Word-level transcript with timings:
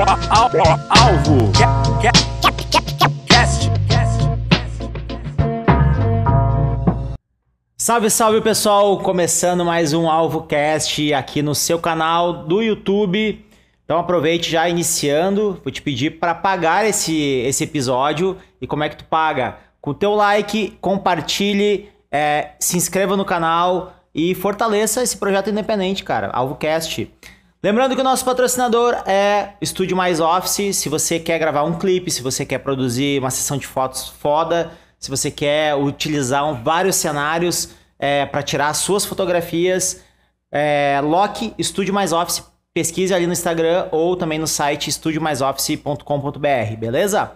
Alvo. 0.00 1.52
Salve, 7.76 8.08
salve 8.08 8.40
pessoal! 8.40 8.98
Começando 9.00 9.62
mais 9.62 9.92
um 9.92 10.08
Alvo 10.08 10.44
Cast 10.44 11.12
aqui 11.12 11.42
no 11.42 11.54
seu 11.54 11.78
canal 11.78 12.44
do 12.44 12.62
YouTube. 12.62 13.44
Então 13.84 13.98
aproveite 13.98 14.50
já 14.50 14.66
iniciando, 14.70 15.60
vou 15.62 15.70
te 15.70 15.82
pedir 15.82 16.18
para 16.18 16.34
pagar 16.34 16.86
esse, 16.86 17.14
esse 17.44 17.64
episódio. 17.64 18.38
E 18.58 18.66
como 18.66 18.82
é 18.82 18.88
que 18.88 18.96
tu 18.96 19.04
paga? 19.04 19.58
Com 19.82 19.90
o 19.90 19.94
teu 19.94 20.14
like, 20.14 20.78
compartilhe, 20.80 21.90
é, 22.10 22.52
se 22.58 22.78
inscreva 22.78 23.18
no 23.18 23.24
canal 23.26 23.92
e 24.14 24.34
fortaleça 24.34 25.02
esse 25.02 25.18
projeto 25.18 25.50
independente, 25.50 26.02
cara, 26.02 26.30
AlvoCast. 26.32 27.12
Lembrando 27.62 27.94
que 27.94 28.00
o 28.00 28.04
nosso 28.04 28.24
patrocinador 28.24 28.94
é 29.06 29.50
Estúdio 29.60 29.94
Mais 29.94 30.18
Office. 30.18 30.74
Se 30.74 30.88
você 30.88 31.20
quer 31.20 31.38
gravar 31.38 31.62
um 31.62 31.78
clipe, 31.78 32.10
se 32.10 32.22
você 32.22 32.46
quer 32.46 32.58
produzir 32.60 33.18
uma 33.18 33.30
sessão 33.30 33.58
de 33.58 33.66
fotos 33.66 34.08
foda, 34.08 34.72
se 34.98 35.10
você 35.10 35.30
quer 35.30 35.74
utilizar 35.74 36.54
vários 36.62 36.96
cenários 36.96 37.74
é, 37.98 38.24
para 38.24 38.42
tirar 38.42 38.72
suas 38.72 39.04
fotografias, 39.04 40.02
é, 40.50 41.02
Loki 41.04 41.52
Estúdio 41.58 41.92
Mais 41.92 42.14
Office. 42.14 42.42
Pesquise 42.72 43.12
ali 43.12 43.26
no 43.26 43.32
Instagram 43.34 43.88
ou 43.90 44.16
também 44.16 44.38
no 44.38 44.46
site 44.46 44.88
estudiomaisoffice.com.br, 44.88 46.76
beleza? 46.78 47.32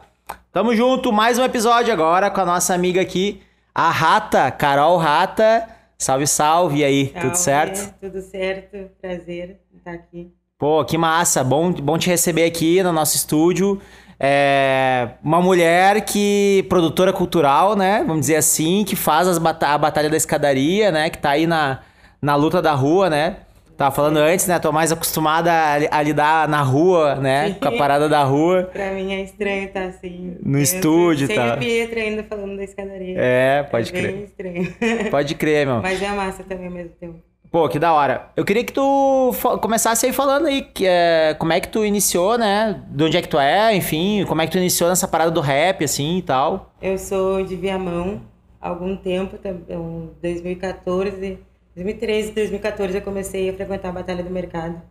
Tamo 0.51 0.75
junto, 0.75 1.13
mais 1.13 1.39
um 1.39 1.45
episódio 1.45 1.93
agora 1.93 2.31
com 2.31 2.41
a 2.41 2.47
nossa 2.47 2.73
amiga 2.73 2.99
aqui, 2.99 3.43
a 3.75 3.91
Rata, 3.91 4.51
Carol 4.51 4.97
Rata. 4.97 5.69
Salve, 5.99 6.27
salve 6.27 6.79
e 6.79 6.85
aí, 6.85 7.07
tudo 7.09 7.35
certo? 7.35 7.93
Tudo 8.01 8.23
certo, 8.23 8.91
prazer 9.03 9.64
estar 9.85 9.93
aqui. 9.93 10.33
Pô, 10.59 10.85
que 10.85 10.97
massa, 10.97 11.45
bom, 11.45 11.73
bom 11.73 11.99
te 11.99 12.09
receber 12.09 12.45
aqui 12.45 12.83
no 12.83 12.93
nosso 12.93 13.17
estúdio. 13.17 13.81
É 14.19 15.11
uma 15.23 15.43
mulher 15.43 16.05
que, 16.05 16.65
produtora 16.69 17.13
cultural, 17.13 17.77
né, 17.77 18.03
vamos 18.07 18.21
dizer 18.21 18.37
assim, 18.37 18.85
que 18.85 18.97
faz 18.97 19.27
as 19.27 19.39
bata 19.39 19.69
a 19.69 19.77
Batalha 19.77 20.09
da 20.09 20.17
Escadaria, 20.17 20.91
né, 20.91 21.11
que 21.11 21.19
tá 21.19 21.31
aí 21.31 21.47
na, 21.47 21.81
na 22.23 22.37
luta 22.37 22.63
da 22.63 22.73
rua, 22.73 23.11
né, 23.11 23.39
Tava 23.77 23.93
falando 23.93 24.19
antes, 24.19 24.47
né? 24.47 24.57
Tô 24.61 24.71
mais 24.71 24.93
acostumada 24.93 25.51
a, 25.51 25.99
a 25.99 26.03
lidar 26.03 26.49
na 26.49 26.63
rua, 26.63 27.17
né? 27.17 27.49
Sim. 27.49 27.55
Com 27.55 27.69
a 27.69 27.73
parada 27.73 28.09
da 28.09 28.23
rua. 28.23 28.71
Pra 28.73 28.93
mim 28.93 29.13
é 29.13 29.25
estranho 29.25 29.65
estar 29.65 29.87
assim. 29.87 30.37
No 30.45 30.61
estúdio 30.61 31.27
sem 31.27 31.35
tal. 31.35 31.51
a 31.51 31.57
Pietra 31.57 32.01
ainda 32.01 32.23
falando 32.23 32.57
da 32.57 32.63
escadaria. 32.63 33.17
É, 33.19 33.65
pode 33.65 33.91
é 33.91 33.93
bem 33.93 34.03
crer. 34.03 34.25
estranho. 34.25 35.11
Pode 35.11 35.35
crer, 35.35 35.67
meu. 35.67 35.83
Mas 35.83 36.01
é 36.01 36.09
massa 36.11 36.45
também 36.45 36.69
ao 36.69 36.73
mesmo 36.73 36.93
tempo. 37.01 37.19
Pô, 37.55 37.69
que 37.69 37.79
da 37.79 37.93
hora. 37.93 38.33
Eu 38.37 38.45
queria 38.45 38.65
que 38.65 38.73
tu 38.73 39.31
começasse 39.63 40.07
aí 40.07 40.13
falando 40.13 40.47
aí 40.47 40.61
que, 40.61 40.85
é, 40.85 41.37
como 41.39 41.53
é 41.53 41.61
que 41.61 41.69
tu 41.69 41.85
iniciou, 41.85 42.37
né? 42.37 42.83
De 42.89 43.05
onde 43.05 43.17
é 43.17 43.23
que 43.23 43.29
tu 43.29 43.39
é, 43.39 43.73
enfim, 43.77 44.25
como 44.27 44.43
é 44.43 44.47
que 44.47 44.51
tu 44.51 44.59
iniciou 44.59 44.91
nessa 44.91 45.07
parada 45.07 45.31
do 45.31 45.41
rap, 45.41 45.85
assim 45.85 46.17
e 46.17 46.23
tal. 46.23 46.73
Eu 46.83 46.99
sou 46.99 47.45
de 47.45 47.55
Viamão 47.55 48.23
há 48.61 48.71
algum 48.71 48.97
tempo, 48.97 49.39
tam- 49.39 49.61
um, 49.71 50.11
2014, 50.21 51.39
2013, 51.77 52.33
2014 52.33 52.97
eu 52.97 53.03
comecei 53.03 53.49
a 53.49 53.55
frequentar 53.55 53.91
a 53.91 53.93
Batalha 53.93 54.25
do 54.25 54.31
Mercado, 54.31 54.83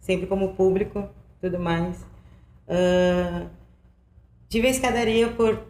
sempre 0.00 0.26
como 0.26 0.54
público, 0.54 1.06
tudo 1.38 1.58
mais. 1.58 2.02
Ah, 2.66 3.42
tive 4.48 4.68
a 4.68 4.70
escadaria 4.70 5.28
por 5.28 5.60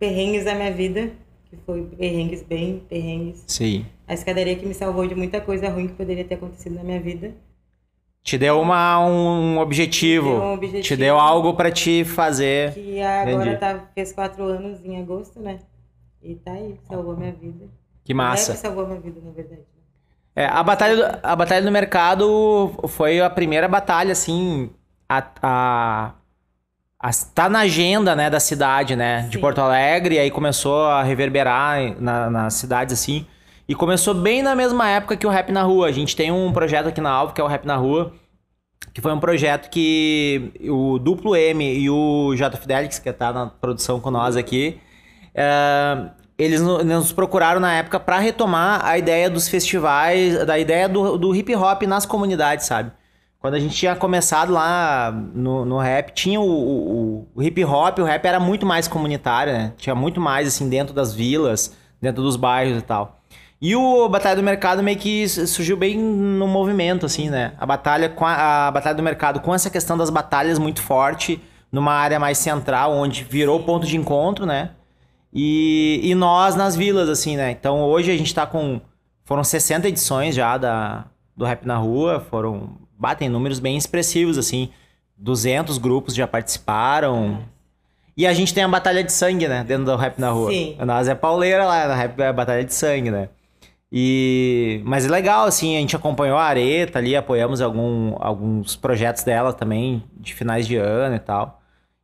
perrengues 0.00 0.44
da 0.44 0.56
minha 0.56 0.72
vida, 0.72 1.12
que 1.54 1.62
foi 1.64 1.82
perrengues 1.96 2.42
bem 2.42 2.80
perrengues. 2.88 3.44
Sim. 3.46 3.86
A 4.06 4.14
escadaria 4.14 4.56
que 4.56 4.66
me 4.66 4.74
salvou 4.74 5.06
de 5.06 5.14
muita 5.14 5.40
coisa 5.40 5.68
ruim 5.68 5.88
que 5.88 5.94
poderia 5.94 6.24
ter 6.24 6.34
acontecido 6.34 6.74
na 6.74 6.84
minha 6.84 7.00
vida. 7.00 7.32
Te 8.22 8.38
deu 8.38 8.60
uma, 8.60 8.98
um 9.06 9.58
objetivo. 9.58 10.30
Me 10.30 10.34
deu 10.34 10.42
um 10.42 10.54
objetivo. 10.54 10.82
Te 10.82 10.96
deu 10.96 11.18
algo 11.18 11.54
pra 11.54 11.70
te 11.70 12.04
fazer. 12.04 12.72
Que 12.72 13.00
agora 13.00 13.42
Entendi. 13.42 13.56
tá, 13.58 13.88
fez 13.94 14.12
quatro 14.12 14.44
anos 14.44 14.82
em 14.84 15.00
agosto, 15.00 15.40
né? 15.40 15.58
E 16.22 16.34
tá 16.36 16.52
aí, 16.52 16.78
salvou 16.88 17.16
minha 17.16 17.32
vida. 17.32 17.66
Que 18.02 18.14
massa. 18.14 18.52
rap 18.52 18.60
salvou 18.60 18.84
a 18.84 18.88
minha 18.88 19.00
vida, 19.00 19.20
na 19.22 19.30
verdade. 19.30 19.60
né? 19.60 19.66
É, 20.36 20.46
a 20.46 20.62
batalha, 20.62 20.96
do, 20.96 21.20
a 21.22 21.36
batalha 21.36 21.62
do 21.62 21.70
mercado 21.70 22.74
foi 22.88 23.20
a 23.20 23.28
primeira 23.30 23.68
batalha, 23.68 24.12
assim, 24.12 24.70
a, 25.08 25.22
a 25.42 26.14
tá 27.34 27.48
na 27.48 27.60
agenda, 27.60 28.14
né, 28.16 28.30
da 28.30 28.40
cidade, 28.40 28.96
né, 28.96 29.22
de 29.28 29.36
Sim. 29.36 29.40
Porto 29.40 29.60
Alegre, 29.60 30.14
e 30.14 30.18
aí 30.18 30.30
começou 30.30 30.84
a 30.86 31.02
reverberar 31.02 32.00
na, 32.00 32.30
nas 32.30 32.54
cidades, 32.54 32.98
assim, 32.98 33.26
e 33.68 33.74
começou 33.74 34.14
bem 34.14 34.42
na 34.42 34.54
mesma 34.54 34.88
época 34.88 35.16
que 35.16 35.26
o 35.26 35.30
Rap 35.30 35.50
na 35.50 35.62
Rua. 35.62 35.86
A 35.88 35.92
gente 35.92 36.14
tem 36.14 36.30
um 36.30 36.52
projeto 36.52 36.88
aqui 36.88 37.00
na 37.00 37.10
Alvo, 37.10 37.32
que 37.32 37.40
é 37.40 37.44
o 37.44 37.46
Rap 37.46 37.64
na 37.66 37.76
Rua, 37.76 38.12
que 38.92 39.00
foi 39.00 39.12
um 39.12 39.18
projeto 39.20 39.70
que 39.70 40.52
o 40.68 40.98
Duplo 40.98 41.34
M 41.34 41.64
e 41.78 41.90
o 41.90 42.34
J 42.36 42.56
Fidelix, 42.56 42.98
que 42.98 43.12
tá 43.12 43.32
na 43.32 43.46
produção 43.46 43.98
com 44.00 44.10
nós 44.10 44.36
aqui, 44.36 44.78
é, 45.34 46.10
eles 46.38 46.60
no- 46.60 46.82
nos 46.84 47.12
procuraram 47.12 47.60
na 47.60 47.72
época 47.74 47.98
para 47.98 48.18
retomar 48.18 48.84
a 48.84 48.98
ideia 48.98 49.28
dos 49.30 49.48
festivais, 49.48 50.44
da 50.46 50.58
ideia 50.58 50.88
do, 50.88 51.16
do 51.16 51.34
hip 51.34 51.54
hop 51.56 51.82
nas 51.82 52.06
comunidades, 52.06 52.66
sabe? 52.66 52.92
Quando 53.44 53.56
a 53.56 53.60
gente 53.60 53.76
tinha 53.76 53.94
começado 53.94 54.50
lá 54.50 55.12
no, 55.12 55.66
no 55.66 55.76
rap, 55.78 56.12
tinha 56.14 56.40
o, 56.40 56.46
o- 56.46 57.28
o 57.34 57.42
hip 57.42 57.62
hop, 57.62 57.98
o 57.98 58.04
rap 58.04 58.24
era 58.24 58.40
muito 58.40 58.64
mais 58.64 58.88
comunitário, 58.88 59.52
né? 59.52 59.74
Tinha 59.76 59.94
muito 59.94 60.18
mais, 60.18 60.48
assim, 60.48 60.66
dentro 60.66 60.94
das 60.94 61.12
vilas, 61.12 61.76
dentro 62.00 62.22
dos 62.22 62.36
bairros 62.36 62.78
e 62.78 62.80
tal. 62.80 63.20
E 63.60 63.76
o 63.76 64.08
Batalha 64.08 64.36
do 64.36 64.42
Mercado 64.42 64.82
meio 64.82 64.96
que 64.96 65.28
su- 65.28 65.46
surgiu 65.46 65.76
bem 65.76 65.98
no 65.98 66.48
movimento, 66.48 67.04
assim, 67.04 67.28
né? 67.28 67.52
A 67.58 67.66
batalha, 67.66 68.08
com 68.08 68.24
a, 68.24 68.68
a 68.68 68.70
Batalha 68.70 68.94
do 68.96 69.02
Mercado 69.02 69.40
com 69.40 69.54
essa 69.54 69.68
questão 69.68 69.98
das 69.98 70.08
batalhas 70.08 70.58
muito 70.58 70.80
forte, 70.80 71.38
numa 71.70 71.92
área 71.92 72.18
mais 72.18 72.38
central, 72.38 72.92
onde 72.94 73.24
virou 73.24 73.62
ponto 73.62 73.86
de 73.86 73.98
encontro, 73.98 74.46
né? 74.46 74.70
E, 75.34 76.00
e 76.02 76.14
nós 76.14 76.54
nas 76.56 76.74
vilas, 76.74 77.10
assim, 77.10 77.36
né? 77.36 77.50
Então 77.50 77.82
hoje 77.82 78.10
a 78.10 78.16
gente 78.16 78.34
tá 78.34 78.46
com. 78.46 78.80
Foram 79.22 79.44
60 79.44 79.86
edições 79.86 80.34
já 80.34 80.56
da, 80.56 81.04
do 81.36 81.44
Rap 81.44 81.66
na 81.66 81.76
Rua, 81.76 82.20
foram. 82.30 82.82
Batem 83.04 83.28
números 83.28 83.60
bem 83.60 83.76
expressivos, 83.76 84.38
assim. 84.38 84.70
200 85.18 85.76
grupos 85.76 86.14
já 86.14 86.26
participaram. 86.26 87.40
E 88.16 88.26
a 88.26 88.32
gente 88.32 88.54
tem 88.54 88.64
a 88.64 88.68
Batalha 88.68 89.04
de 89.04 89.12
Sangue, 89.12 89.46
né? 89.46 89.62
Dentro 89.62 89.84
do 89.84 89.94
Rap 89.94 90.18
na 90.18 90.30
Rua. 90.30 90.50
Sim. 90.50 90.74
Nós 90.86 91.06
é 91.06 91.14
pauleira 91.14 91.66
lá, 91.66 91.86
na 91.86 91.94
Rap 91.94 92.18
é 92.18 92.28
a 92.28 92.32
Batalha 92.32 92.64
de 92.64 92.72
Sangue, 92.72 93.10
né? 93.10 93.28
E... 93.92 94.80
Mas 94.86 95.04
é 95.04 95.10
legal, 95.10 95.44
assim, 95.44 95.76
a 95.76 95.80
gente 95.80 95.94
acompanhou 95.94 96.38
a 96.38 96.44
Areta 96.44 96.98
ali, 96.98 97.14
apoiamos 97.14 97.60
algum, 97.60 98.16
alguns 98.18 98.74
projetos 98.74 99.22
dela 99.22 99.52
também, 99.52 100.02
de 100.16 100.32
finais 100.32 100.66
de 100.66 100.76
ano 100.76 101.16
e 101.16 101.20
tal. 101.20 101.60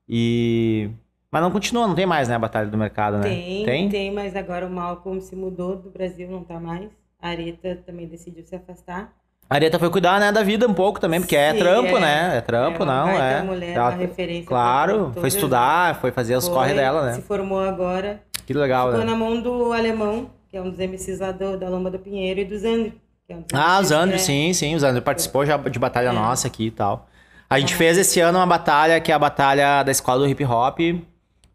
E... 0.06 0.90
Mas 1.32 1.42
não 1.42 1.50
continua, 1.50 1.86
não 1.86 1.94
tem 1.94 2.04
mais, 2.04 2.28
né, 2.28 2.34
a 2.34 2.38
Batalha 2.38 2.68
do 2.68 2.76
Mercado, 2.76 3.16
né? 3.16 3.22
Tem, 3.64 3.88
tem, 3.88 4.12
mas 4.12 4.36
agora 4.36 4.66
o 4.66 4.70
Malcolm 4.70 5.18
se 5.18 5.34
mudou 5.34 5.76
do 5.76 5.88
Brasil, 5.88 6.28
não 6.30 6.44
tá 6.44 6.60
mais. 6.60 6.90
A 7.18 7.30
Areta 7.30 7.82
também 7.86 8.06
decidiu 8.06 8.44
se 8.44 8.54
afastar. 8.54 9.18
A 9.50 9.56
Areta 9.56 9.80
foi 9.80 9.90
cuidar, 9.90 10.20
né, 10.20 10.30
da 10.30 10.44
vida 10.44 10.64
um 10.68 10.72
pouco 10.72 11.00
também, 11.00 11.18
porque 11.20 11.34
é 11.34 11.52
Sim, 11.52 11.58
trampo, 11.58 11.96
é. 11.96 12.00
né? 12.00 12.36
É 12.38 12.40
trampo, 12.40 12.84
É 12.84 12.86
não, 12.86 13.08
é. 13.10 13.42
mulher, 13.42 13.74
Ela- 13.76 13.88
uma 13.90 13.96
referência 13.96 14.46
Claro, 14.46 15.12
foi 15.12 15.26
estudar, 15.26 15.96
foi 16.00 16.12
fazer 16.12 16.36
os 16.36 16.46
Foi, 16.46 16.54
corre 16.54 16.72
dela, 16.74 17.10
Se 17.12 17.18
né? 17.18 17.24
formou 17.26 17.58
agora. 17.58 18.22
Que 18.46 18.54
legal, 18.54 18.86
Ficou 18.92 19.04
né? 19.04 19.10
na 19.10 19.16
mão 19.16 19.40
do 19.42 19.72
Alemão, 19.72 20.30
que 20.48 20.56
é 20.56 20.62
um 20.62 20.70
dos 20.70 20.78
MCs 20.78 21.18
lá 21.18 21.32
do, 21.32 21.58
da 21.58 21.68
Lomba 21.68 21.90
do 21.90 21.98
Pinheiro, 21.98 22.38
e 22.40 22.44
do 22.44 22.56
Zandro. 22.56 22.92
É 23.28 23.34
um 23.34 23.40
dos 23.40 23.48
Ah, 23.52 23.80
o 23.80 23.84
Zandro, 23.84 24.14
é- 24.14 24.18
sim, 24.18 24.52
sim. 24.52 24.74
O 24.76 24.78
Zandro 24.78 25.02
participou 25.02 25.44
já 25.44 25.56
de 25.56 25.78
batalha 25.80 26.10
É. 26.10 26.12
nossa 26.12 26.46
aqui 26.46 26.66
e 26.66 26.70
tal. 26.70 27.08
A 27.48 27.58
gente 27.58 27.74
fez 27.74 27.98
esse 27.98 28.20
ano 28.20 28.38
uma 28.38 28.46
batalha 28.46 29.00
que 29.00 29.10
é 29.10 29.14
a 29.14 29.18
batalha 29.18 29.82
da 29.82 29.90
escola 29.90 30.20
do 30.20 30.28
hip 30.28 30.44
hop. 30.44 30.78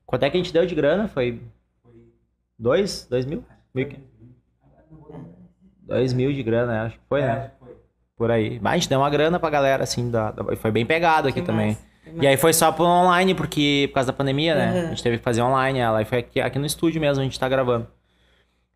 Quanto 0.06 0.24
é 0.24 0.30
que 0.30 0.36
a 0.36 0.40
gente 0.42 0.52
deu 0.52 0.66
de 0.66 0.76
grana? 0.76 1.08
Foi. 1.08 1.42
Dois? 2.60 3.08
Dois 3.10 3.26
mil? 3.26 3.42
Mil 3.74 3.90
Dois 5.82 6.14
mil 6.14 6.34
de 6.34 6.42
grana, 6.44 6.84
acho 6.86 6.96
que 6.96 7.04
foi, 7.08 7.22
né? 7.22 7.52
Por 8.18 8.32
aí. 8.32 8.60
Mas 8.62 8.74
a 8.74 8.76
gente 8.78 8.90
deu 8.90 9.00
uma 9.00 9.10
grana 9.10 9.40
pra 9.40 9.50
galera, 9.50 9.84
assim, 9.84 10.10
da, 10.10 10.32
da- 10.32 10.56
foi 10.56 10.72
bem 10.72 10.86
pegado 10.86 11.28
aqui 11.28 11.42
Que 11.42 11.46
também. 11.46 11.70
massa, 11.70 11.82
E 12.06 12.12
massa. 12.18 12.30
aí 12.30 12.38
foi 12.38 12.54
só 12.54 12.72
pro 12.72 12.86
online, 12.86 13.36
porque 13.36 13.88
por 13.90 13.96
causa 13.96 14.08
da 14.12 14.18
pandemia, 14.18 14.56
né? 14.56 14.72
Uhum. 14.82 14.86
A 14.88 14.90
gente 14.90 15.04
teve 15.04 15.18
que 15.18 15.24
fazer 15.24 15.42
online 15.42 15.80
ela. 15.80 16.02
E 16.02 16.06
foi 16.06 16.20
aqui, 16.20 16.40
aqui 16.40 16.58
no 16.60 16.66
estúdio 16.66 17.02
mesmo, 17.02 17.22
a 17.22 17.24
gente 17.24 17.40
tá 17.40 17.50
gravando. 17.50 17.88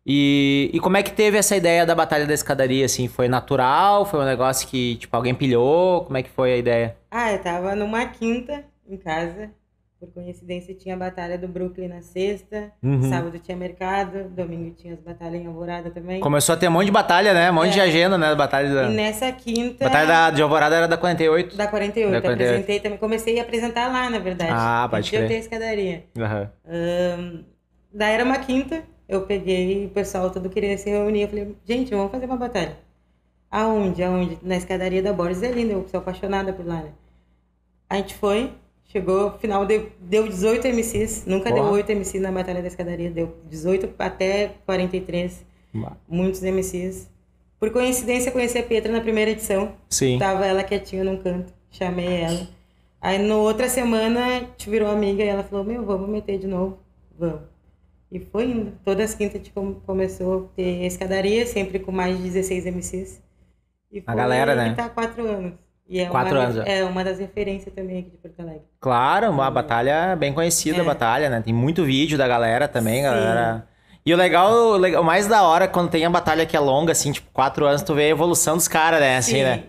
E, 0.06 0.70
e 0.72 0.80
como 0.80 0.96
é 0.96 1.02
que 1.02 1.12
teve 1.12 1.36
essa 1.38 1.54
ideia 1.56 1.84
da 1.86 1.94
Batalha 1.94 2.26
da 2.26 2.34
Escadaria, 2.34 2.84
assim? 2.86 3.06
Foi 3.06 3.28
natural? 3.28 4.04
Foi 4.06 4.20
um 4.20 4.24
negócio 4.24 4.66
que, 4.68 4.96
tipo, 4.96 5.14
alguém 5.16 5.34
pilhou? 5.34 6.04
Como 6.04 6.16
é 6.16 6.22
que 6.22 6.30
foi 6.30 6.52
a 6.54 6.56
ideia? 6.56 6.96
Ah, 7.10 7.32
eu 7.32 7.42
tava 7.42 7.74
numa 7.74 8.06
quinta 8.06 8.64
em 8.88 8.96
casa. 8.96 9.50
Por 10.00 10.08
coincidência, 10.14 10.74
tinha 10.74 10.94
a 10.94 10.98
batalha 10.98 11.36
do 11.36 11.46
Brooklyn 11.46 11.86
na 11.88 12.00
sexta. 12.00 12.72
Uhum. 12.82 13.02
Sábado 13.10 13.38
tinha 13.38 13.54
mercado. 13.54 14.30
Domingo 14.30 14.74
tinha 14.74 14.94
as 14.94 15.00
batalhas 15.00 15.42
em 15.42 15.46
Alvorada 15.46 15.90
também. 15.90 16.20
Começou 16.20 16.54
a 16.54 16.56
ter 16.56 16.68
um 16.68 16.70
monte 16.70 16.86
de 16.86 16.90
batalha, 16.92 17.34
né? 17.34 17.50
Um 17.50 17.54
monte 17.54 17.72
de 17.74 17.80
É. 17.80 17.82
agenda, 17.82 18.16
né? 18.16 18.34
Batalha 18.34 18.72
da... 18.74 18.88
E 18.90 18.94
nessa 18.94 19.30
quinta. 19.30 19.84
Batalha 19.84 20.06
da, 20.08 20.30
de 20.30 20.40
Alvorada 20.40 20.74
era 20.74 20.88
da 20.88 20.96
48. 20.96 21.54
Da 21.54 21.66
48. 21.66 22.12
Da 22.12 22.20
48. 22.22 22.32
Apresentei 22.50 22.80
também. 22.80 22.98
Comecei 22.98 23.38
a 23.38 23.42
apresentar 23.42 23.92
lá, 23.92 24.08
na 24.08 24.18
verdade. 24.18 24.52
Ah, 24.54 24.88
pode 24.90 25.10
de 25.10 25.14
eu 25.14 25.18
crer. 25.20 25.28
ter 25.28 25.34
a 25.34 25.38
escadaria. 25.38 26.04
Aham. 26.18 26.50
Ahn, 26.66 27.44
daí 27.92 28.14
era 28.14 28.24
uma 28.24 28.38
quinta. 28.38 28.82
Eu 29.06 29.22
peguei, 29.26 29.84
o 29.84 29.90
pessoal 29.90 30.30
todo 30.30 30.48
queria 30.48 30.78
se 30.78 30.88
reunir. 30.88 31.22
Eu 31.22 31.28
falei, 31.28 31.56
gente, 31.66 31.90
vamos 31.94 32.10
fazer 32.10 32.24
uma 32.24 32.38
batalha. 32.38 32.78
Aonde? 33.50 34.02
Aonde? 34.02 34.38
Na 34.42 34.56
escadaria 34.56 35.02
da 35.02 35.12
Borges 35.12 35.42
é 35.42 35.50
linda. 35.50 35.74
Eu 35.74 35.86
sou 35.88 35.98
apaixonada 36.00 36.54
por 36.54 36.64
lá, 36.66 36.76
né? 36.76 36.90
A 37.90 37.96
gente 37.96 38.14
foi, 38.14 38.52
chegou, 38.90 39.32
final 39.38 39.64
deu, 39.66 39.90
deu 40.00 40.28
18 40.28 40.66
MCs, 40.68 41.24
nunca 41.26 41.50
Porra. 41.50 41.62
deu 41.62 41.72
8 41.72 41.92
MCs 41.92 42.20
na 42.22 42.30
Batalha 42.32 42.60
da 42.60 42.68
Escadaria, 42.68 43.10
deu 43.10 43.36
18 43.48 43.90
até 43.98 44.52
43, 44.66 45.44
muitos 46.08 46.42
MCs. 46.42 47.08
Por 47.58 47.70
coincidência, 47.70 48.32
conheci 48.32 48.58
a 48.58 48.62
Petra 48.62 48.90
na 48.90 49.00
primeira 49.00 49.30
edição. 49.30 49.74
Sim. 49.88 50.18
Tava 50.18 50.46
ela 50.46 50.64
quietinha 50.64 51.04
num 51.04 51.16
canto, 51.18 51.52
chamei 51.70 52.22
ela. 52.22 52.48
Aí, 53.02 53.18
na 53.18 53.36
outra 53.36 53.68
semana, 53.68 54.24
a 54.26 54.38
gente 54.40 54.68
virou 54.68 54.88
amiga 54.90 55.22
e 55.22 55.26
ela 55.28 55.42
falou: 55.42 55.64
Meu, 55.64 55.84
vamos 55.84 56.08
meter 56.08 56.38
de 56.38 56.46
novo? 56.46 56.78
Vamos. 57.18 57.40
E 58.12 58.18
foi 58.18 58.44
indo. 58.44 58.72
Todas 58.84 59.10
as 59.10 59.14
quintas 59.16 59.36
a 59.36 59.38
gente 59.38 59.52
come- 59.52 59.76
começou 59.86 60.50
a 60.52 60.56
ter 60.56 60.84
escadaria, 60.84 61.46
sempre 61.46 61.78
com 61.78 61.92
mais 61.92 62.16
de 62.16 62.22
16 62.24 62.66
MCs. 62.66 63.22
E 63.92 64.02
A 64.06 64.14
galera, 64.14 64.54
né? 64.54 64.74
Tá 64.74 64.86
há 64.86 64.90
quatro 64.90 65.26
anos. 65.26 65.52
E 65.90 65.98
é 65.98 66.06
Quatro 66.06 66.36
uma, 66.36 66.44
anos. 66.44 66.62
É 66.66 66.84
uma 66.84 67.02
das 67.02 67.18
referências 67.18 67.74
também 67.74 67.98
aqui 67.98 68.10
de 68.10 68.16
Porto 68.18 68.38
Alegre. 68.40 68.62
Claro, 68.80 69.28
uma 69.30 69.50
batalha 69.50 70.14
bem 70.14 70.32
conhecida, 70.32 70.78
É. 70.78 70.80
a 70.82 70.84
batalha, 70.84 71.28
né? 71.28 71.42
Tem 71.44 71.52
muito 71.52 71.84
vídeo 71.84 72.16
da 72.16 72.28
galera 72.28 72.68
também, 72.68 72.98
Sim. 72.98 73.02
galera. 73.02 73.66
E 74.06 74.14
o 74.14 74.16
legal, 74.16 74.52
o 74.76 75.02
mais 75.04 75.26
da 75.26 75.42
hora 75.42 75.66
quando 75.66 75.90
tem 75.90 76.04
a 76.04 76.10
batalha 76.10 76.46
que 76.46 76.56
é 76.56 76.60
longa, 76.60 76.92
assim, 76.92 77.10
tipo, 77.10 77.28
quatro 77.32 77.66
anos, 77.66 77.82
tu 77.82 77.92
vê 77.92 78.04
a 78.04 78.08
evolução 78.08 78.56
dos 78.56 78.68
caras, 78.68 79.00
né? 79.00 79.16
Assim, 79.16 79.32
Sim. 79.38 79.42
né? 79.42 79.62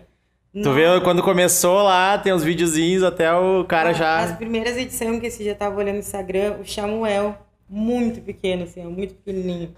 Tu 0.54 0.60
Não- 0.60 0.74
vê 0.74 0.84
quando 1.02 1.22
começou 1.24 1.82
lá, 1.82 2.16
tem 2.18 2.32
os 2.32 2.44
videozinhos 2.44 3.02
até 3.02 3.32
o 3.34 3.64
cara 3.64 3.90
As 3.90 3.96
já. 3.96 4.34
primeiras 4.36 4.76
edições 4.76 5.18
que 5.18 5.26
esse 5.26 5.44
já 5.44 5.54
tava 5.56 5.76
olhando 5.76 5.94
no 5.94 6.00
Instagram, 6.00 6.56
o 6.62 6.66
Samuel, 6.70 7.34
muito 7.68 8.20
pequeno, 8.20 8.62
assim, 8.64 8.84
muito 8.84 9.14
pequenininho. 9.14 9.74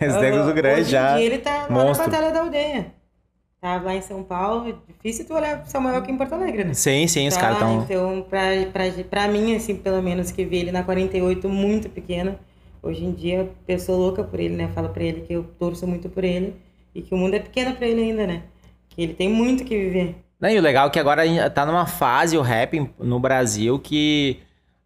Esse 0.00 0.18
negócio 0.20 0.54
grande 0.54 0.80
Hoje 0.82 0.88
em 0.90 0.92
já. 0.92 1.16
dia 1.16 1.24
ele 1.26 1.38
tá 1.38 1.66
lá 1.68 1.70
monstro. 1.70 2.06
na 2.06 2.12
Batalha 2.12 2.32
da 2.32 2.40
Aldeia. 2.40 2.86
Tá 3.60 3.80
lá 3.80 3.94
em 3.94 4.00
São 4.00 4.22
Paulo. 4.22 4.70
é 4.70 4.74
Difícil 4.92 5.26
tu 5.26 5.34
olhar 5.34 5.60
pro 5.60 5.70
Samuel 5.70 5.96
aqui 5.96 6.12
em 6.12 6.16
Porto 6.16 6.32
Alegre, 6.34 6.64
né? 6.64 6.74
Sim, 6.74 7.06
sim, 7.08 7.26
os 7.26 7.34
Tá 7.34 7.40
caras 7.40 7.56
estão. 7.56 7.82
Então, 7.82 8.26
pra, 8.28 8.40
pra, 8.72 8.84
pra 9.10 9.28
mim, 9.28 9.54
assim, 9.56 9.76
pelo 9.76 10.00
menos, 10.00 10.30
que 10.30 10.44
vi 10.44 10.58
ele 10.58 10.72
na 10.72 10.84
48 10.84 11.48
muito 11.48 11.88
pequeno. 11.88 12.38
Hoje 12.80 13.04
em 13.04 13.12
dia, 13.12 13.50
eu 13.66 13.78
sou 13.80 13.96
louca 13.96 14.22
por 14.22 14.38
ele, 14.38 14.54
né? 14.54 14.70
Falo 14.74 14.88
pra 14.90 15.02
ele 15.02 15.22
que 15.22 15.32
eu 15.32 15.42
torço 15.58 15.86
muito 15.86 16.08
por 16.08 16.22
ele. 16.22 16.54
E 16.94 17.02
que 17.02 17.12
o 17.12 17.18
mundo 17.18 17.34
é 17.34 17.40
pequeno 17.40 17.74
pra 17.74 17.86
ele 17.86 18.02
ainda, 18.02 18.26
né? 18.26 18.42
Que 18.88 19.02
ele 19.02 19.14
tem 19.14 19.28
muito 19.28 19.64
que 19.64 19.76
viver. 19.76 20.16
Não, 20.40 20.48
e 20.48 20.56
o 20.56 20.62
legal 20.62 20.86
é 20.86 20.90
que 20.90 20.98
agora 21.00 21.22
a 21.22 21.26
gente 21.26 21.50
tá 21.50 21.66
numa 21.66 21.84
fase, 21.86 22.38
o 22.38 22.42
rap 22.42 22.88
no 23.00 23.18
Brasil, 23.18 23.76
que 23.80 24.38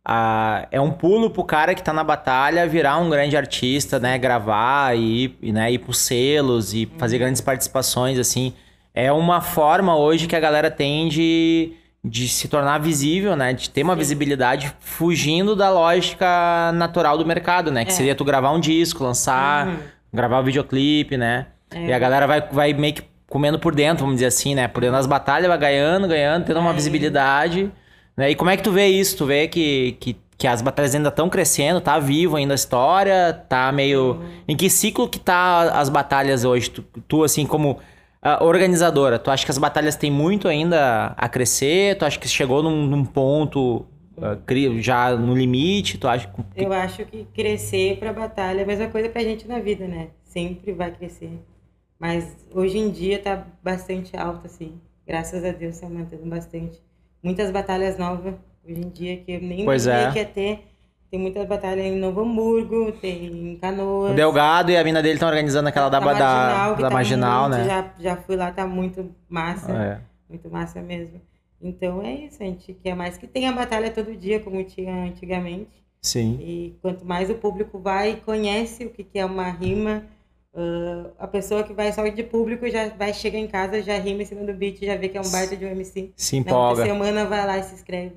ah, 0.05 0.67
é 0.71 0.81
um 0.81 0.91
pulo 0.91 1.31
pro 1.31 1.45
cara 1.45 1.75
que 1.75 1.83
tá 1.83 1.93
na 1.93 2.03
batalha 2.03 2.67
virar 2.67 2.97
um 2.99 3.09
grande 3.09 3.37
artista, 3.37 4.01
né? 4.01 4.19
Gravar 4.19 4.97
e, 4.97 5.37
e, 5.41 5.53
né, 5.53 5.71
ir 5.73 5.79
pros 5.79 5.99
selos 5.99 6.75
e 6.75 6.91
fazer 6.99 7.19
grandes 7.19 7.41
participações, 7.41 8.19
assim. 8.19 8.53
É 8.95 9.13
uma 9.13 9.41
forma 9.41 9.97
hoje 9.97 10.27
que 10.27 10.35
a 10.37 10.41
galera 10.41 10.71
tem 10.71 11.09
de, 11.09 11.73
de 12.05 12.27
se 12.29 12.49
tornar 12.49 12.79
visível, 12.79 13.37
né? 13.37 13.53
De 13.53 13.71
ter 13.71 13.83
uma 13.85 13.95
Sim. 13.95 13.99
visibilidade 14.01 14.73
fugindo 14.81 15.55
da 15.55 15.71
lógica 15.71 16.73
natural 16.75 17.17
do 17.17 17.25
mercado, 17.25 17.71
né? 17.71 17.85
Que 17.85 17.93
É. 17.93 17.95
seria 17.95 18.15
tu 18.15 18.25
gravar 18.25 18.51
um 18.51 18.61
disco, 18.61 19.05
lançar, 19.05 19.69
Uhum. 19.69 19.77
gravar 20.13 20.41
o 20.41 20.45
videoclipe, 20.45 21.17
né? 21.17 21.47
É. 21.71 21.87
E 21.87 21.93
a 21.93 21.99
galera 21.99 22.27
vai, 22.27 22.41
vai 22.51 22.73
meio 22.75 22.95
que 22.95 23.03
comendo 23.31 23.59
por 23.59 23.75
dentro, 23.75 24.01
vamos 24.05 24.17
dizer 24.17 24.27
assim, 24.27 24.55
né? 24.55 24.69
Por 24.69 24.81
dentro 24.81 24.97
das 24.97 25.07
batalhas, 25.07 25.49
vai 25.49 25.57
ganhando, 25.57 26.07
ganhando, 26.09 26.45
tendo 26.45 26.59
uma 26.61 26.71
É. 26.71 26.75
visibilidade. 26.75 27.71
Né? 28.17 28.31
E 28.31 28.35
como 28.35 28.51
é 28.51 28.57
que 28.57 28.63
tu 28.63 28.73
vê 28.73 28.87
isso? 28.87 29.17
Tu 29.17 29.27
vê 29.27 29.49
que, 29.49 29.97
que, 30.01 30.17
que 30.37 30.47
as 30.47 30.61
batalhas 30.61 30.95
ainda 30.95 31.09
estão 31.09 31.29
crescendo, 31.29 31.81
tá 31.81 31.99
vivo 31.99 32.37
ainda 32.37 32.55
a 32.55 32.57
história, 32.57 33.33
tá 33.49 33.71
meio... 33.73 34.21
Em 34.47 34.57
que 34.57 34.69
ciclo 34.69 35.09
que 35.09 35.19
tá 35.19 35.79
as 35.79 35.89
batalhas 35.89 36.45
hoje? 36.45 36.71
Tu, 36.71 36.83
tu, 37.09 37.25
assim, 37.25 37.47
como 37.47 37.79
ah, 38.21 38.45
organizadora, 38.45 39.19
tu 39.19 39.31
acha 39.31 39.45
que 39.45 39.51
as 39.51 39.59
batalhas 39.59 39.97
têm 39.97 40.11
muito 40.11 40.49
ainda 40.49 41.15
a 41.17 41.29
crescer? 41.29 41.97
Tu 41.99 42.05
acha 42.05 42.19
que 42.19 42.29
chegou 42.29 42.63
num, 42.63 42.87
num 42.87 43.05
ponto 43.05 43.87
ah, 44.21 44.37
já 44.79 45.17
no 45.17 45.35
limite? 45.35 45.99
Tu 45.99 46.07
acha 46.07 46.29
que... 46.29 46.65
Eu 46.65 46.73
acho 46.73 47.05
que 47.07 47.25
crescer 47.35 47.99
pra 47.99 48.13
batalha 48.13 48.61
é 48.61 48.65
a 48.65 48.67
mesma 48.67 48.89
coisa 48.89 49.09
pra 49.09 49.23
gente 49.23 49.49
na 49.49 49.59
vida, 49.59 49.87
né? 49.87 50.09
Sempre 50.25 50.73
vai 50.73 50.91
crescer. 50.91 51.41
Mas 51.99 52.37
hoje 52.53 52.79
em 52.79 52.91
dia 52.91 53.21
tá 53.21 53.47
bastante 53.63 54.17
alto, 54.17 54.47
assim. 54.47 54.81
Graças 55.07 55.45
a 55.45 55.53
Deus 55.53 55.79
tá 55.79 55.87
aumentando 55.87 56.27
bastante. 56.27 56.83
Muitas 57.23 57.51
batalhas 57.51 57.97
novas 57.99 58.35
hoje 58.67 58.81
em 58.81 58.89
dia 58.89 59.17
que 59.19 59.33
eu 59.33 59.41
nem 59.41 59.65
Pois 59.65 59.87
é. 59.87 60.11
que 60.11 60.19
ia 60.19 60.25
ter. 60.27 60.69
Tem 61.11 61.21
muitas 61.21 61.47
batalhas 61.47 61.85
em 61.85 61.97
Novo 61.99 62.23
Hamburgo, 62.23 62.91
tem 62.93 63.27
em 63.27 63.57
Canoas. 63.57 64.13
O 64.13 64.15
Delgado 64.15 64.71
e 64.71 64.77
a 64.79 64.83
mina 64.83 65.03
dele 65.03 65.15
estão 65.15 65.29
organizando 65.29 65.69
aquela 65.69 65.91
da, 65.91 66.01
da, 66.01 66.13
da, 66.15 66.75
que 66.75 66.83
da 66.83 66.89
tá 66.89 66.95
Marginal, 66.95 67.49
muito- 67.51 67.59
né? 67.61 67.65
Já, 67.67 67.91
já 67.99 68.17
fui 68.17 68.35
lá, 68.35 68.51
tá 68.51 68.67
muito 68.67 69.15
massa. 69.29 69.71
É. 69.73 70.01
Muito 70.29 70.49
massa 70.51 70.81
mesmo. 70.81 71.21
Então 71.61 72.03
é 72.03 72.13
isso, 72.15 72.43
a 72.43 72.47
gente 72.47 72.73
quer 72.83 72.97
mais 72.97 73.19
que 73.19 73.27
tenha 73.27 73.53
batalha 73.53 73.91
todo 73.91 74.17
dia, 74.17 74.41
como 74.41 74.65
tinha 74.65 75.05
antigamente. 75.05 75.69
Sim. 76.01 76.39
E 76.41 76.77
quanto 76.81 77.05
mais 77.05 77.29
o 77.31 77.35
público 77.35 77.79
vai 77.79 78.13
e 78.13 78.17
conhece 78.17 78.85
o 78.87 78.91
que, 78.91 79.05
que 79.05 79.19
é 79.19 79.25
uma 79.25 79.51
rima, 79.51 80.03
ah, 80.55 81.07
a 81.19 81.27
pessoa 81.27 81.63
que 81.63 81.73
vai 81.73 81.93
só 81.93 82.07
de 82.07 82.23
público 82.23 82.69
já 82.69 82.89
vai 82.91 83.13
chegar 83.15 83.39
em 83.39 83.47
casa, 83.47 83.83
já 83.83 83.99
rima 83.99 84.23
em 84.23 84.27
cima 84.27 84.45
do 84.45 84.53
beat, 84.53 84.85
já 84.85 84.97
vê 84.97 85.09
que 85.09 85.17
é 85.17 85.21
um 85.21 85.31
baita 85.31 85.57
de 85.57 85.65
um 85.65 85.69
MC. 85.69 86.13
Se 86.17 86.37
Na 86.37 86.41
empolga. 86.41 86.69
outra 86.69 86.85
semana 86.85 87.25
vai 87.27 87.47
lá 87.47 87.59
e 87.59 87.63
se 87.63 87.75
inscreve. 87.75 88.17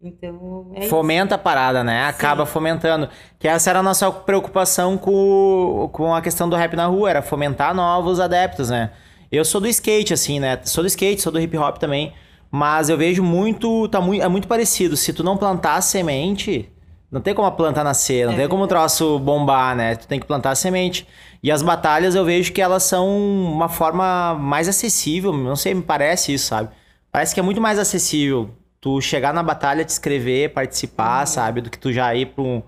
Então, 0.00 0.70
é 0.74 0.80
isso. 0.80 0.90
Fomenta 0.90 1.34
a 1.34 1.38
parada, 1.38 1.82
né? 1.82 2.04
Acaba 2.04 2.44
fomentando. 2.44 3.08
Que 3.38 3.48
essa 3.48 3.70
era 3.70 3.78
a 3.78 3.82
nossa 3.82 4.12
preocupação 4.12 4.98
com, 4.98 5.88
com 5.92 6.14
a 6.14 6.20
questão 6.20 6.48
do 6.48 6.54
rap 6.54 6.76
na 6.76 6.86
rua, 6.86 7.08
era 7.08 7.22
fomentar 7.22 7.74
novos 7.74 8.20
adeptos, 8.20 8.68
né? 8.68 8.90
Eu 9.32 9.44
sou 9.44 9.60
do 9.60 9.66
skate, 9.66 10.12
assim, 10.12 10.38
né? 10.38 10.60
Sou 10.64 10.84
do 10.84 10.86
skate, 10.88 11.22
sou 11.22 11.32
do 11.32 11.40
hip 11.40 11.56
hop 11.56 11.78
também. 11.78 12.12
Mas 12.50 12.88
eu 12.88 12.96
vejo 12.96 13.22
muito. 13.22 13.88
Tá 13.88 14.00
muito 14.00 14.22
é 14.22 14.28
muito 14.28 14.46
parecido. 14.46 14.96
Se 14.96 15.12
tu 15.12 15.24
não 15.24 15.36
plantar 15.36 15.76
a 15.76 15.80
semente, 15.80 16.68
não 17.14 17.20
tem 17.20 17.32
como 17.32 17.46
a 17.46 17.50
planta 17.52 17.84
nascer, 17.84 18.26
não 18.26 18.32
É 18.32 18.36
tem 18.36 18.48
como 18.48 18.64
o 18.64 18.66
troço 18.66 19.20
bombar, 19.20 19.76
né? 19.76 19.94
Tu 19.94 20.08
tem 20.08 20.18
que 20.18 20.26
plantar 20.26 20.50
a 20.50 20.54
semente. 20.56 21.06
E 21.40 21.50
as 21.52 21.62
batalhas 21.62 22.16
eu 22.16 22.24
vejo 22.24 22.52
que 22.52 22.60
elas 22.60 22.82
são 22.82 23.06
uma 23.08 23.68
forma 23.68 24.34
mais 24.34 24.68
acessível. 24.68 25.32
Não 25.32 25.54
sei, 25.54 25.74
me 25.74 25.82
parece 25.82 26.34
isso, 26.34 26.46
sabe? 26.46 26.70
Parece 27.12 27.32
que 27.32 27.38
é 27.38 27.42
muito 27.42 27.60
mais 27.60 27.78
acessível 27.78 28.50
tu 28.80 29.00
chegar 29.00 29.32
na 29.32 29.44
batalha, 29.44 29.84
te 29.84 29.90
inscrever, 29.90 30.52
participar, 30.52 31.24
sabe? 31.26 31.60
Do 31.60 31.70
que 31.70 31.78
tu 31.78 31.92
já 31.92 32.12
ir 32.16 32.26
pra 32.26 32.42
um, 32.42 32.62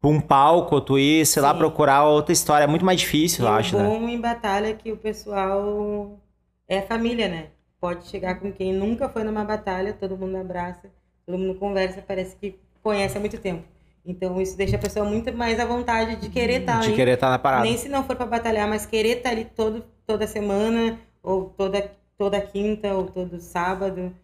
pra 0.00 0.10
um 0.10 0.20
palco, 0.20 0.80
tu 0.80 0.98
ir, 0.98 1.26
sei 1.26 1.42
lá, 1.42 1.52
Sim. 1.52 1.58
procurar 1.58 2.04
outra 2.04 2.32
história. 2.32 2.64
É 2.64 2.68
muito 2.68 2.84
mais 2.84 3.00
difícil, 3.00 3.44
E 3.44 3.48
eu 3.48 3.52
acho, 3.52 3.76
né? 3.76 3.84
bom 3.84 4.08
em 4.08 4.20
batalha 4.20 4.68
é 4.68 4.74
que 4.74 4.92
o 4.92 4.96
pessoal 4.96 6.18
é 6.68 6.82
família, 6.82 7.28
né? 7.28 7.50
Pode 7.80 8.06
chegar 8.06 8.40
com 8.40 8.52
quem 8.52 8.72
nunca 8.72 9.08
foi 9.08 9.24
numa 9.24 9.44
batalha, 9.44 9.92
todo 9.94 10.16
mundo 10.16 10.36
abraça, 10.36 10.90
todo 11.26 11.38
mundo 11.38 11.58
conversa, 11.58 12.02
parece 12.02 12.36
que 12.36 12.58
conhece 12.88 13.16
há 13.16 13.20
muito 13.20 13.38
tempo. 13.38 13.62
Então 14.04 14.40
isso 14.40 14.56
deixa 14.56 14.76
a 14.76 14.78
pessoa 14.78 15.04
muito 15.04 15.32
mais 15.34 15.60
à 15.60 15.66
vontade 15.66 16.16
de 16.16 16.30
querer 16.30 16.60
estar 16.60 16.80
De 16.80 16.86
ali. 16.88 16.96
querer 16.96 17.12
estar 17.12 17.28
na 17.28 17.38
parada. 17.38 17.64
Nem 17.64 17.76
se 17.76 17.88
não 17.88 18.02
for 18.04 18.16
para 18.16 18.24
batalhar, 18.26 18.66
mas 18.66 18.86
querer 18.86 19.18
estar 19.18 19.30
ali 19.30 19.44
todo, 19.44 19.84
toda 20.06 20.26
semana, 20.26 20.98
ou 21.22 21.50
toda, 21.50 21.90
toda 22.16 22.40
quinta, 22.40 22.94
ou 22.94 23.04
todo 23.04 23.38
sábado. 23.40 24.14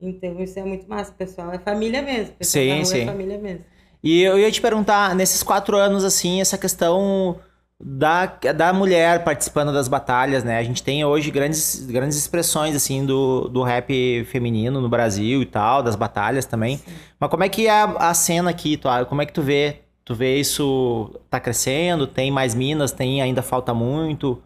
Então 0.00 0.40
isso 0.40 0.58
é 0.58 0.62
muito 0.64 0.88
massa, 0.88 1.12
pessoal. 1.12 1.52
É 1.52 1.58
família 1.58 2.02
mesmo. 2.02 2.34
Pessoal 2.34 2.62
Sim, 2.64 2.74
rua 2.76 2.84
sim. 2.84 3.00
É 3.02 3.06
família 3.06 3.38
mesmo. 3.38 3.64
E 4.02 4.22
eu 4.22 4.38
ia 4.38 4.50
te 4.50 4.60
perguntar, 4.60 5.14
nesses 5.14 5.42
quatro 5.42 5.76
anos, 5.76 6.04
assim, 6.04 6.40
essa 6.40 6.58
questão 6.58 7.38
da, 7.84 8.26
da 8.26 8.72
mulher 8.72 9.24
participando 9.24 9.72
das 9.72 9.88
batalhas, 9.88 10.44
né? 10.44 10.58
A 10.58 10.62
gente 10.62 10.82
tem 10.84 11.04
hoje 11.04 11.32
grandes, 11.32 11.84
grandes 11.84 12.16
expressões, 12.16 12.76
assim, 12.76 13.04
do, 13.04 13.48
do 13.48 13.62
rap 13.62 14.24
feminino 14.26 14.80
no 14.80 14.88
Brasil 14.88 15.42
e 15.42 15.46
tal, 15.46 15.82
das 15.82 15.96
batalhas 15.96 16.46
também. 16.46 16.80
Mas 17.18 17.28
como 17.28 17.42
é 17.42 17.48
que 17.48 17.66
é 17.66 17.70
a, 17.70 17.84
a 18.10 18.14
cena 18.14 18.50
aqui, 18.50 18.76
tu, 18.76 18.88
como 19.08 19.20
é 19.20 19.26
que 19.26 19.32
tu 19.32 19.42
vê? 19.42 19.80
Tu 20.04 20.14
vê 20.14 20.36
isso 20.36 21.10
tá 21.28 21.40
crescendo? 21.40 22.06
Tem 22.06 22.30
mais 22.30 22.54
minas? 22.54 22.92
Tem 22.92 23.20
ainda 23.20 23.42
falta 23.42 23.74
muito? 23.74 24.40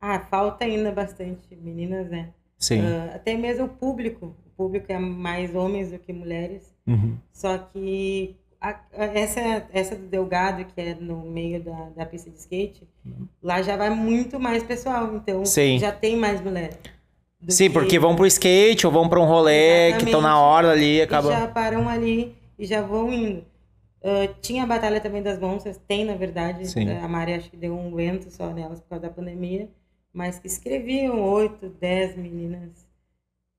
Ah, 0.00 0.20
falta 0.20 0.64
ainda 0.64 0.92
bastante 0.92 1.56
meninas, 1.60 2.08
né? 2.08 2.28
Sim. 2.56 2.82
Ah, 2.82 3.16
até 3.16 3.36
mesmo 3.36 3.64
o 3.64 3.68
público. 3.68 4.36
O 4.46 4.50
público 4.56 4.86
é 4.90 4.98
mais 4.98 5.54
homens 5.54 5.90
do 5.90 5.98
que 5.98 6.12
mulheres. 6.12 6.72
Uhum. 6.86 7.16
Só 7.32 7.58
que 7.58 8.36
a- 8.60 8.80
essa, 8.96 9.40
essa 9.72 9.94
do 9.96 10.06
Delgado, 10.06 10.64
que 10.64 10.80
é 10.80 10.94
no 10.94 11.22
meio 11.22 11.62
da, 11.62 11.88
da 11.96 12.06
pista 12.06 12.30
de 12.30 12.38
skate, 12.38 12.82
lá 13.42 13.62
já 13.62 13.76
vai 13.76 13.90
muito 13.90 14.38
mais 14.40 14.62
pessoal. 14.62 15.14
Então 15.16 15.44
Sim. 15.44 15.78
já 15.78 15.92
tem 15.92 16.16
mais 16.16 16.40
mulheres. 16.40 16.76
do 17.40 17.52
Sim, 17.52 17.66
que- 17.68 17.72
porque 17.74 17.98
vão 17.98 18.16
pro 18.16 18.26
skate 18.26 18.86
ou 18.86 18.92
vão 18.92 19.08
pra 19.08 19.20
um 19.20 19.26
rolê 19.26 19.92
que 19.98 20.04
estão 20.04 20.20
na 20.20 20.28
Exatamente. 20.30 20.44
hora 20.54 20.70
ali 20.72 20.96
E 20.96 21.02
acabam. 21.02 21.30
já 21.32 21.46
param 21.46 21.88
ali 21.88 22.34
e 22.58 22.64
já 22.66 22.80
vão 22.82 23.12
indo. 23.12 23.44
Ah, 24.02 24.28
tinha 24.40 24.62
a 24.62 24.66
Batalha 24.66 25.00
também 25.00 25.22
das 25.22 25.38
Monstras, 25.38 25.78
tem 25.86 26.04
na 26.04 26.14
verdade. 26.14 26.66
Sim. 26.68 26.88
A 26.90 27.06
Mari 27.08 27.34
acho 27.34 27.50
que 27.50 27.56
deu 27.56 27.76
um 27.76 27.94
vento 27.94 28.30
só 28.30 28.48
nelas 28.50 28.80
por 28.80 28.88
causa 28.90 29.02
da 29.08 29.10
pandemia. 29.12 29.68
Mas 30.12 30.38
que 30.38 30.46
escreviam 30.46 31.20
oito, 31.20 31.68
dez 31.78 32.16
meninas. 32.16 32.85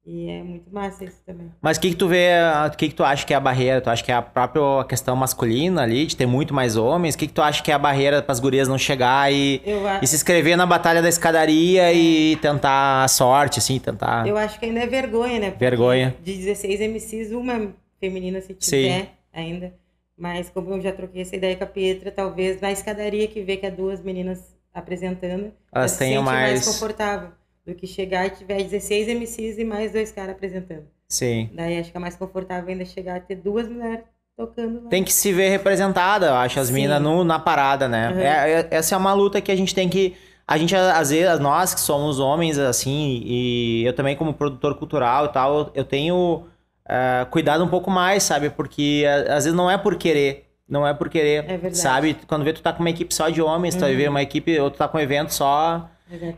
E 0.10 0.30
é 0.30 0.42
muito 0.42 0.74
massa 0.74 1.04
isso 1.04 1.18
também. 1.26 1.52
Mas 1.62 1.76
o 1.76 1.82
que, 1.82 1.90
que 1.90 1.96
tu 1.98 2.08
vê, 2.08 2.30
o 2.66 2.72
que, 2.78 2.88
que 2.88 2.96
tu 2.96 3.04
acha 3.04 3.26
que 3.26 3.34
é 3.34 3.36
a 3.36 3.42
barreira? 3.42 3.82
Tu 3.82 3.90
acha 3.90 4.02
que 4.02 4.10
é 4.10 4.16
a 4.16 4.22
própria 4.22 4.62
questão 4.88 5.18
masculina 5.18 5.82
ali, 5.82 6.06
de 6.06 6.16
ter 6.16 6.26
muito 6.26 6.54
mais 6.54 6.78
homens? 6.78 7.14
O 7.14 7.18
que, 7.18 7.28
que 7.28 7.34
tu 7.34 7.42
acha 7.42 7.62
que 7.62 7.70
é 7.72 7.74
a 7.74 7.78
barreira 7.80 8.22
para 8.22 8.32
as 8.32 8.40
gurias 8.40 8.70
não 8.70 8.78
chegar 8.78 9.30
e, 9.34 9.62
Eu, 9.66 9.82
e 10.02 10.08
se 10.08 10.16
inscrever 10.16 10.56
na 10.56 10.66
batalha 10.66 11.02
da 11.02 11.10
escadaria 11.10 11.92
e 11.92 12.38
tentar 12.38 13.04
a 13.04 13.08
sorte, 13.10 13.60
assim, 13.60 13.80
tentar. 13.80 14.26
eu 14.26 14.38
acho 14.38 14.58
que 14.58 14.66
ainda 14.66 14.80
é 14.80 14.88
vergonha, 14.88 15.40
né? 15.40 15.50
Porque 15.52 15.66
Vergonha. 15.66 16.16
De 16.24 16.38
16 16.38 16.80
MCs, 16.80 17.32
uma 17.34 17.74
feminina 18.00 18.40
se 18.40 18.54
tiver 18.54 19.10
ainda. 19.34 19.74
Mas 20.18 20.50
como 20.50 20.74
eu 20.74 20.80
já 20.82 20.94
troquei 20.94 21.22
essa 21.24 21.36
ideia 21.36 21.58
com 21.58 21.66
a 21.66 21.68
Pietra, 21.68 22.12
talvez 22.12 22.62
na 22.62 22.72
escadaria 22.72 23.28
que 23.28 23.42
vê 23.42 23.58
que 23.58 23.66
há 23.66 23.70
duas 23.70 24.02
meninas 24.02 24.40
apresentando, 24.74 25.52
Elas 25.74 25.98
tenham 25.98 26.24
sente 26.24 26.34
mais- 26.34 26.66
confortável 26.66 27.30
do 27.68 27.76
que 27.76 27.86
chegar 27.86 28.26
e 28.26 28.30
tiver 28.30 28.64
16 28.64 29.10
MCs 29.10 29.58
e 29.58 29.66
mais 29.66 29.92
dois 29.92 30.12
caras 30.12 30.32
apresentando. 30.32 30.86
Sim. 31.10 31.50
Daí 31.54 31.78
acho 31.80 31.92
que 31.92 31.98
é 31.98 32.00
mais 32.00 32.16
confortável 32.16 32.70
ainda 32.70 32.86
chegar 32.86 33.18
a 33.18 33.20
ter 33.20 33.36
duas 33.36 33.68
mulheres 33.68 34.06
tocando 34.38 34.84
lá. 34.84 34.90
Tem 34.90 35.04
que 35.04 35.12
se 35.12 35.34
ver 35.34 35.50
representada, 35.50 36.28
eu 36.28 36.36
acho, 36.36 36.60
as 36.60 36.70
minas 36.70 37.02
na 37.26 37.38
parada, 37.40 37.88
né? 37.88 38.10
Uhum. 38.12 38.20
É- 38.20 38.52
é- 38.62 38.68
essa 38.72 38.96
é 38.96 38.98
uma 38.98 39.14
luta 39.14 39.42
que 39.42 39.52
a 39.52 39.56
gente 39.56 39.76
tem 39.76 39.90
que. 39.90 40.16
A 40.48 40.58
gente, 40.58 40.74
às 40.74 41.10
vezes, 41.10 41.40
nós 41.40 41.74
que 41.74 41.82
somos 41.82 42.20
homens, 42.20 42.58
assim, 42.58 43.22
e 43.26 43.84
eu 43.86 43.92
também, 43.94 44.16
como 44.16 44.34
produtor 44.34 44.76
cultural 44.76 45.26
e 45.26 45.30
tal, 45.30 45.72
eu- 45.76 45.84
tenho 45.84 46.46
eh, 46.90 47.26
cuidado 47.30 47.62
um 47.66 47.68
pouco 47.68 47.92
mais, 47.92 48.24
sabe? 48.24 48.50
Porque 48.50 49.04
a- 49.06 49.36
às 49.36 49.44
vezes 49.44 49.54
não 49.54 49.70
é 49.70 49.78
por 49.78 49.98
querer. 49.98 50.46
Não 50.70 50.88
é 50.88 50.94
por 50.94 51.10
querer, 51.10 51.44
É 51.44 51.48
verdade. 51.58 51.78
sabe? 51.78 52.18
Quando 52.28 52.46
vê 52.46 52.54
tu 52.54 52.62
tá 52.62 52.72
com 52.72 52.80
uma 52.80 52.90
equipe 52.90 53.14
só 53.14 53.28
de 53.28 53.42
homens, 53.42 53.76
tu 53.76 53.82
vai 53.82 53.94
ver 53.94 54.10
uma 54.10 54.22
equipe, 54.22 54.58
ou 54.58 54.72
tu 54.72 54.78
tá 54.78 54.88
com 54.88 54.98
um 54.98 55.02
evento 55.02 55.34
só. 55.34 55.90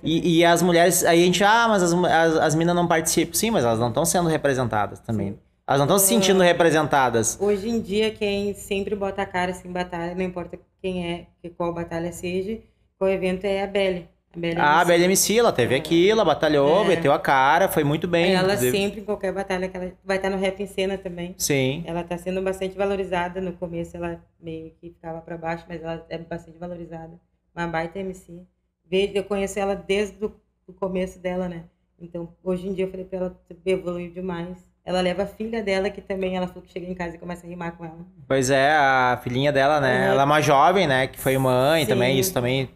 E, 0.03 0.39
e 0.39 0.45
as 0.45 0.61
mulheres, 0.61 1.03
aí 1.03 1.21
a 1.21 1.25
gente, 1.25 1.43
ah, 1.43 1.67
mas 1.67 1.83
as, 1.83 1.93
as, 1.93 2.35
as 2.37 2.55
minas 2.55 2.75
não 2.75 2.87
participam. 2.87 3.33
Sim, 3.33 3.51
mas 3.51 3.63
elas 3.63 3.79
não 3.79 3.89
estão 3.89 4.05
sendo 4.05 4.27
representadas 4.29 4.99
também. 4.99 5.33
Sim. 5.33 5.39
Elas 5.67 5.79
não 5.79 5.85
estão 5.85 5.99
se 5.99 6.07
sentindo 6.07 6.41
representadas. 6.41 7.37
Hoje 7.39 7.69
em 7.69 7.79
dia, 7.79 8.09
quem 8.09 8.55
sempre 8.55 8.95
bota 8.95 9.21
a 9.21 9.25
cara 9.25 9.51
assim, 9.51 9.67
em 9.67 9.71
batalha, 9.71 10.15
não 10.15 10.23
importa 10.23 10.57
quem 10.81 11.05
é, 11.11 11.25
que 11.41 11.49
qual 11.49 11.71
batalha 11.71 12.11
seja, 12.11 12.57
qual 12.97 13.09
evento 13.09 13.45
é 13.45 13.61
a 13.63 13.67
Belly. 13.67 14.07
A 14.35 14.39
Belly 14.39 14.55
Ah, 14.59 14.81
a 14.81 14.97
MC. 14.97 15.37
Ela 15.37 15.51
teve 15.51 15.75
aqui, 15.75 16.09
ela 16.09 16.25
batalhou, 16.25 16.83
É. 16.85 16.87
meteu 16.87 17.11
a 17.11 17.19
cara, 17.19 17.67
foi 17.67 17.83
muito 17.83 18.07
bem. 18.07 18.33
Ela 18.33 18.53
inclusive. 18.53 18.77
sempre, 18.77 19.01
em 19.01 19.03
qualquer 19.03 19.31
batalha, 19.31 19.67
que 19.67 19.77
ela 19.77 19.91
vai 20.03 20.17
estar 20.17 20.29
no 20.31 20.37
Rap 20.37 20.59
em 20.61 20.67
Cena 20.67 20.97
também. 20.97 21.35
Sim. 21.37 21.83
Ela 21.85 22.01
está 22.01 22.17
sendo 22.17 22.41
bastante 22.41 22.75
valorizada. 22.75 23.39
No 23.39 23.53
começo 23.53 23.95
ela 23.95 24.19
meio 24.41 24.71
que 24.81 24.89
ficava 24.89 25.21
para 25.21 25.37
baixo, 25.37 25.65
mas 25.67 25.81
ela 25.83 26.03
é 26.09 26.17
bastante 26.17 26.57
valorizada. 26.57 27.11
Uma 27.55 27.67
baita 27.67 27.99
MC. 27.99 28.41
Vejo, 28.89 29.13
eu 29.15 29.23
conheço 29.23 29.59
ela 29.59 29.75
desde 29.75 30.25
o 30.25 30.73
começo 30.73 31.19
dela, 31.19 31.47
né? 31.47 31.63
Então, 32.01 32.29
hoje 32.43 32.67
em 32.67 32.73
dia 32.73 32.85
eu 32.85 32.89
falei 32.91 33.05
para 33.05 33.17
ela, 33.19 33.39
"Tu 33.47 33.55
evoluiu 33.65 34.11
demais. 34.11 34.57
Ela 34.85 35.01
leva 35.01 35.23
a 35.23 35.27
filha 35.27 35.61
dela, 35.61 35.89
que 35.89 36.01
também 36.01 36.35
ela 36.35 36.47
falou 36.47 36.63
que 36.63 36.71
chega 36.71 36.87
em 36.87 36.95
casa 36.95 37.15
e 37.15 37.19
começa 37.19 37.45
a 37.45 37.49
rimar 37.49 37.73
com 37.77 37.85
ela. 37.85 37.99
Pois 38.27 38.49
é, 38.49 38.71
a 38.71 39.19
filhinha 39.21 39.51
dela, 39.51 39.79
né? 39.79 40.07
Uhum. 40.07 40.13
Ela 40.13 40.21
é 40.23 40.25
uma 40.25 40.41
jovem, 40.41 40.87
né? 40.87 41.07
Que 41.07 41.19
foi 41.19 41.37
mãe 41.37 41.83
Sim. 41.83 41.89
também. 41.89 42.17
Isso 42.17 42.33
também, 42.33 42.69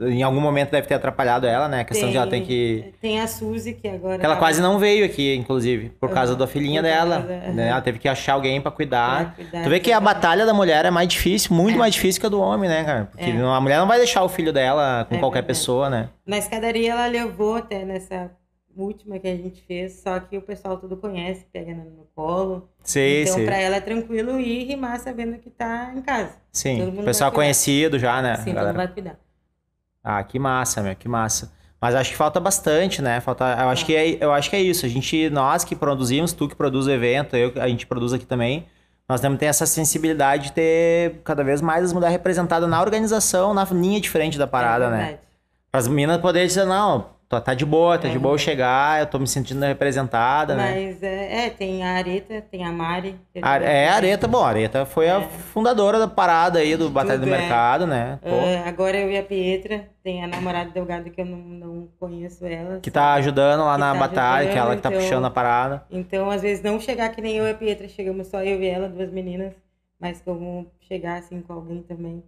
em 0.00 0.22
algum 0.22 0.40
momento, 0.40 0.70
deve 0.70 0.86
ter 0.86 0.94
atrapalhado 0.94 1.46
ela, 1.46 1.68
né? 1.68 1.80
A 1.80 1.84
questão 1.84 2.10
de 2.10 2.16
ela 2.16 2.26
ter 2.26 2.40
que. 2.40 2.94
Tem 3.00 3.20
a 3.20 3.26
Suzy, 3.26 3.74
que 3.74 3.86
agora. 3.86 4.18
Que 4.18 4.24
ela 4.24 4.34
tá- 4.34 4.40
quase 4.40 4.60
não 4.62 4.78
veio 4.78 5.04
aqui, 5.04 5.34
inclusive, 5.34 5.90
por 6.00 6.08
Uhum. 6.08 6.14
causa 6.14 6.34
da 6.34 6.46
filhinha 6.46 6.82
dela. 6.82 7.16
causa, 7.18 7.28
né? 7.28 7.48
uhum. 7.48 7.60
Ela 7.60 7.80
teve 7.80 7.98
que 7.98 8.08
achar 8.08 8.32
alguém 8.34 8.60
pra 8.60 8.70
cuidar. 8.70 9.34
cuidar, 9.34 9.62
Tu 9.62 9.68
vê 9.70 9.78
que 9.80 9.92
a 9.92 10.00
batalha 10.00 10.46
da 10.46 10.54
mulher 10.54 10.84
é 10.86 10.90
mais 10.90 11.08
difícil, 11.08 11.54
muito 11.54 11.74
É. 11.74 11.78
mais 11.78 11.94
difícil 11.94 12.20
que 12.20 12.26
a 12.26 12.30
do 12.30 12.40
homem, 12.40 12.68
né, 12.70 12.84
cara? 12.84 13.04
Porque 13.06 13.30
É. 13.30 13.32
a 13.40 13.60
mulher 13.60 13.78
não 13.78 13.86
vai 13.86 13.98
deixar 13.98 14.22
o 14.24 14.28
filho 14.28 14.52
dela 14.52 15.04
com 15.08 15.14
É 15.14 15.18
qualquer 15.18 15.40
verdade. 15.42 15.58
pessoa, 15.58 15.90
né? 15.90 16.08
Na 16.26 16.38
escadaria 16.38 16.92
ela 16.92 17.06
levou 17.06 17.56
até 17.56 17.84
nessa 17.84 18.30
última 18.76 19.18
que 19.18 19.28
a 19.28 19.36
gente 19.36 19.60
fez, 19.62 20.00
só 20.00 20.18
que 20.20 20.38
o 20.38 20.42
pessoal 20.42 20.78
tudo 20.78 20.96
conhece, 20.96 21.44
pega 21.52 21.74
no, 21.74 22.06
colo. 22.14 22.68
Sim, 22.82 23.22
então 23.22 23.34
sim. 23.34 23.44
pra 23.44 23.58
ela 23.58 23.76
é 23.76 23.80
tranquilo 23.80 24.40
ir 24.40 24.64
rimar 24.64 24.98
sabendo 25.00 25.36
que 25.38 25.50
tá 25.50 25.92
em 25.94 26.00
casa. 26.00 26.30
Sim. 26.52 26.78
todo 26.78 26.88
O 26.88 26.92
mundo 26.92 27.04
pessoal 27.04 27.30
conhecido 27.32 27.98
já, 27.98 28.22
né? 28.22 28.36
Sim, 28.36 28.54
galera? 28.54 28.70
então 28.70 28.74
vai 28.86 28.88
cuidar. 28.88 29.18
Ah, 30.02 30.22
que 30.22 30.38
massa, 30.38 30.82
meu, 30.82 30.96
que 30.96 31.08
massa. 31.08 31.52
Mas 31.80 31.94
acho 31.94 32.10
que 32.10 32.16
falta 32.16 32.38
bastante, 32.38 33.00
né? 33.00 33.20
Falta, 33.20 33.44
eu 33.44 33.68
acho 33.68 33.86
que 33.86 33.94
é, 33.94 34.18
eu 34.20 34.32
acho 34.32 34.50
que 34.50 34.56
é 34.56 34.60
isso. 34.60 34.84
A 34.84 34.88
gente, 34.88 35.30
nós 35.30 35.64
que 35.64 35.74
produzimos, 35.74 36.32
tu 36.32 36.46
que 36.48 36.54
produz 36.54 36.86
o 36.86 36.90
evento, 36.90 37.36
eu, 37.36 37.52
a 37.56 37.68
gente 37.68 37.86
produz 37.86 38.12
aqui 38.12 38.26
também. 38.26 38.66
Nós 39.08 39.20
temos 39.20 39.36
que 39.36 39.40
ter 39.40 39.46
essa 39.46 39.66
sensibilidade 39.66 40.44
de 40.44 40.52
ter 40.52 41.20
cada 41.24 41.42
vez 41.42 41.60
mais 41.60 41.84
as 41.84 41.92
mulheres 41.92 42.12
representadas 42.12 42.68
na 42.68 42.80
organização, 42.80 43.52
na 43.52 43.64
linha 43.64 44.00
diferente 44.00 44.38
da 44.38 44.46
parada, 44.46 44.86
é 44.86 44.90
né? 44.90 45.18
Para 45.70 45.80
as 45.80 45.88
meninas 45.88 46.20
poderem 46.20 46.46
dizer, 46.46 46.64
não, 46.64 47.06
tá, 47.30 47.40
tá 47.40 47.54
de 47.54 47.64
boa, 47.64 47.96
tá 47.96 48.08
de 48.08 48.16
É. 48.16 48.18
boa 48.18 48.34
eu 48.34 48.38
chegar, 48.38 48.98
eu 49.00 49.06
tô 49.06 49.16
me 49.18 49.26
sentindo 49.26 49.64
representada, 49.64 50.56
né? 50.56 50.74
Mas 50.74 51.02
é, 51.02 51.46
é, 51.46 51.50
tem 51.50 51.84
a 51.84 51.92
Areta, 51.94 52.42
tem 52.50 52.64
a 52.64 52.72
Mari. 52.72 53.14
A, 53.40 53.56
é, 53.58 53.88
a 53.88 53.94
Areta, 53.94 54.26
bom, 54.26 54.42
a 54.44 54.48
Areta 54.48 54.84
foi 54.84 55.08
a 55.08 55.20
É. 55.20 55.28
fundadora 55.28 55.98
da 56.00 56.08
parada 56.08 56.58
aí 56.58 56.76
do 56.76 56.90
Batalha 56.90 57.18
do 57.18 57.24
tudo, 57.24 57.34
é. 57.34 57.38
Mercado, 57.38 57.86
né? 57.86 58.18
Ah, 58.24 58.68
agora 58.68 58.98
eu 58.98 59.08
e 59.10 59.16
a 59.16 59.22
Pietra, 59.22 59.88
tem 60.02 60.24
a 60.24 60.26
namorada 60.26 60.70
Delgado 60.70 61.08
que 61.08 61.20
eu 61.20 61.24
não, 61.24 61.38
não 61.38 61.88
conheço 62.00 62.44
ela. 62.44 62.80
que 62.80 62.90
tá 62.90 63.14
ajudando 63.14 63.60
lá 63.64 63.74
que 63.74 63.80
na 63.80 63.92
tá 63.92 63.98
batalha, 64.00 64.42
que 64.46 64.50
ajudando, 64.50 64.66
ela 64.66 64.76
que 64.76 64.82
tá 64.82 64.88
então- 64.88 65.00
puxando 65.00 65.24
a 65.26 65.30
parada. 65.30 65.84
Então, 65.88 66.28
às 66.28 66.42
vezes, 66.42 66.64
não 66.64 66.80
chegar 66.80 67.10
que 67.10 67.22
nem 67.22 67.36
eu 67.36 67.46
e 67.46 67.50
a 67.50 67.54
Pietra, 67.54 67.86
chegamos 67.88 68.26
só 68.26 68.42
eu 68.42 68.60
e 68.60 68.66
ela, 68.66 68.88
duas 68.88 69.10
meninas, 69.12 69.52
mas 70.00 70.20
como 70.20 70.66
chegar 70.80 71.18
assim 71.18 71.40
com 71.40 71.52
alguém 71.52 71.80
também. 71.82 72.24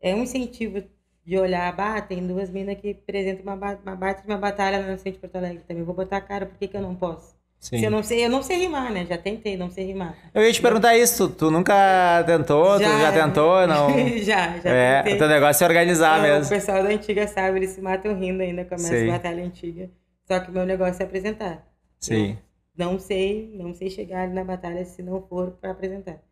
É 0.00 0.14
um 0.14 0.22
incentivo 0.22 0.80
de 1.28 1.38
olhar, 1.38 1.70
bah, 1.76 2.00
tem 2.00 2.26
duas 2.26 2.48
meninas 2.48 2.80
que 2.80 2.92
apresentam 2.92 3.42
uma, 3.42 3.78
uma 3.84 3.94
baita 3.94 4.22
de 4.22 4.28
uma 4.28 4.38
batalha 4.38 4.78
na 4.78 4.96
frente 4.96 5.16
de 5.16 5.20
Porto 5.20 5.36
Alegre 5.36 5.62
também. 5.68 5.84
Vou 5.84 5.94
botar 5.94 6.16
a 6.16 6.20
cara, 6.22 6.46
por 6.46 6.56
que, 6.56 6.66
que 6.66 6.74
eu 6.74 6.80
não 6.80 6.94
posso? 6.94 7.36
Sim. 7.60 7.80
Se 7.80 7.84
eu 7.84 7.90
não 7.90 8.02
sei, 8.02 8.24
eu 8.24 8.30
não 8.30 8.42
sei 8.42 8.56
rimar, 8.56 8.90
né? 8.90 9.04
Já 9.04 9.18
tentei, 9.18 9.54
não 9.54 9.68
sei 9.68 9.84
rimar. 9.84 10.16
Eu 10.32 10.42
ia 10.42 10.50
te 10.50 10.62
perguntar 10.62 10.96
isso, 10.96 11.28
tu, 11.28 11.34
tu 11.34 11.50
nunca 11.50 12.24
tentou, 12.24 12.76
tu 12.76 12.82
já 12.82 13.12
tentou, 13.12 13.66
não? 13.66 13.90
já, 14.24 14.56
já 14.58 14.70
é, 14.70 15.02
tentei. 15.02 15.16
o 15.16 15.18
teu 15.18 15.28
negócio 15.28 15.62
é 15.62 15.66
organizar 15.66 16.16
Não, 16.16 16.24
O 16.24 16.32
mesmo. 16.32 16.48
pessoal 16.48 16.82
da 16.82 16.88
antiga 16.88 17.28
sabe, 17.28 17.58
eles 17.58 17.70
se 17.70 17.82
matam 17.82 18.18
rindo 18.18 18.42
ainda 18.42 18.64
com 18.64 18.74
a 18.74 18.78
minha 18.78 19.12
batalha 19.12 19.44
antiga. 19.44 19.90
Só 20.26 20.40
que 20.40 20.50
o 20.50 20.54
meu 20.54 20.64
negócio 20.64 21.02
é 21.02 21.04
apresentar. 21.04 21.62
Sim. 22.00 22.38
Não 22.74 22.98
sei, 22.98 23.50
não 23.52 23.74
sei 23.74 23.90
chegar 23.90 24.22
ali 24.22 24.32
na 24.32 24.44
batalha 24.44 24.82
se 24.86 25.02
não 25.02 25.20
for 25.20 25.50
para 25.60 25.72
apresentar. 25.72 26.22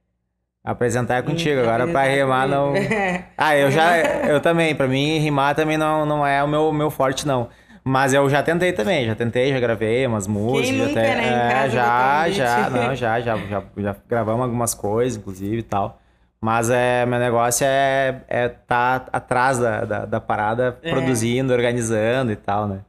Apresentar 0.67 1.15
é 1.19 1.23
contigo, 1.23 1.61
agora 1.61 1.87
pra 1.87 2.01
apresentar 2.01 2.25
rimar 2.25 2.49
não. 2.49 2.75
Ah, 3.39 3.57
eu 3.57 3.71
já, 3.71 3.97
eu 4.27 4.41
também, 4.41 4.75
pra 4.75 4.89
mim 4.89 5.19
rimar 5.19 5.55
também 5.55 5.77
não, 5.79 6.05
não 6.05 6.27
é 6.27 6.43
o 6.43 6.49
meu, 6.49 6.73
meu 6.73 6.91
forte 6.91 7.25
não. 7.27 7.49
Mas 7.85 8.13
eu 8.13 8.29
já 8.29 8.43
tentei 8.43 8.73
também, 8.73 9.07
já 9.07 9.15
tentei, 9.15 9.53
já 9.53 9.61
gravei 9.61 10.05
umas 10.09 10.27
músicas, 10.27 10.77
já 10.77 10.85
nunca, 10.89 11.01
até- 11.01 11.15
né, 11.15 11.23
em 11.23 11.35
é, 11.35 11.53
casa, 11.53 11.71
já, 11.71 12.27
um 12.27 12.33
já, 12.33 12.57
beat. 12.71 12.73
não, 12.89 12.95
já, 12.97 13.21
já, 13.21 13.37
já, 13.37 13.63
já 13.77 13.97
gravamos 14.09 14.43
algumas 14.43 14.75
coisas, 14.75 15.17
inclusive 15.17 15.59
e 15.59 15.63
tal. 15.63 16.01
Mas 16.41 16.69
é, 16.69 17.07
meu 17.07 17.21
negócio 17.21 17.65
é, 17.65 18.23
é 18.29 18.49
tá 18.49 19.05
atrás 19.13 19.59
da, 19.61 19.85
da, 19.85 20.05
da 20.05 20.21
parada, 20.21 20.77
É. 20.83 20.91
produzindo, 20.91 21.53
organizando 21.53 22.33
e 22.33 22.37
tal, 22.37 22.67
né? 22.67 22.81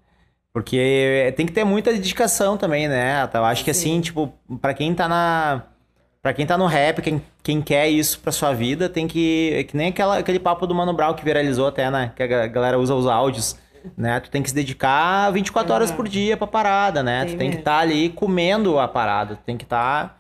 Porque 0.52 1.32
tem 1.38 1.46
que 1.46 1.52
ter 1.52 1.64
muita 1.64 1.94
dedicação 1.94 2.58
também, 2.58 2.88
né? 2.88 3.30
Eu 3.32 3.46
acho 3.46 3.64
que 3.64 3.70
assim, 3.70 3.96
Sim. 3.98 4.02
tipo, 4.02 4.34
pra 4.60 4.74
quem 4.74 4.96
tá 4.96 5.08
na. 5.08 5.62
Pra 6.28 6.34
quem 6.34 6.46
tá 6.46 6.58
no 6.58 6.66
rap, 6.66 7.02
quem, 7.02 7.22
quem 7.42 7.62
quer 7.62 7.88
isso 7.88 8.20
pra 8.20 8.34
sua 8.34 8.52
vida, 8.52 8.90
tem 8.90 9.08
que. 9.08 9.54
É 9.56 9.64
que 9.64 9.78
nem 9.78 9.88
aquela, 9.88 10.18
aquele 10.18 10.40
papo 10.40 10.68
do 10.68 10.76
Mano 10.76 10.92
Brown 10.92 11.14
que 11.14 11.24
viralizou 11.24 11.68
até, 11.68 11.90
né? 11.90 12.12
Que 12.18 12.22
a 12.22 12.28
ga- 12.28 12.48
galera 12.48 12.78
usa 12.78 12.94
os 12.94 13.08
áudios, 13.08 13.56
né? 13.98 14.20
Tu 14.20 14.30
tem 14.30 14.44
que 14.44 14.50
se 14.50 14.56
dedicar 14.56 15.32
24 15.32 15.74
horas 15.74 15.88
Aham. 15.90 15.96
por 15.96 16.06
dia 16.10 16.36
pra 16.36 16.46
parada, 16.46 17.02
né? 17.02 17.24
Tem 17.24 17.28
tu 17.34 17.38
tem 17.38 17.48
que 17.48 17.56
mesmo. 17.56 17.60
estar 17.60 17.78
ali 17.80 18.10
comendo 18.10 18.78
a 18.78 18.90
parada, 18.90 19.38
tu 19.38 19.44
tem 19.46 19.56
que 19.56 19.64
estar 19.64 20.20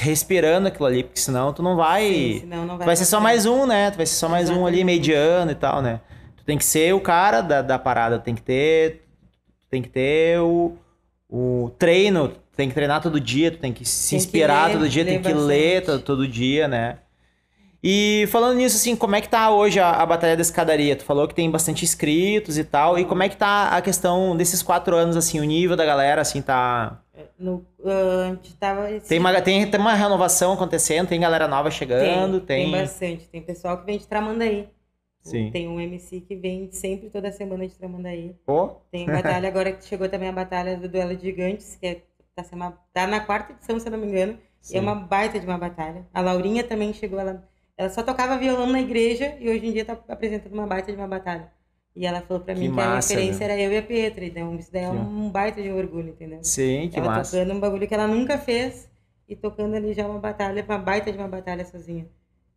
respirando 0.00 0.66
aquilo 0.66 0.86
ali, 0.86 1.04
porque 1.04 1.20
senão 1.20 1.52
tu 1.52 1.62
não 1.62 1.76
vai. 1.76 2.02
Sim, 2.08 2.40
senão 2.40 2.66
não 2.66 2.76
vai 2.76 2.86
vai 2.88 2.96
ser 2.96 3.04
só 3.04 3.20
mais 3.20 3.46
um, 3.46 3.66
né? 3.66 3.92
Tu 3.92 3.98
vai 3.98 4.06
ser 4.06 4.16
só 4.16 4.28
mais 4.28 4.50
um 4.50 4.66
ali, 4.66 4.78
Exatamente. 4.78 4.84
mediano 4.84 5.50
e 5.52 5.54
tal, 5.54 5.80
né? 5.80 6.00
Tu 6.38 6.44
tem 6.44 6.58
que 6.58 6.64
ser 6.64 6.92
o 6.92 7.00
cara 7.00 7.40
da, 7.40 7.62
da 7.62 7.78
parada, 7.78 8.18
tem 8.18 8.34
que 8.34 8.42
ter. 8.42 9.04
Tem 9.70 9.80
que 9.80 9.88
ter 9.88 10.40
o, 10.40 10.72
o 11.28 11.70
treino, 11.78 12.32
tem 12.60 12.68
que 12.68 12.74
treinar 12.74 13.00
todo 13.02 13.18
dia, 13.20 13.50
tu 13.50 13.58
tem 13.58 13.72
que 13.72 13.84
se 13.84 14.10
Tem 14.10 14.18
que 14.18 14.24
inspirar 14.26 14.66
ler, 14.66 14.72
todo 14.74 14.88
dia, 14.88 15.04
tem 15.04 15.14
ler 15.16 15.22
que 15.22 15.32
ler 15.32 15.80
bastante. 15.80 15.86
todo, 15.86 16.02
todo 16.04 16.28
dia, 16.28 16.68
né? 16.68 16.98
E 17.82 18.26
falando 18.30 18.58
nisso, 18.58 18.76
assim, 18.76 18.94
como 18.94 19.16
é 19.16 19.22
que 19.22 19.28
tá 19.28 19.50
hoje 19.50 19.80
a, 19.80 19.90
a 19.90 20.04
Batalha 20.04 20.36
da 20.36 20.42
Escadaria? 20.42 20.94
Tu 20.94 21.04
falou 21.04 21.26
que 21.26 21.34
tem 21.34 21.50
bastante 21.50 21.82
inscritos 21.84 22.58
e 22.58 22.64
tal, 22.64 22.98
e 22.98 23.06
como 23.06 23.22
é 23.22 23.28
que 23.28 23.36
tá 23.36 23.68
a 23.70 23.80
questão 23.80 24.36
desses 24.36 24.62
quatro 24.62 24.94
anos, 24.94 25.16
assim, 25.16 25.40
o 25.40 25.44
nível 25.44 25.76
da 25.76 25.84
galera, 25.86 26.20
assim, 26.20 26.42
tá... 26.42 27.00
No, 27.38 27.64
ah, 27.84 28.26
a 28.26 28.34
gente 28.34 28.54
tava. 28.56 28.90
esse- 28.90 29.08
Tem 29.08 29.18
uma, 29.18 29.40
tem, 29.40 29.70
tem 29.70 29.80
uma 29.80 29.94
renovação 29.94 30.52
acontecendo, 30.52 31.08
tem 31.08 31.20
galera 31.20 31.48
nova 31.48 31.70
chegando, 31.70 32.40
tem... 32.40 32.70
tem 32.70 32.80
bastante. 32.80 33.28
Tem 33.28 33.42
pessoal 33.42 33.78
que 33.78 33.86
vem 33.86 33.98
de 33.98 34.06
Tramandaí. 34.06 34.68
Sim. 35.22 35.50
Tem 35.50 35.68
um 35.68 35.78
MC 35.78 36.20
que 36.22 36.34
vem 36.34 36.70
sempre 36.72 37.10
toda 37.10 37.30
semana 37.30 37.66
de 37.66 37.74
Tramandaí. 37.74 38.34
Pô, 38.46 38.68
Tem 38.90 39.04
batalha 39.06 39.48
agora 39.48 39.70
que 39.72 39.84
chegou 39.84 40.08
também 40.08 40.30
a 40.30 40.32
batalha 40.32 40.78
do 40.78 40.88
Duelo 40.88 41.14
de 41.14 41.24
Gigantes, 41.26 41.76
que 41.78 41.86
é, 41.86 42.02
tá, 42.34 42.44
uma- 42.52 42.78
tá 42.92 43.06
na 43.06 43.20
quarta 43.20 43.52
edição, 43.52 43.78
se 43.78 43.86
eu 43.86 43.92
não 43.92 43.98
me 43.98 44.06
engano. 44.06 44.38
E 44.68 44.68
sim. 44.68 44.78
é 44.78 44.80
uma 44.80 44.94
baita 44.94 45.38
de 45.40 45.46
uma 45.46 45.58
batalha. 45.58 46.06
A 46.12 46.20
Laurinha 46.20 46.62
também 46.64 46.92
chegou, 46.92 47.18
ela, 47.18 47.48
ela 47.76 47.90
só 47.90 48.02
tocava 48.02 48.36
violão 48.38 48.66
na 48.66 48.80
igreja 48.80 49.36
e 49.40 49.48
hoje 49.48 49.66
em 49.66 49.72
dia 49.72 49.84
tá 49.84 49.98
apresentando 50.08 50.52
uma 50.52 50.66
baita 50.66 50.92
de 50.92 50.98
uma 50.98 51.08
batalha. 51.08 51.50
E 51.96 52.06
ela 52.06 52.20
falou 52.22 52.42
pra 52.42 52.54
Que 52.54 52.60
mim 52.60 52.66
que 52.68 52.72
massa, 52.76 53.12
a 53.14 53.16
referência 53.16 53.46
meu. 53.46 53.54
era 53.54 53.62
eu 53.62 53.72
e 53.72 53.78
a 53.78 53.82
Petra. 53.82 54.24
Então 54.24 54.54
isso 54.56 54.70
daí 54.72 54.84
é 54.84 54.90
Que 54.90 54.96
um 54.96 55.30
baita 55.30 55.60
de 55.62 55.70
orgulho, 55.72 56.10
entendeu? 56.10 56.42
Sim, 56.42 56.88
que 56.88 56.98
ela 56.98 57.08
massa. 57.08 57.36
tocando 57.36 57.54
um 57.56 57.60
bagulho 57.60 57.88
que 57.88 57.94
ela 57.94 58.06
nunca 58.06 58.38
fez 58.38 58.88
e 59.28 59.34
tocando 59.34 59.74
ali 59.74 59.92
já 59.92 60.06
uma 60.06 60.20
batalha, 60.20 60.64
uma 60.68 60.78
baita 60.78 61.10
de 61.10 61.18
uma 61.18 61.26
batalha 61.28 61.64
sozinha. 61.64 62.06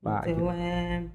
Ah, 0.06 0.22
que 0.22 0.30
então 0.32 0.52
é. 0.52 1.06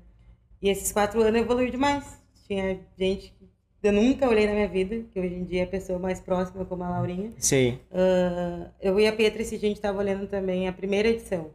E 0.60 0.68
esses 0.68 0.90
quatro 0.90 1.20
anos 1.22 1.40
evoluiu 1.40 1.70
demais. 1.70 2.20
Tinha 2.46 2.80
gente 2.98 3.30
que 3.37 3.37
eu 3.82 3.92
nunca 3.92 4.28
olhei 4.28 4.46
na 4.46 4.52
minha 4.54 4.68
vida, 4.68 5.04
que 5.12 5.18
hoje 5.20 5.34
em 5.34 5.44
dia 5.44 5.60
é 5.62 5.64
a 5.64 5.68
pessoa 5.68 5.98
mais 5.98 6.20
próxima, 6.20 6.64
como 6.64 6.82
a 6.84 6.88
Laurinha. 6.90 7.32
Sim. 7.38 7.78
Ah, 7.92 8.70
eu 8.80 8.98
e 8.98 9.06
a 9.06 9.12
Petra, 9.12 9.42
esse 9.42 9.56
dia 9.58 9.66
a 9.68 9.70
gente 9.70 9.78
estava 9.78 9.98
olhando 9.98 10.26
também 10.26 10.68
a 10.68 10.72
primeira 10.72 11.08
edição, 11.08 11.50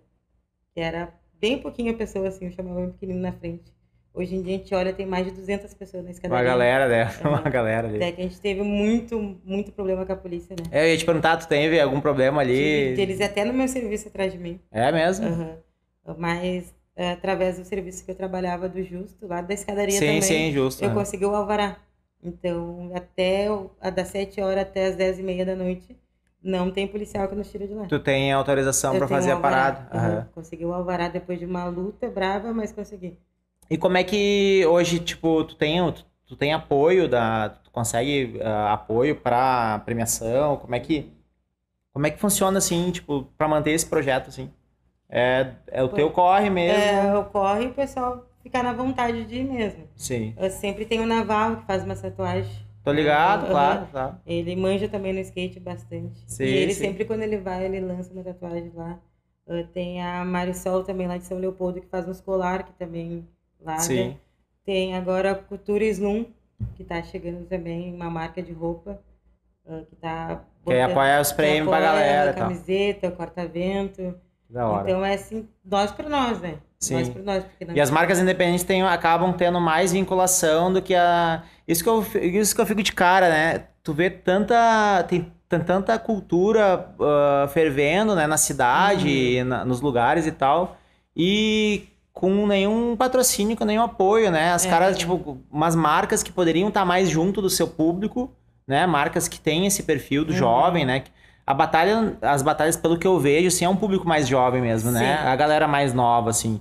que 0.74 0.80
era 0.82 1.14
bem 1.40 1.60
pouquinha 1.60 1.94
pessoa, 1.94 2.28
assim, 2.30 2.46
eu 2.46 2.52
chamava 2.52 2.80
bem 2.82 2.92
pequenino 2.92 3.20
na 3.22 3.32
frente. 3.34 3.74
Hoje 4.14 4.36
em 4.36 4.44
dia 4.44 4.56
a 4.56 4.58
gente 4.60 4.76
olha, 4.76 4.94
tem 4.94 5.06
mais 5.08 5.26
de 5.26 5.32
200 5.32 5.74
pessoas 5.74 6.04
na 6.04 6.10
Uma 6.10 6.14
escadaria. 6.14 6.46
galera, 6.46 6.88
né? 6.88 7.12
Uma 7.28 7.42
galera 7.50 7.88
ali. 7.88 7.98
Até 7.98 8.12
que 8.12 8.22
a 8.22 8.24
gente 8.24 8.40
teve 8.40 8.62
muito, 8.62 9.20
muito 9.44 9.72
problema 9.72 10.06
com 10.06 10.14
a 10.14 10.16
polícia, 10.16 10.56
né? 10.56 10.64
É, 10.72 10.84
Eu 10.86 10.92
ia 10.92 10.98
te 10.98 11.04
perguntar, 11.06 11.38
tu 11.38 11.48
teve 11.48 11.80
algum 11.80 12.00
problema 12.00 12.44
Tive- 12.46 12.54
ali? 12.94 13.02
Eles 13.02 13.20
até 13.22 13.44
no 13.44 13.52
meu 13.54 13.68
serviço 13.68 14.08
atrás 14.08 14.32
de 14.32 14.38
mim. 14.38 14.60
É 14.72 14.92
mesmo? 14.92 15.26
Aham. 15.26 15.58
Mas 16.18 16.74
é, 16.96 17.12
através 17.12 17.58
do 17.58 17.66
serviço 17.66 18.06
que 18.06 18.12
eu 18.12 18.16
trabalhava 18.16 18.70
do 18.70 18.84
Justo, 18.84 19.26
lá 19.26 19.42
da 19.42 19.54
escadaria 19.56 19.98
Sim, 20.00 20.06
também, 20.06 20.22
sim, 20.22 20.52
justo. 20.52 20.84
eu 20.84 20.90
né? 20.90 20.94
consegui 20.94 21.26
o 21.26 21.34
alvará. 21.34 21.78
Então, 22.24 22.92
até 22.96 23.48
a 23.82 23.90
das 23.90 24.08
7 24.08 24.40
horas 24.42 24.64
até 24.64 24.88
as 24.88 24.96
10 24.96 25.20
e 25.20 25.24
meia 25.24 25.46
da 25.46 25.56
noite, 25.56 25.98
não 26.42 26.72
tem 26.72 26.88
policial 26.88 27.28
que 27.28 27.36
nos 27.36 27.52
tira 27.52 27.68
de 27.68 27.74
lá. 27.74 27.86
Tu 27.86 28.00
tem 28.00 28.32
autorização 28.32 28.94
tenho 28.94 29.08
fazer 29.08 29.34
o 29.34 29.38
a 29.38 29.40
parada. 29.40 29.88
Aham. 29.92 30.08
Aham. 30.08 30.28
Consegui 30.34 30.66
o 30.66 30.74
alvará 30.74 31.10
depois 31.10 31.40
de 31.40 31.46
uma 31.46 31.66
luta 31.66 32.10
brava, 32.10 32.54
mas 32.54 32.72
consegui. 32.72 33.18
E 33.70 33.78
como 33.78 33.98
é 33.98 34.04
que 34.04 34.66
hoje, 34.68 35.00
tipo, 35.00 35.44
tu 35.44 35.56
tem, 35.56 35.80
tu, 35.92 36.06
tu 36.26 36.36
tem 36.36 36.54
apoio 36.54 37.08
da, 37.08 37.50
tu 37.50 37.72
consegue 37.72 38.40
ah, 38.42 38.74
apoio 38.74 39.16
pra 39.16 39.80
premiação? 39.86 40.58
Como 40.58 40.76
é 40.76 40.80
que 40.80 41.12
como 41.94 42.08
é 42.08 42.10
que 42.12 42.20
funciona 42.20 42.58
assim, 42.58 42.90
tipo, 42.92 43.26
pra 43.38 43.48
manter 43.48 43.72
esse 43.72 43.86
projeto 43.86 44.30
assim? 44.30 44.52
É, 45.16 45.52
é 45.68 45.84
o 45.84 45.90
teu 45.90 46.10
corre 46.10 46.50
mesmo? 46.50 46.82
É, 46.82 47.16
ocorre 47.16 47.68
o 47.68 47.74
pessoal 47.74 48.26
ficar 48.42 48.64
na 48.64 48.74
vontade 48.74 49.24
de 49.26 49.36
ir 49.36 49.44
mesmo. 49.44 49.88
Sim. 49.96 50.34
Eu 50.36 50.50
sempre 50.50 50.86
tenho 50.86 51.04
o 51.04 51.06
Naval, 51.06 51.58
que 51.58 51.66
faz 51.68 51.84
uma 51.84 51.96
tatuagem. 51.96 52.52
Tô 52.84 52.92
ligado, 52.92 53.44
Aham. 53.44 53.52
claro, 53.52 53.88
claro. 53.92 54.16
Ele 54.26 54.56
manja 54.56 54.90
também 54.90 55.14
no 55.14 55.20
skate 55.20 55.60
bastante. 55.60 56.20
Sim, 56.26 56.44
e 56.46 56.48
ele 56.48 56.74
sim. 56.74 56.82
sempre, 56.86 57.06
quando 57.06 57.22
ele 57.22 57.38
vai, 57.38 57.64
ele 57.64 57.80
lança 57.80 58.12
uma 58.12 58.24
tatuagem 58.24 58.72
lá. 58.74 58.98
Ah, 59.48 59.64
tem 59.72 60.02
a 60.02 60.26
Marisol 60.26 60.84
também 60.84 61.08
lá 61.08 61.18
de 61.18 61.26
São 61.26 61.38
Leopoldo, 61.38 61.80
que 61.80 61.88
faz 61.88 62.08
uns 62.08 62.20
colar, 62.20 62.64
que 62.64 62.74
também 62.74 63.28
larga. 63.62 63.84
Sim. 63.84 64.18
Tem 64.66 64.96
agora 64.96 65.32
a 65.32 65.36
Cultura 65.36 65.84
Slum, 65.86 66.26
que 66.76 66.84
tá 66.84 67.04
chegando 67.04 67.46
também, 67.46 67.94
uma 67.94 68.10
marca 68.10 68.42
de 68.42 68.52
roupa. 68.52 69.00
ah, 69.70 69.82
que 69.88 69.96
tá 69.96 70.28
Que 70.66 70.72
botando- 70.72 70.92
apoia 70.92 71.22
os 71.22 71.30
que 71.32 71.38
prêmios 71.38 71.68
pra 71.70 71.78
apoia 71.78 71.92
galera 71.94 72.30
a 72.30 72.32
e 72.32 72.36
tal. 72.36 72.44
camiseta, 72.50 73.08
o 73.10 73.12
corta-vento. 73.12 74.16
Da 74.54 74.68
hora. 74.68 74.90
Então 74.90 75.04
é 75.04 75.16
assim, 75.16 75.48
nós 75.66 75.92
por 75.92 76.08
nós, 76.08 76.40
né? 76.40 76.56
Sim. 76.80 76.96
Nós 76.96 77.10
por 77.10 77.24
nós. 77.24 77.44
Porque 77.58 77.74
E 77.74 77.82
as 77.82 77.90
marcas 77.90 78.20
independentes 78.20 78.64
têm, 78.64 78.84
acabam 78.84 79.34
tendo 79.34 79.60
mais 79.60 79.92
vinculação 79.94 80.72
do 80.72 80.82
que 80.82 80.94
a. 80.94 81.42
Isso 81.68 81.84
que, 81.84 81.90
eu, 81.90 82.06
isso 82.22 82.54
que 82.54 82.62
eu 82.62 82.66
fico 82.66 82.84
de 82.84 82.92
cara, 82.92 83.30
né? 83.30 83.64
Tu 83.84 83.94
vê 83.94 84.10
tanta. 84.10 85.04
Tem, 85.08 85.32
tem 85.50 85.60
tanta 85.60 85.98
cultura 85.98 86.94
ah, 87.00 87.48
fervendo, 87.52 88.16
né? 88.16 88.28
Na 88.28 88.38
cidade, 88.38 89.40
Uhum. 89.40 89.46
na- 89.46 89.66
nos 89.66 89.82
lugares 89.82 90.28
e 90.28 90.32
tal. 90.32 90.78
E 91.16 91.88
com 92.12 92.46
nenhum 92.46 92.96
patrocínio, 92.96 93.58
com 93.58 93.66
nenhum 93.66 93.82
apoio, 93.84 94.30
né? 94.30 94.52
As 94.54 94.66
É. 94.66 94.70
caras, 94.70 94.98
tipo, 94.98 95.40
umas 95.52 95.76
marcas 95.76 96.22
que 96.22 96.32
poderiam 96.32 96.68
estar 96.68 96.86
mais 96.86 97.10
junto 97.10 97.42
do 97.42 97.50
seu 97.50 97.68
público, 97.68 98.32
né? 98.68 98.86
Marcas 98.86 99.28
que 99.28 99.40
têm 99.40 99.66
esse 99.66 99.82
perfil 99.84 100.24
do 100.26 100.32
Uhum. 100.32 100.38
jovem, 100.38 100.86
né? 100.86 101.04
A 101.46 101.54
batalha, 101.54 102.16
as 102.22 102.42
batalhas, 102.42 102.78
pelo 102.78 102.98
que 102.98 103.06
eu 103.06 103.20
vejo, 103.20 103.48
assim, 103.48 103.66
é 103.66 103.70
um 103.70 103.76
público 103.76 104.08
mais 104.08 104.28
jovem 104.28 104.62
mesmo, 104.62 104.92
né? 104.92 105.18
Sim. 105.22 105.28
A 105.28 105.36
galera 105.36 105.68
mais 105.68 105.94
nova, 105.94 106.30
assim. 106.30 106.60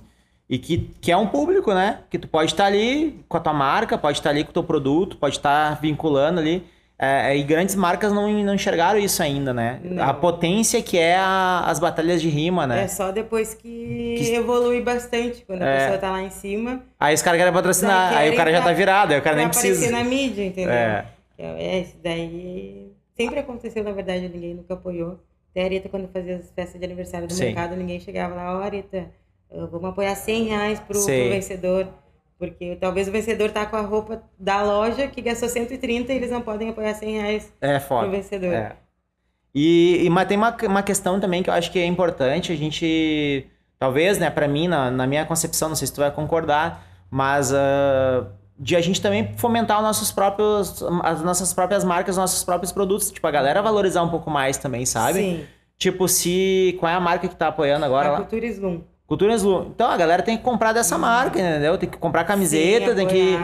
E 0.49 0.57
que, 0.57 0.89
que 0.99 1.11
é 1.11 1.15
um 1.17 1.27
público, 1.27 1.73
né? 1.73 1.99
Que 2.09 2.19
tu 2.19 2.27
pode 2.27 2.51
estar 2.51 2.65
ali 2.65 3.23
com 3.29 3.37
a 3.37 3.39
tua 3.39 3.53
marca, 3.53 3.97
pode 3.97 4.17
estar 4.19 4.29
ali 4.29 4.43
com 4.43 4.49
o 4.49 4.53
teu 4.53 4.63
produto, 4.63 5.15
pode 5.17 5.37
estar 5.37 5.79
vinculando 5.81 6.39
ali. 6.39 6.63
É, 6.99 7.35
e 7.35 7.43
grandes 7.43 7.75
marcas 7.75 8.13
não, 8.13 8.29
não 8.43 8.53
enxergaram 8.53 8.99
isso 8.99 9.23
ainda, 9.23 9.53
né? 9.53 9.79
Não. 9.83 10.03
A 10.03 10.13
potência 10.13 10.81
que 10.81 10.97
é 10.97 11.15
a- 11.17 11.63
as 11.65 11.79
batalhas 11.79 12.21
de 12.21 12.29
rima, 12.29 12.67
né? 12.67 12.83
É 12.83 12.87
só 12.87 13.11
depois 13.11 13.53
que, 13.53 14.15
Que- 14.19 14.35
evolui 14.35 14.79
bastante, 14.81 15.43
quando 15.45 15.63
a 15.63 15.65
É. 15.65 15.77
pessoa 15.79 15.97
tá 15.97 16.11
lá 16.11 16.21
em 16.21 16.29
cima. 16.29 16.81
Aí 16.99 17.15
os 17.15 17.21
caras 17.21 17.39
querem 17.39 17.51
patrocinar, 17.53 18.15
aí 18.15 18.29
o 18.31 18.35
cara 18.35 18.51
já 18.51 18.61
tá 18.61 18.71
virado, 18.73 19.11
aí 19.13 19.19
o 19.19 19.23
cara 19.23 19.35
nem 19.37 19.47
precisa. 19.47 19.85
aparecer 19.85 20.03
na 20.03 20.09
mídia, 20.09 20.45
entendeu? 20.45 20.71
É. 20.73 21.05
É, 21.37 21.79
isso 21.79 21.95
daí 22.01 22.92
sempre 23.15 23.39
aconteceu, 23.39 23.83
na 23.83 23.91
verdade, 23.91 24.27
ninguém 24.29 24.53
nunca 24.53 24.73
apoiou. 24.73 25.19
Até 25.51 25.65
a 25.65 25.69
Rita, 25.69 25.89
quando 25.89 26.07
fazia 26.11 26.37
as 26.37 26.51
festas 26.51 26.79
de 26.79 26.85
aniversário 26.85 27.27
do 27.27 27.33
Sim. 27.33 27.45
mercado, 27.45 27.75
ninguém 27.75 27.99
chegava 27.99 28.33
lá, 28.33 28.59
ó, 28.59 28.69
Rita, 28.69 29.09
uh, 29.49 29.67
vamos 29.67 29.89
apoiar 29.89 30.15
100 30.15 30.43
reais 30.45 30.79
pro, 30.79 30.99
pro 30.99 31.29
vencedor. 31.29 31.87
Porque 32.39 32.75
talvez 32.75 33.07
o 33.07 33.11
vencedor 33.11 33.51
tá 33.51 33.65
com 33.65 33.77
a 33.77 33.81
roupa 33.81 34.23
da 34.37 34.61
loja 34.63 35.07
que 35.07 35.21
gastou 35.21 35.47
130 35.47 36.11
e 36.11 36.15
eles 36.15 36.31
não 36.31 36.41
podem 36.41 36.69
apoiar 36.69 36.93
100 36.93 37.11
reais 37.21 37.53
É 37.61 37.77
pro 37.79 37.87
foda. 37.87 38.09
vencedor. 38.09 38.53
É. 38.53 38.75
E, 39.55 40.03
e 40.03 40.09
mas 40.09 40.27
tem 40.27 40.35
uma, 40.35 40.55
uma 40.63 40.83
questão 40.83 41.19
também 41.19 41.43
que 41.43 41.49
eu 41.49 41.53
acho 41.53 41.71
que 41.71 41.79
é 41.79 41.85
importante 41.85 42.51
a 42.51 42.55
gente, 42.55 43.45
talvez, 43.77 44.17
né, 44.17 44.29
pra 44.29 44.47
mim, 44.47 44.67
na, 44.67 44.89
na 44.89 45.05
minha 45.05 45.25
concepção, 45.25 45.69
não 45.69 45.75
sei 45.75 45.87
se 45.87 45.93
tu 45.93 46.01
vai 46.01 46.11
concordar, 46.11 46.83
mas 47.09 47.53
ah, 47.53 48.27
de 48.57 48.75
a 48.75 48.81
gente 48.81 49.01
também 49.01 49.33
fomentar 49.37 49.77
os 49.77 49.83
nossos 49.83 50.11
próprios, 50.11 50.83
as 51.03 51.21
nossas 51.21 51.53
próprias 51.53 51.83
marcas, 51.83 52.15
os 52.15 52.21
nossos 52.21 52.43
próprios 52.43 52.71
produtos, 52.71 53.11
tipo, 53.11 53.25
a 53.25 53.31
galera 53.31 53.61
valorizar 53.61 54.03
um 54.03 54.09
pouco 54.09 54.29
mais 54.29 54.57
também, 54.57 54.85
sabe? 54.85 55.19
Sim, 55.19 55.45
Tipo, 55.77 56.07
se. 56.07 56.77
Qual 56.79 56.89
é 56.89 56.95
a 56.95 56.99
marca 56.99 57.27
que 57.27 57.35
tá 57.35 57.47
apoiando 57.47 57.83
agora 57.85 58.07
a 58.07 58.11
lá? 58.11 58.17
Cultura 58.19 58.45
Slum. 58.45 58.81
Cultura. 59.05 59.35
Então 59.35 59.89
a 59.89 59.97
galera 59.97 60.23
tem 60.23 60.37
que 60.37 60.43
comprar 60.43 60.71
dessa 60.71 60.97
marca, 60.97 61.39
entendeu? 61.39 61.77
Tem 61.77 61.89
que 61.89 61.97
comprar 61.97 62.23
camiseta, 62.23 62.91
Sim, 62.91 62.95
tem 62.95 63.07
que. 63.07 63.39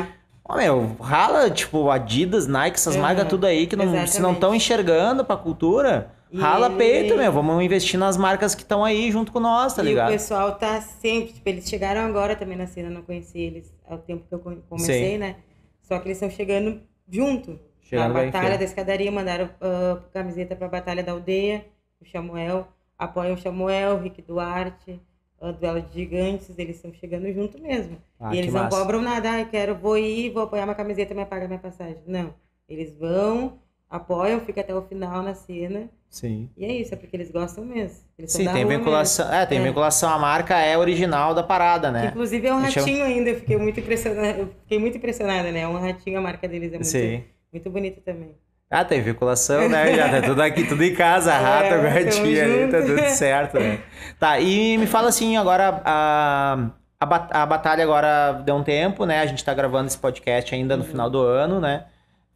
Ó, 0.46 0.56
meu, 0.56 0.96
rala, 1.02 1.50
tipo, 1.50 1.92
Adidas, 1.92 2.48
Nike, 2.48 2.78
essas 2.78 2.96
Aham, 2.96 3.02
marcas 3.04 3.28
tudo 3.28 3.46
aí 3.46 3.68
que 3.68 3.76
não, 3.76 4.08
se 4.08 4.22
não 4.22 4.32
estão 4.32 4.56
enxergando 4.56 5.24
pra 5.26 5.36
cultura, 5.36 6.12
E 6.32 6.40
rala 6.40 6.68
ele- 6.68 6.76
peito, 6.78 7.18
meu. 7.18 7.32
Vamos 7.32 7.64
investir 7.64 8.00
nas 8.00 8.16
marcas 8.18 8.54
que 8.56 8.62
estão 8.62 8.84
aí 8.86 9.12
junto 9.12 9.32
com 9.32 9.40
nós, 9.40 9.74
tá 9.74 9.82
e 9.82 9.86
ligado? 9.86 10.10
o 10.10 10.12
pessoal 10.12 10.56
tá 10.56 10.80
sempre, 10.82 11.34
tipo, 11.34 11.50
eles 11.50 11.68
chegaram 11.70 12.02
agora 12.02 12.36
também 12.36 12.58
na 12.58 12.68
cena, 12.68 12.90
não 12.90 13.02
conheci 13.02 13.40
eles 13.40 13.74
ao 13.88 13.98
tempo 13.98 14.26
que 14.28 14.34
eu 14.36 14.40
co- 14.40 14.58
comecei, 14.70 15.14
Sim. 15.14 15.18
né? 15.18 15.38
Só 15.82 15.98
que 16.00 16.08
eles 16.08 16.18
estão 16.18 16.30
chegando 16.30 16.82
junto. 17.12 17.60
Chegando 17.82 18.14
na 18.14 18.26
Batalha 18.26 18.58
da 18.58 18.64
Escadaria, 18.64 19.12
mandaram 19.12 19.50
ah, 19.60 20.00
camiseta 20.14 20.56
pra 20.56 20.68
Batalha 20.68 21.04
da 21.04 21.12
Aldeia, 21.12 21.66
o 22.00 22.06
Samuel, 22.08 22.68
apoiam 22.98 23.34
o 23.34 23.38
Samuel, 23.42 23.96
o 23.96 24.00
Rick 24.00 24.22
Duarte, 24.22 25.00
o 25.42 25.52
Duelo 25.54 25.82
de 25.82 25.94
Gigantes, 25.94 26.60
eles 26.60 26.76
estão 26.76 26.94
chegando 26.94 27.32
junto 27.34 27.60
mesmo. 27.60 27.98
Ah, 28.20 28.36
e 28.36 28.38
eles 28.38 28.54
não 28.54 28.64
massa. 28.64 28.78
cobram 28.78 29.02
nada, 29.02 29.32
ah, 29.32 29.40
eu 29.40 29.48
quero, 29.48 29.74
vou 29.74 29.98
ir, 29.98 30.30
vou 30.30 30.44
apoiar 30.44 30.66
uma 30.66 30.76
camiseta, 30.76 31.16
me 31.16 31.26
paga 31.26 31.48
minha 31.48 31.58
passagem. 31.60 32.04
Não. 32.06 32.32
Eles 32.68 32.94
vão, 32.96 33.58
apoiam, 33.90 34.40
ficam 34.42 34.62
até 34.62 34.74
o 34.76 34.82
final 34.84 35.22
na 35.24 35.34
cena. 35.34 35.90
Sim. 36.10 36.50
E 36.58 36.66
é 36.66 36.72
isso, 36.74 36.94
é 36.94 36.98
porque 36.98 37.16
eles 37.16 37.30
gostam 37.32 37.64
mesmo. 37.64 37.98
Eles 38.18 38.32
Sim, 38.32 38.48
tem 38.52 38.66
vinculação. 38.66 39.32
É, 39.34 39.46
tem 39.46 39.60
É. 39.60 39.64
vinculação. 39.64 40.10
A 40.12 40.18
marca 40.18 40.58
é 40.58 40.78
original 40.78 41.34
da 41.34 41.44
parada, 41.44 41.92
mesmo. 41.92 42.06
né? 42.06 42.12
Inclusive 42.12 42.48
é 42.48 42.54
um 42.54 42.62
Deixa 42.62 42.80
eu- 42.80 42.84
ratinho 42.86 43.06
ainda, 43.06 43.30
eu 43.30 43.36
fiquei 43.36 43.58
muito 43.58 43.80
impressionada. 43.80 44.28
Eu 44.40 44.48
fiquei 44.64 44.80
muito 44.80 44.98
impressionada, 44.98 45.52
né? 45.52 45.62
É 45.62 45.68
um 45.68 45.80
ratinho, 45.80 46.18
a 46.18 46.22
marca 46.22 46.48
deles 46.48 46.70
é 46.74 46.76
muito, 46.76 46.86
Sim. 46.88 47.24
muito 47.54 47.70
bonita 47.70 48.02
também. 48.04 48.32
Ah, 48.72 48.86
tem 48.86 49.02
vinculação, 49.02 49.68
né? 49.68 49.96
Já 49.96 50.10
tá 50.10 50.22
tudo 50.22 50.42
aqui, 50.44 50.64
tudo 50.68 50.84
em 50.84 50.94
casa, 50.94 51.32
rato, 51.38 51.74
É, 51.74 52.04
gatinho 52.04 52.44
ali, 52.44 52.72
tá 52.72 52.82
tudo 52.82 53.04
certo, 53.10 53.60
né? 53.60 53.80
Tá, 54.20 54.40
e 54.40 54.78
me 54.78 54.86
fala 54.86 55.10
assim, 55.10 55.38
agora 55.38 55.82
a, 55.84 56.70
a, 57.00 57.42
a 57.42 57.46
batalha 57.48 57.84
agora 57.84 58.34
deu 58.46 58.56
um 58.56 58.64
tempo, 58.64 59.06
né? 59.06 59.22
A 59.22 59.26
gente 59.26 59.44
tá 59.44 59.54
gravando 59.56 59.88
esse 59.88 59.98
podcast 59.98 60.54
ainda 60.54 60.76
no 60.78 60.84
Uhum. 60.84 60.90
final 60.90 61.10
do 61.10 61.20
ano, 61.20 61.60
né? 61.60 61.86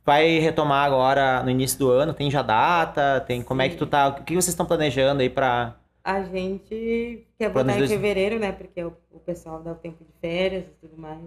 Vai 0.06 0.40
retomar 0.40 0.86
agora 0.86 1.42
no 1.44 1.50
início 1.50 1.80
do 1.80 1.90
ano, 1.90 2.14
tem 2.14 2.30
já 2.30 2.42
data, 2.42 3.22
tem 3.26 3.42
como 3.42 3.62
é 3.62 3.70
que 3.70 3.78
tu 3.78 3.86
tá, 3.86 4.10
o 4.10 4.24
que 4.24 4.34
vocês 4.34 4.50
estão 4.50 4.66
planejando 4.66 5.22
aí 5.22 5.30
pra... 5.30 5.76
A 6.04 6.22
gente 6.24 7.26
quer 7.38 7.50
botar 7.50 7.76
em 7.76 7.78
dois- 7.78 7.90
fevereiro, 7.90 8.38
né? 8.38 8.52
Porque 8.52 8.84
o, 8.84 8.94
o 9.12 9.20
pessoal 9.20 9.62
dá 9.64 9.72
o 9.72 9.76
tempo 9.76 10.04
de 10.04 10.12
férias 10.20 10.66
e 10.66 10.72
tudo 10.82 10.98
mais. 10.98 11.22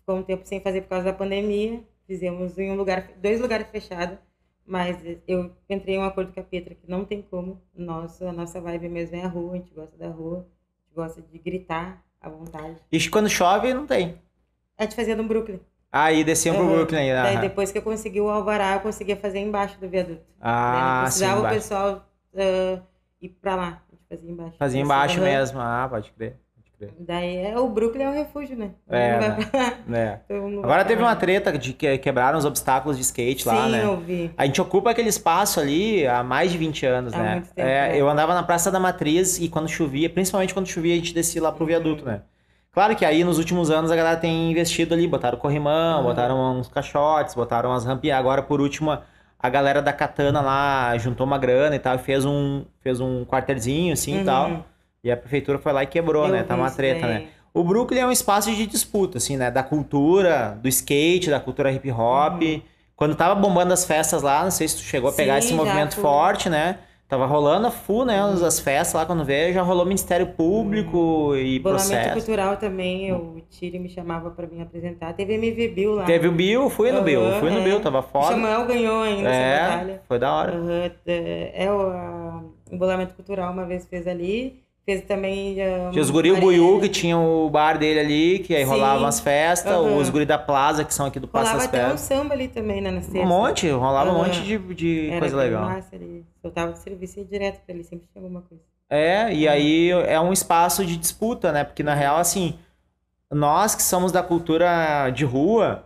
Ficou 0.00 0.16
um 0.16 0.22
tempo 0.24 0.44
sem 0.44 0.60
fazer 0.60 0.80
por 0.82 0.88
causa 0.88 1.04
da 1.04 1.12
pandemia. 1.12 1.80
Fizemos 2.08 2.58
em 2.58 2.72
um 2.72 2.74
lugar, 2.74 3.12
dois 3.18 3.40
lugares 3.40 3.68
fechados. 3.68 4.18
Mas 4.66 4.96
eu 5.26 5.52
entrei 5.70 5.94
em 5.96 5.98
um 5.98 6.04
acordo 6.04 6.32
com 6.32 6.40
a 6.40 6.42
Petra 6.42 6.74
que 6.74 6.90
não 6.90 7.04
tem 7.04 7.22
como. 7.22 7.60
Nossa, 7.74 8.28
a 8.28 8.32
nossa 8.32 8.60
vibe 8.60 8.88
mesmo 8.88 9.16
é 9.16 9.22
a 9.22 9.28
rua, 9.28 9.52
a 9.52 9.56
gente 9.56 9.72
gosta 9.72 9.96
da 9.96 10.08
rua, 10.08 10.38
a 10.38 10.84
gente 10.84 10.94
gosta 10.96 11.22
de 11.22 11.38
gritar 11.38 12.04
à 12.20 12.28
vontade. 12.28 12.76
E 12.90 13.08
quando 13.08 13.28
chove, 13.28 13.72
não 13.72 13.86
tem. 13.86 14.18
A 14.76 14.82
gente 14.82 14.96
fazia 14.96 15.14
no 15.14 15.24
Brooklyn. 15.24 15.60
Aí 15.92 16.24
desciam 16.24 16.54
pro 16.56 16.64
Aham. 16.64 16.74
Brooklyn. 16.76 17.12
Daí 17.12 17.34
aham. 17.34 17.40
depois 17.42 17.70
que 17.70 17.76
eu 17.76 17.82
consegui 17.82 18.20
o 18.20 18.30
alvará, 18.30 18.74
eu 18.74 18.80
conseguia 18.80 19.16
fazer 19.16 19.40
embaixo 19.40 19.78
do 19.78 19.88
viaduto. 19.88 20.22
Ah, 20.40 21.04
sim, 21.06 21.20
precisava 21.20 21.46
o 21.46 21.50
pessoal 21.50 22.08
ah, 22.34 22.78
ir 23.20 23.28
pra 23.28 23.54
lá. 23.54 23.82
A 23.90 23.94
gente 23.94 24.06
fazia 24.08 24.30
embaixo. 24.30 24.56
Fazia 24.58 24.80
embaixo 24.80 25.16
aham. 25.20 25.24
mesmo. 25.28 25.60
Ah, 25.60 25.86
pode 25.90 26.10
crer. 26.12 26.36
Daí 26.98 27.36
é, 27.36 27.56
o 27.56 27.68
Brooklyn 27.68 28.02
é 28.02 28.08
um 28.08 28.12
refúgio, 28.12 28.56
né? 28.56 28.70
É, 28.88 29.18
né? 29.20 29.38
É. 30.28 30.34
Agora 30.64 30.84
teve 30.84 31.00
lá. 31.00 31.10
uma 31.10 31.16
treta 31.16 31.56
de 31.56 31.72
que 31.72 31.96
quebraram 31.98 32.36
os 32.36 32.44
obstáculos 32.44 32.96
de 32.96 33.02
skate 33.04 33.46
lá, 33.46 33.66
Sim, 33.66 33.70
né? 33.70 33.84
eu 33.84 33.96
vi. 34.00 34.32
A 34.36 34.44
gente 34.46 34.60
ocupa 34.60 34.90
aquele 34.90 35.08
espaço 35.08 35.60
ali 35.60 36.04
há 36.06 36.24
mais 36.24 36.50
de 36.50 36.58
20 36.58 36.84
anos, 36.84 37.12
Há 37.14 37.18
né? 37.18 37.32
muito 37.34 37.54
tempo, 37.54 37.68
É, 37.68 37.88
né? 37.90 38.00
Eu 38.00 38.08
andava 38.08 38.34
na 38.34 38.42
Praça 38.42 38.68
da 38.68 38.80
Matriz 38.80 39.38
e 39.38 39.48
quando 39.48 39.68
chovia, 39.68 40.10
principalmente 40.10 40.52
quando 40.52 40.66
chovia, 40.66 40.94
a 40.94 40.96
gente 40.96 41.14
descia 41.14 41.40
lá 41.40 41.52
pro 41.52 41.64
viaduto, 41.64 42.04
né? 42.04 42.22
Claro 42.72 42.96
que 42.96 43.04
aí 43.04 43.22
nos 43.22 43.36
últimos 43.38 43.70
anos 43.70 43.90
a 43.90 43.96
galera 43.96 44.16
tem 44.16 44.50
investido 44.50 44.94
ali, 44.94 45.06
botaram 45.06 45.36
corrimão, 45.38 45.98
Uhum. 45.98 46.04
botaram 46.04 46.58
uns 46.58 46.68
caixotes, 46.68 47.34
botaram 47.34 47.68
umas 47.70 47.84
rampinhas. 47.84 48.18
Agora, 48.18 48.42
por 48.42 48.62
último, 48.62 48.90
a- 49.38 49.48
galera 49.50 49.82
da 49.82 49.92
Katana 49.92 50.40
lá 50.40 50.96
juntou 50.96 51.26
uma 51.26 51.36
grana 51.36 51.76
e 51.76 51.78
tal, 51.78 51.96
e 51.96 51.98
fez 51.98 52.24
um, 52.24 52.64
fez 52.80 52.98
um 52.98 53.26
quarterzinho 53.26 53.92
assim 53.92 54.14
e 54.14 54.18
Uhum. 54.20 54.24
tal. 54.24 54.66
E 55.04 55.10
a 55.10 55.16
prefeitura 55.16 55.58
foi 55.58 55.72
lá 55.72 55.82
e 55.82 55.86
quebrou, 55.86 56.26
Eu 56.26 56.32
né? 56.32 56.42
Tá 56.44 56.54
uma 56.54 56.70
treta, 56.70 57.06
né? 57.06 57.26
O 57.52 57.62
Brooklyn 57.62 58.00
é 58.00 58.06
um 58.06 58.10
espaço 58.12 58.50
de 58.50 58.66
disputa, 58.66 59.18
assim, 59.18 59.36
né? 59.36 59.50
Da 59.50 59.62
cultura, 59.62 60.58
do 60.62 60.68
skate, 60.68 61.28
da 61.28 61.38
cultura 61.40 61.70
hip 61.70 61.90
hop. 61.92 62.40
Quando 62.96 63.14
tava 63.14 63.34
bombando 63.34 63.74
as 63.74 63.84
festas 63.84 64.22
lá, 64.22 64.44
não 64.44 64.50
sei 64.50 64.66
se 64.68 64.76
tu 64.76 64.82
chegou 64.82 65.10
a 65.10 65.12
pegar 65.12 65.34
Uhum. 65.34 65.40
Sim, 65.42 65.46
esse 65.48 65.54
movimento 65.54 65.94
fui. 65.94 66.02
forte, 66.02 66.48
né? 66.48 66.78
Tava 67.12 67.26
rolando 67.26 67.66
a 67.66 67.70
full, 67.70 68.06
né? 68.06 68.18
As 68.22 68.58
festas 68.58 68.94
lá, 68.94 69.04
quando 69.04 69.22
veio, 69.22 69.52
já 69.52 69.60
rolou 69.60 69.84
Ministério 69.84 70.28
Público 70.28 71.36
e 71.36 71.58
Bolamento 71.58 71.88
processo. 71.90 72.14
cultural 72.14 72.56
também, 72.56 73.12
o 73.12 73.42
Tire 73.50 73.78
me 73.78 73.90
chamava 73.90 74.30
pra 74.30 74.46
vir 74.46 74.62
apresentar. 74.62 75.12
Teve 75.12 75.34
MV 75.34 75.68
Bill 75.68 75.94
lá. 75.96 76.04
Teve 76.04 76.26
o 76.28 76.32
Bill, 76.32 76.70
fui 76.70 76.90
no 76.90 77.02
Bill, 77.02 77.20
fui 77.38 77.50
no 77.50 77.58
é. 77.58 77.64
Bill, 77.64 77.80
tava 77.80 77.98
O 77.98 78.02
foda. 78.02 78.28
Samuel 78.28 78.64
ganhou 78.64 79.02
ainda 79.02 79.28
essa 79.28 79.38
É, 79.38 79.68
batalha. 79.68 80.02
foi 80.08 80.18
da 80.18 80.34
hora. 80.34 80.54
É, 81.06 81.64
é 81.66 81.70
o 81.70 81.80
a- 81.82 82.42
o 82.72 82.78
Bolamento 82.78 83.14
Cultural 83.14 83.52
uma 83.52 83.66
vez 83.66 83.86
fez 83.86 84.06
ali. 84.06 84.62
Fez 84.84 85.04
também. 85.04 85.60
ah, 85.62 85.90
Tinha 85.92 86.02
os 86.02 86.10
guri. 86.10 86.32
Buiú, 86.34 86.80
que 86.80 86.88
tinha 86.88 87.16
o 87.16 87.48
bar 87.48 87.78
dele 87.78 88.00
ali, 88.00 88.38
que 88.40 88.54
aí 88.54 88.64
Sim. 88.64 88.70
rolavam 88.70 89.06
as 89.06 89.20
festas. 89.20 89.72
Aham. 89.72 89.96
Os 89.96 90.10
guri 90.10 90.26
da 90.26 90.38
Plaza, 90.38 90.84
que 90.84 90.92
são 90.92 91.06
aqui 91.06 91.20
do 91.20 91.28
Passo 91.28 91.52
Rolava 91.52 91.58
das 91.58 91.68
até 91.68 91.78
um 91.78 91.82
Pedras. 91.82 92.00
samba 92.00 92.34
ali 92.34 92.48
também, 92.48 92.80
né? 92.80 92.90
Um 93.14 93.26
monte, 93.26 93.68
rolava 93.70 94.10
um 94.10 94.14
Aham. 94.16 94.24
monte 94.24 94.42
de, 94.42 94.58
de 94.74 95.08
Era 95.10 95.20
coisa 95.20 95.36
legal. 95.36 95.64
Massa 95.66 95.94
ali. 95.94 96.24
Soltava 96.40 96.72
de 96.72 96.78
serviço 96.80 97.18
ia 97.20 97.24
direto 97.24 97.60
pra 97.64 97.74
ele, 97.74 97.84
sempre 97.84 98.08
tinha 98.12 98.22
alguma 98.24 98.42
coisa. 98.42 98.62
É, 98.90 99.32
e 99.32 99.46
aí 99.48 99.90
é 99.90 100.20
um 100.20 100.32
espaço 100.32 100.84
de 100.84 100.96
disputa, 100.96 101.52
né? 101.52 101.62
Porque 101.64 101.82
na 101.84 101.94
real, 101.94 102.16
assim, 102.18 102.58
nós 103.30 103.74
que 103.76 103.82
somos 103.82 104.10
da 104.12 104.22
cultura 104.22 105.08
de 105.10 105.24
rua, 105.24 105.84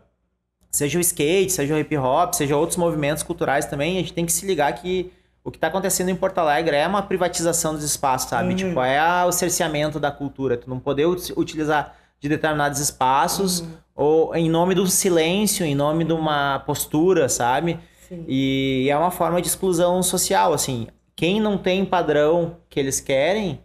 seja 0.73 0.99
o 0.99 1.01
skate, 1.03 1.53
seja 1.53 1.75
o 1.75 1.79
hip 1.79 1.97
hop, 1.99 2.33
seja 2.33 2.57
outros 2.57 2.77
movimentos 2.79 3.23
culturais 3.23 3.67
também, 3.67 3.97
a 3.99 4.01
gente 4.01 4.13
tem 4.15 4.25
que 4.27 4.33
se 4.33 4.45
ligar 4.47 4.73
que 4.73 5.13
o 5.47 5.51
que 5.51 5.59
tá 5.59 5.69
acontecendo 5.69 6.09
em 6.09 6.17
Porto 6.17 6.39
Alegre 6.39 6.75
é 6.77 6.87
uma 6.87 7.03
privatização 7.03 7.73
dos 7.75 7.85
espaços, 7.85 8.29
sabe? 8.29 8.51
Uhum. 8.51 8.57
Tipo, 8.57 8.81
é 8.83 9.25
o 9.25 9.31
cerceamento 9.33 10.01
da 10.01 10.11
cultura. 10.11 10.57
Tu 10.57 10.69
não 10.69 10.81
poder 10.81 11.07
ut- 11.07 11.33
utilizar 11.37 11.95
de 12.19 12.29
determinados 12.29 12.81
espaços 12.81 13.61
Uhum. 13.61 13.69
ou 13.95 14.35
em 14.35 14.51
nome 14.51 14.75
do 14.75 14.87
silêncio, 14.87 15.65
em 15.65 15.75
nome 15.75 16.05
de 16.05 16.13
uma 16.13 16.59
postura, 16.67 17.29
sabe? 17.29 17.79
Sim. 18.09 18.25
E 18.27 18.89
é 18.91 18.97
uma 18.97 19.11
forma 19.11 19.41
de 19.41 19.49
exclusão 19.49 20.03
social, 20.03 20.53
assim. 20.53 20.89
Quem 21.15 21.41
não 21.41 21.57
tem 21.59 21.85
padrão 21.85 22.57
que 22.69 22.79
eles 22.81 23.01
querem, 23.01 23.61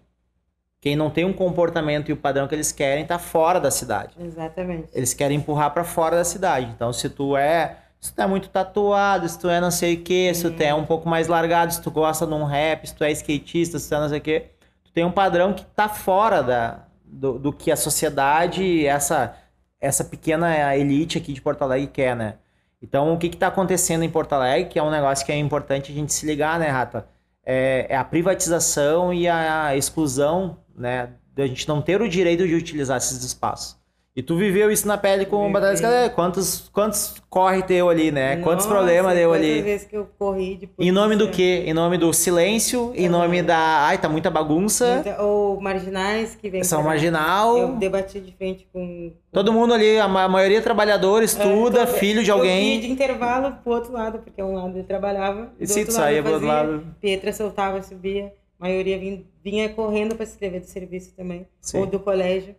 quem 0.80 0.96
não 0.96 1.10
tem 1.10 1.26
um 1.26 1.34
comportamento 1.34 2.10
e 2.10 2.14
o 2.14 2.18
padrão 2.18 2.48
que 2.48 2.56
eles 2.56 2.72
querem, 2.72 3.06
tá 3.06 3.20
fora 3.20 3.60
da 3.60 3.70
cidade. 3.72 4.14
Exatamente. 4.20 4.88
Eles 4.94 5.14
querem 5.14 5.38
empurrar 5.38 5.72
pra 5.72 5.84
fora 5.84 6.16
da 6.16 6.24
cidade. 6.24 6.72
Então, 6.76 6.92
se 6.94 7.10
tu 7.10 7.36
é, 7.38 7.78
se 8.02 8.14
tu 8.14 8.22
é 8.22 8.28
muito 8.28 8.50
tatuado, 8.50 9.30
se 9.30 9.40
tu 9.40 9.48
é 9.48 9.62
não 9.62 9.72
sei 9.72 9.94
o 9.94 10.02
que, 10.02 10.34
se 10.34 10.50
tu 10.50 10.62
é 10.62 10.74
um 10.74 10.86
pouco 10.86 11.08
mais 11.08 11.28
largado, 11.28 11.72
se 11.72 11.82
tu 11.82 11.92
gosta 11.92 12.26
de 12.26 12.34
um 12.34 12.44
rap, 12.44 12.88
se 12.88 12.96
tu 12.96 13.04
é 13.04 13.12
skatista, 13.12 13.78
se 13.78 13.88
tu 13.88 13.96
é 13.96 14.00
não 14.00 14.10
sei 14.10 14.18
o 14.18 14.22
que, 14.22 14.40
tu 14.84 14.92
tem 14.92 15.06
um 15.06 15.12
padrão 15.12 15.54
que 15.54 15.64
tá 15.64 15.88
fora 15.88 16.42
da, 16.42 16.80
do, 17.06 17.38
do 17.38 17.54
que 17.54 17.72
a 17.72 17.76
sociedade, 17.78 18.86
essa 18.86 19.38
essa 19.82 20.04
pequena 20.04 20.76
elite 20.78 21.18
aqui 21.18 21.34
de 21.34 21.42
Porto 21.42 21.64
Alegre 21.64 21.88
quer, 21.88 22.16
né? 22.16 22.36
Então, 22.82 23.14
o 23.14 23.18
que 23.18 23.30
que 23.30 23.38
tá 23.38 23.48
acontecendo 23.48 24.04
em 24.04 24.10
Porto 24.10 24.34
Alegre, 24.34 24.70
que 24.70 24.80
é 24.80 24.84
um 24.84 24.92
negócio 24.92 25.26
que 25.26 25.32
é 25.32 25.38
importante 25.38 25.92
a 25.92 25.96
gente 25.96 26.14
se 26.14 26.26
ligar, 26.26 26.60
né, 26.60 26.68
Rata? 26.68 27.08
É, 27.44 27.88
é 27.90 27.98
a 27.98 28.04
privatização 28.04 29.12
e 29.12 29.28
a 29.28 29.76
exclusão, 29.76 30.60
né, 30.76 31.10
da 31.36 31.48
gente 31.48 31.68
não 31.68 31.82
ter 31.82 32.00
o 32.00 32.08
direito 32.08 32.48
de 32.48 32.54
utilizar 32.54 32.98
esses 32.98 33.24
espaços. 33.24 33.81
E 34.14 34.22
tu 34.22 34.36
viveu 34.36 34.70
isso 34.70 34.86
na 34.86 34.98
pele 34.98 35.26
com 35.26 35.48
o. 35.48 35.52
Batalha 35.54 35.72
das 35.72 35.80
Cadeiras. 35.80 36.14
Quantos, 36.14 36.70
quantos 36.74 37.16
corre 37.30 37.64
teu 37.64 37.88
ali, 37.88 38.12
né? 38.12 38.36
quantos 38.42 38.66
Nossa, 38.66 38.76
problemas 38.78 39.16
deu 39.16 39.32
ali? 39.32 39.62
vezes 39.62 39.88
que 39.88 39.96
eu 39.96 40.06
corri 40.20 40.58
de 40.58 40.70
Em 40.78 40.92
nome 40.92 41.16
do 41.16 41.30
quê? 41.30 41.64
Em 41.66 41.74
nome 41.74 41.98
do 41.98 42.12
silêncio? 42.12 42.92
Em 42.94 43.08
nome 43.08 43.42
da. 43.42 43.86
Ai, 43.88 43.98
tá 43.98 44.10
muita 44.10 44.30
bagunça. 44.30 44.96
Muita- 44.96 45.22
Ou 45.24 45.62
marginais 45.62 46.36
que 46.36 46.50
vêm 46.50 46.62
São 46.62 46.84
marginal. 46.84 47.58
Eu 47.58 47.76
debati 47.76 48.20
de 48.20 48.34
frente 48.34 48.68
com. 48.74 49.14
Todo 49.32 49.54
mundo 49.54 49.74
ali, 49.74 49.98
a 49.98 50.10
ma- 50.10 50.28
maioria 50.28 50.58
é 50.58 50.62
trabalhador, 50.62 51.24
estuda, 51.24 51.84
É, 51.84 51.86
todo- 51.86 51.96
filho 51.98 52.22
de 52.22 52.30
Eu 52.32 52.36
alguém. 52.36 52.82
de 52.82 52.92
intervalo 52.92 53.56
pro 53.64 53.72
outro 53.72 53.94
lado, 53.94 54.20
porque 54.20 54.44
um 54.44 54.56
lado 54.56 54.78
eu 54.78 54.84
trabalhava. 54.84 55.54
E 55.58 55.66
se 55.66 55.86
tu 55.86 55.94
saía 55.94 56.18
eu 56.18 56.24
pro 56.24 56.34
outro 56.34 56.48
lado. 56.50 56.84
Pietra 57.00 57.32
soltava, 57.32 57.82
subia. 57.82 58.34
A 58.60 58.66
maioria 58.66 59.00
vinha, 59.00 59.24
vinha 59.42 59.70
correndo 59.70 60.16
para 60.16 60.26
se 60.26 60.34
inscrever 60.34 60.60
do 60.60 60.68
serviço 60.68 61.14
também. 61.16 61.48
Sim. 61.62 61.80
Ou 61.80 61.86
do 61.86 61.98
colégio. 62.00 62.56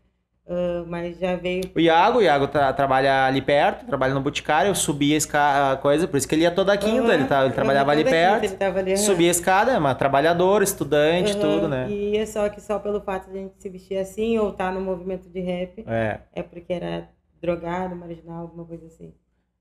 Ah, 0.48 0.84
mas 0.88 1.18
já 1.18 1.36
veio. 1.36 1.62
O 1.74 1.78
Iago, 1.80 2.18
o 2.18 2.22
Iago 2.22 2.48
tra- 2.48 2.72
trabalha 2.72 3.26
ali 3.26 3.40
perto, 3.40 3.86
trabalha 3.86 4.12
no 4.12 4.20
Boticário, 4.20 4.68
eu 4.70 4.74
subia 4.74 5.14
a 5.14 5.18
esca- 5.18 5.72
a 5.72 5.76
coisa, 5.76 6.08
por 6.08 6.16
isso 6.16 6.26
que 6.28 6.34
ele 6.34 6.42
ia 6.42 6.50
toda 6.50 6.76
quinta, 6.76 7.04
Aham, 7.04 7.14
ele, 7.14 7.24
tá- 7.24 7.44
ele 7.44 7.54
trabalhava 7.54 7.92
ali 7.92 8.02
toda 8.04 8.40
quinta 8.40 8.56
perto, 8.56 8.78
Ele 8.78 8.90
ali, 8.92 8.96
subia 8.98 9.28
a 9.28 9.30
escada, 9.30 9.72
é 9.72 9.78
uma 9.78 9.94
trabalhador, 9.94 10.62
estudante, 10.62 11.32
Aham, 11.32 11.40
tudo, 11.40 11.68
né? 11.68 11.88
E 11.88 12.16
é 12.16 12.26
só 12.26 12.48
que 12.48 12.60
só 12.60 12.78
pelo 12.78 13.00
fato 13.00 13.30
de 13.30 13.38
a 13.38 13.40
gente 13.42 13.54
se 13.58 13.68
vestir 13.68 13.98
assim 13.98 14.36
ou 14.38 14.50
estar 14.50 14.72
no 14.72 14.80
movimento 14.80 15.28
de 15.28 15.40
rap, 15.40 15.84
É. 15.86 16.18
é 16.34 16.42
porque 16.42 16.72
era 16.72 17.08
drogado, 17.40 17.94
marginal, 17.94 18.42
alguma 18.42 18.64
coisa 18.64 18.86
assim. 18.86 19.12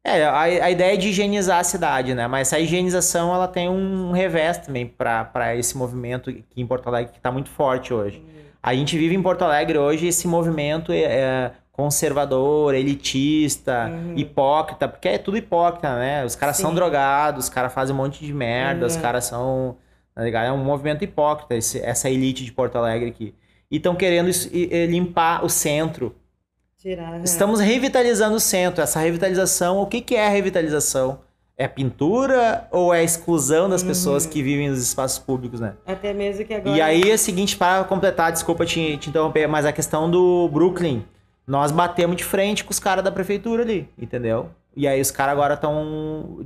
É, 0.03 0.23
a, 0.23 0.39
a 0.41 0.71
ideia 0.71 0.95
é 0.95 0.97
de 0.97 1.09
higienizar 1.09 1.59
a 1.59 1.63
cidade, 1.63 2.15
né? 2.15 2.25
Mas 2.27 2.47
essa 2.47 2.59
higienização, 2.59 3.31
ela 3.35 3.47
tem 3.47 3.69
um 3.69 4.11
revés 4.11 4.57
também 4.57 4.87
para 4.87 5.55
esse 5.55 5.77
movimento 5.77 6.31
aqui 6.31 6.43
em 6.57 6.65
Porto 6.65 6.87
Alegre, 6.87 7.11
que 7.11 7.19
está 7.19 7.31
muito 7.31 7.49
forte 7.51 7.93
hoje. 7.93 8.19
A 8.63 8.73
gente 8.75 8.97
vive 8.97 9.15
em 9.15 9.21
Porto 9.21 9.43
Alegre 9.43 9.77
hoje 9.77 10.07
esse 10.07 10.27
movimento 10.27 10.91
é, 10.91 11.51
conservador, 11.71 12.75
elitista, 12.75 13.89
Uhum. 13.89 14.13
hipócrita, 14.17 14.87
porque 14.87 15.07
é 15.07 15.17
tudo 15.17 15.37
hipócrita, 15.37 15.95
né? 15.97 16.23
Os 16.25 16.35
caras 16.35 16.57
são 16.57 16.69
Sim. 16.69 16.75
drogados, 16.75 17.45
os 17.45 17.49
caras 17.49 17.73
fazem 17.73 17.93
um 17.95 17.97
monte 17.97 18.23
de 18.23 18.33
merda, 18.33 18.85
os 18.85 18.95
Uhum. 18.95 19.01
caras 19.01 19.25
são... 19.25 19.77
Tá 20.13 20.23
ligado? 20.23 20.45
É 20.45 20.51
um 20.51 20.63
movimento 20.63 21.03
hipócrita, 21.03 21.55
esse- 21.55 21.79
essa 21.81 22.09
elite 22.09 22.43
de 22.43 22.51
Porto 22.51 22.75
Alegre 22.77 23.09
aqui. 23.09 23.33
E 23.71 23.77
estão 23.77 23.95
querendo 23.95 24.29
is- 24.29 24.49
e- 24.51 24.67
e 24.69 24.85
limpar 24.87 25.43
o 25.43 25.49
centro, 25.49 26.13
Tirar. 26.77 27.13
aham. 27.13 27.23
Estamos 27.23 27.59
revitalizando 27.61 28.35
o 28.35 28.39
centro. 28.39 28.83
Essa 28.83 28.99
revitalização, 28.99 29.79
o 29.81 29.85
que, 29.87 30.01
que 30.01 30.15
é 30.15 30.27
revitalização? 30.27 31.19
É 31.57 31.67
pintura 31.67 32.67
ou 32.71 32.93
é 32.93 32.99
a 32.99 33.03
exclusão 33.03 33.69
das 33.69 33.83
pessoas 33.83 34.25
que 34.25 34.41
vivem 34.41 34.69
nos 34.69 34.81
espaços 34.81 35.19
públicos, 35.19 35.59
né? 35.59 35.73
Até 35.85 36.11
mesmo 36.13 36.43
que 36.45 36.53
agora. 36.53 36.75
E 36.75 36.81
aí 36.81 37.11
é 37.11 37.13
o 37.13 37.17
seguinte, 37.17 37.55
para 37.55 37.83
completar, 37.83 38.31
desculpa 38.31 38.65
te, 38.65 38.97
te 38.97 39.09
interromper, 39.09 39.47
mas 39.47 39.65
a 39.65 39.71
questão 39.71 40.09
do 40.09 40.49
Brooklyn, 40.51 41.03
nós 41.45 41.71
batemos 41.71 42.15
de 42.17 42.23
frente 42.23 42.63
com 42.63 42.71
os 42.71 42.79
caras 42.79 43.03
da 43.03 43.11
prefeitura 43.11 43.61
ali, 43.63 43.87
entendeu? 43.97 44.49
E 44.75 44.87
aí 44.87 44.99
os 45.01 45.11
caras 45.11 45.33
agora 45.33 45.53
estão 45.53 46.39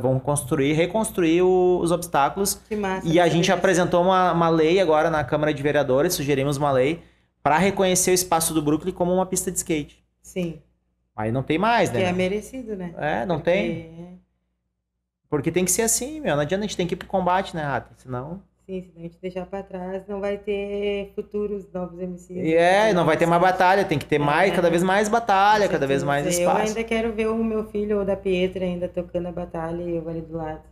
vão 0.00 0.18
construir, 0.18 0.72
reconstruir 0.72 1.42
o- 1.42 1.80
os 1.82 1.90
obstáculos 1.92 2.58
Que 2.68 2.74
massa, 2.76 3.06
e 3.06 3.20
a 3.20 3.28
gente 3.28 3.52
apresentou 3.52 4.02
uma, 4.02 4.32
uma 4.32 4.48
lei 4.48 4.80
agora 4.80 5.10
na 5.10 5.22
Câmara 5.22 5.52
de 5.52 5.62
Vereadores, 5.62 6.14
sugerimos 6.14 6.56
uma 6.56 6.72
lei 6.72 7.02
para 7.42 7.58
reconhecer 7.58 8.10
o 8.10 8.14
espaço 8.14 8.54
do 8.54 8.62
Brooklyn 8.62 8.92
como 8.92 9.12
uma 9.12 9.26
pista 9.26 9.50
de 9.50 9.58
skate. 9.58 10.02
Sim. 10.22 10.60
Aí 11.20 11.32
não 11.32 11.42
tem 11.42 11.58
mais, 11.58 11.90
Que 11.90 11.98
é 11.98 12.04
né? 12.04 12.12
merecido, 12.12 12.76
né? 12.76 12.94
É, 12.98 13.26
não 13.26 13.36
Porque- 13.36 13.50
tem. 13.50 14.20
Porque 15.28 15.52
tem 15.52 15.64
que 15.64 15.70
ser 15.70 15.82
assim, 15.82 16.20
meu. 16.20 16.34
Não 16.34 16.42
adianta, 16.42 16.64
a 16.64 16.66
gente 16.66 16.76
tem 16.76 16.86
que 16.86 16.94
ir 16.94 16.96
pro 16.96 17.06
combate, 17.06 17.54
né, 17.54 17.62
Rata? 17.62 17.90
Senão. 17.96 18.42
Sim, 18.66 18.82
se 18.82 18.92
a 18.96 19.00
gente 19.02 19.18
deixar 19.20 19.46
pra 19.46 19.62
trás, 19.62 20.02
não 20.08 20.20
vai 20.20 20.38
ter 20.38 21.12
futuros 21.14 21.66
novos 21.72 21.98
MCs. 22.00 22.30
E 22.30 22.54
é, 22.54 22.92
não 22.92 23.04
vai 23.04 23.16
ter 23.16 23.26
mais 23.26 23.40
batalha, 23.42 23.84
tem 23.84 23.98
que 23.98 24.06
ter 24.06 24.18
mais, 24.18 24.52
É. 24.52 24.54
cada 24.56 24.70
vez 24.70 24.82
mais 24.82 25.08
batalha, 25.08 25.68
cada 25.68 25.86
vez 25.86 26.02
mais 26.04 26.26
espaço. 26.26 26.58
Eu 26.60 26.66
ainda 26.68 26.84
quero 26.84 27.12
ver 27.12 27.28
o 27.28 27.42
meu 27.42 27.64
filho 27.70 27.98
ou 27.98 28.04
da 28.04 28.16
Pietra 28.16 28.64
ainda 28.64 28.88
tocando 28.88 29.26
a 29.28 29.32
batalha 29.32 29.82
e 29.82 29.96
eu 29.96 30.08
ali 30.08 30.20
do 30.20 30.36
lado. 30.36 30.62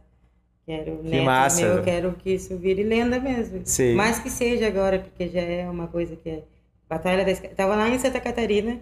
Quero 0.67 0.99
Que 0.99 1.09
netos 1.11 1.25
massa. 1.25 1.63
meu, 1.67 1.77
eu 1.79 1.83
quero 1.83 2.13
que 2.13 2.31
isso 2.35 2.57
vire 2.57 2.83
lenda 2.83 3.19
mesmo. 3.19 3.63
Sim. 3.65 3.95
Mais 3.95 4.19
que 4.19 4.29
seja 4.31 4.67
agora, 4.67 4.99
porque 4.99 5.29
já 5.29 5.41
é 5.41 5.69
uma 5.69 5.87
coisa 5.89 6.15
que 6.15 6.29
é. 6.31 6.43
Batalha 6.89 7.25
da. 7.25 7.35
Tava 7.55 7.75
lá 7.75 7.89
em 7.89 7.99
Santa 7.99 8.21
Catarina. 8.21 8.79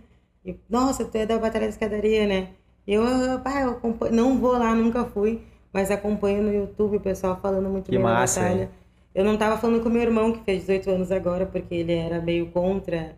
E, 0.46 0.56
nossa, 0.70 1.04
tu 1.04 1.16
é 1.16 1.26
da 1.26 1.38
Batalha 1.38 1.64
da 1.64 1.70
Escadaria, 1.70 2.26
né? 2.26 2.48
E 2.86 2.94
eu, 2.94 3.02
ah, 3.04 3.40
pá, 3.42 3.62
eu 3.62 3.70
acompanho, 3.70 4.14
não 4.14 4.38
vou 4.38 4.52
lá, 4.52 4.74
nunca 4.74 5.04
fui, 5.04 5.42
mas 5.72 5.90
acompanho 5.90 6.42
no 6.42 6.52
YouTube 6.54 6.96
o 6.98 7.00
pessoal 7.00 7.38
falando 7.42 7.68
muito 7.68 7.86
Que 7.86 7.92
bem 7.96 8.00
massa, 8.00 8.40
da 8.40 8.46
batalha. 8.46 8.62
hein? 8.64 8.68
Eu 9.14 9.24
não 9.24 9.36
tava 9.36 9.56
falando 9.58 9.82
com 9.82 9.88
meu 9.88 10.02
irmão, 10.02 10.30
que 10.32 10.44
fez 10.44 10.60
18 10.60 10.90
anos 10.90 11.10
agora, 11.10 11.46
porque 11.46 11.74
ele 11.74 11.94
era 11.94 12.20
meio 12.20 12.46
contra 12.50 13.16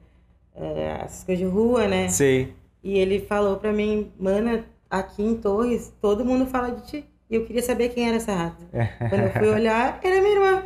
eh, 0.56 0.98
essas 1.04 1.24
coisas 1.24 1.44
de 1.44 1.50
rua, 1.52 1.86
né? 1.88 2.08
Sim. 2.08 2.48
E 2.82 2.96
ele 2.98 3.20
falou 3.20 3.56
pra 3.56 3.72
mim, 3.72 4.10
mana, 4.18 4.64
aqui 4.88 5.22
em 5.22 5.34
Torres, 5.36 5.92
todo 6.00 6.24
mundo 6.24 6.46
fala 6.46 6.70
de 6.70 6.86
ti. 6.86 7.04
E 7.28 7.34
eu 7.34 7.44
queria 7.44 7.62
saber 7.62 7.90
quem 7.90 8.06
era 8.06 8.16
essa 8.16 8.32
rata. 8.32 8.64
Quando 9.10 9.22
eu 9.24 9.30
fui 9.32 9.48
olhar, 9.50 10.00
era 10.02 10.20
minha 10.22 10.34
irmã. 10.34 10.62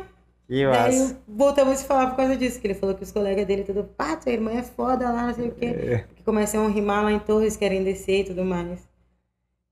Que 0.47 0.65
Daí 0.69 0.99
massa. 0.99 1.21
voltamos 1.27 1.81
a 1.81 1.85
falar 1.85 2.07
por 2.07 2.17
causa 2.17 2.35
disso, 2.35 2.59
que 2.59 2.67
ele 2.67 2.73
falou 2.73 2.95
que 2.95 3.03
os 3.03 3.11
colegas 3.11 3.45
dele 3.45 3.63
tudo, 3.63 3.83
pá, 3.83 4.15
tua 4.17 4.31
irmã 4.31 4.51
é 4.51 4.63
foda 4.63 5.09
lá, 5.11 5.27
não 5.27 5.33
sei 5.33 5.47
o 5.49 5.55
quê. 5.55 5.65
É. 5.65 5.97
Porque 5.99 6.23
começam 6.23 6.65
a 6.65 6.69
rimar 6.69 7.03
lá 7.03 7.11
em 7.11 7.19
Torres, 7.19 7.55
querem 7.57 7.83
descer 7.83 8.21
e 8.21 8.23
tudo 8.25 8.43
mais. 8.43 8.87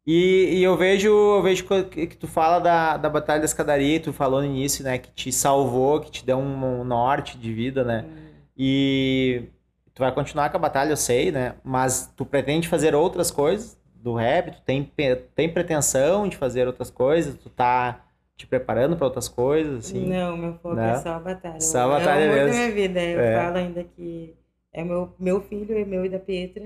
E, 0.06 0.58
e 0.60 0.64
eu 0.64 0.76
vejo, 0.78 1.10
eu 1.10 1.42
vejo 1.44 1.66
que, 1.90 2.08
que 2.08 2.18
tu 2.18 2.28
fala 2.28 2.60
da, 2.60 2.98
da 2.98 3.10
Batalha 3.10 3.40
da 3.40 3.46
Escadaria, 3.46 4.00
tu 4.00 4.12
falou 4.12 4.42
no 4.42 4.48
início, 4.48 4.84
né? 4.84 4.98
Que 4.98 5.12
te 5.12 5.32
salvou, 5.32 6.00
que 6.02 6.10
te 6.10 6.26
deu 6.26 6.38
um, 6.38 6.82
um 6.82 6.84
norte 6.84 7.38
de 7.38 7.54
vida, 7.54 7.84
né? 7.84 8.06
E 8.58 9.44
tu 9.94 10.00
vai 10.00 10.12
continuar 10.14 10.50
com 10.50 10.58
a 10.58 10.60
batalha, 10.60 10.92
eu 10.92 10.98
sei, 10.98 11.32
né? 11.32 11.56
Mas 11.64 12.12
tu 12.16 12.26
pretende 12.26 12.68
fazer 12.68 12.96
outras 12.96 13.30
coisas 13.30 13.80
do 13.96 14.16
rap? 14.16 14.52
Tu 14.52 14.62
tem, 14.64 14.92
tem 15.36 15.50
pretensão 15.54 16.28
de 16.28 16.36
fazer 16.38 16.66
outras 16.68 16.90
coisas? 16.90 17.36
Tu 17.38 17.50
tá 17.50 18.04
te 18.38 18.48
preparando 18.48 18.96
para 18.98 19.06
outras 19.06 19.28
coisas, 19.28 19.86
assim? 19.86 20.08
Não, 20.10 20.36
meu 20.36 20.54
foco 20.56 20.76
Não? 20.76 20.84
é 20.84 20.98
só 21.00 21.10
a 21.10 21.20
batalha. 21.20 21.62
Só 21.62 21.80
a 21.80 21.84
é 21.84 22.00
batalha 22.00 22.22
o 22.22 22.24
amor 22.26 22.36
mesmo. 22.36 22.52
da 22.52 22.54
minha 22.58 22.72
vida. 22.72 23.00
Eu 23.02 23.20
É. 23.20 23.42
falo 23.44 23.58
ainda 23.58 23.84
que 23.84 24.34
é 24.74 24.84
meu, 24.84 25.14
meu 25.20 25.42
filho, 25.42 25.78
é 25.78 25.86
meu 25.86 26.06
e 26.06 26.10
da 26.10 26.18
Pietra, 26.20 26.64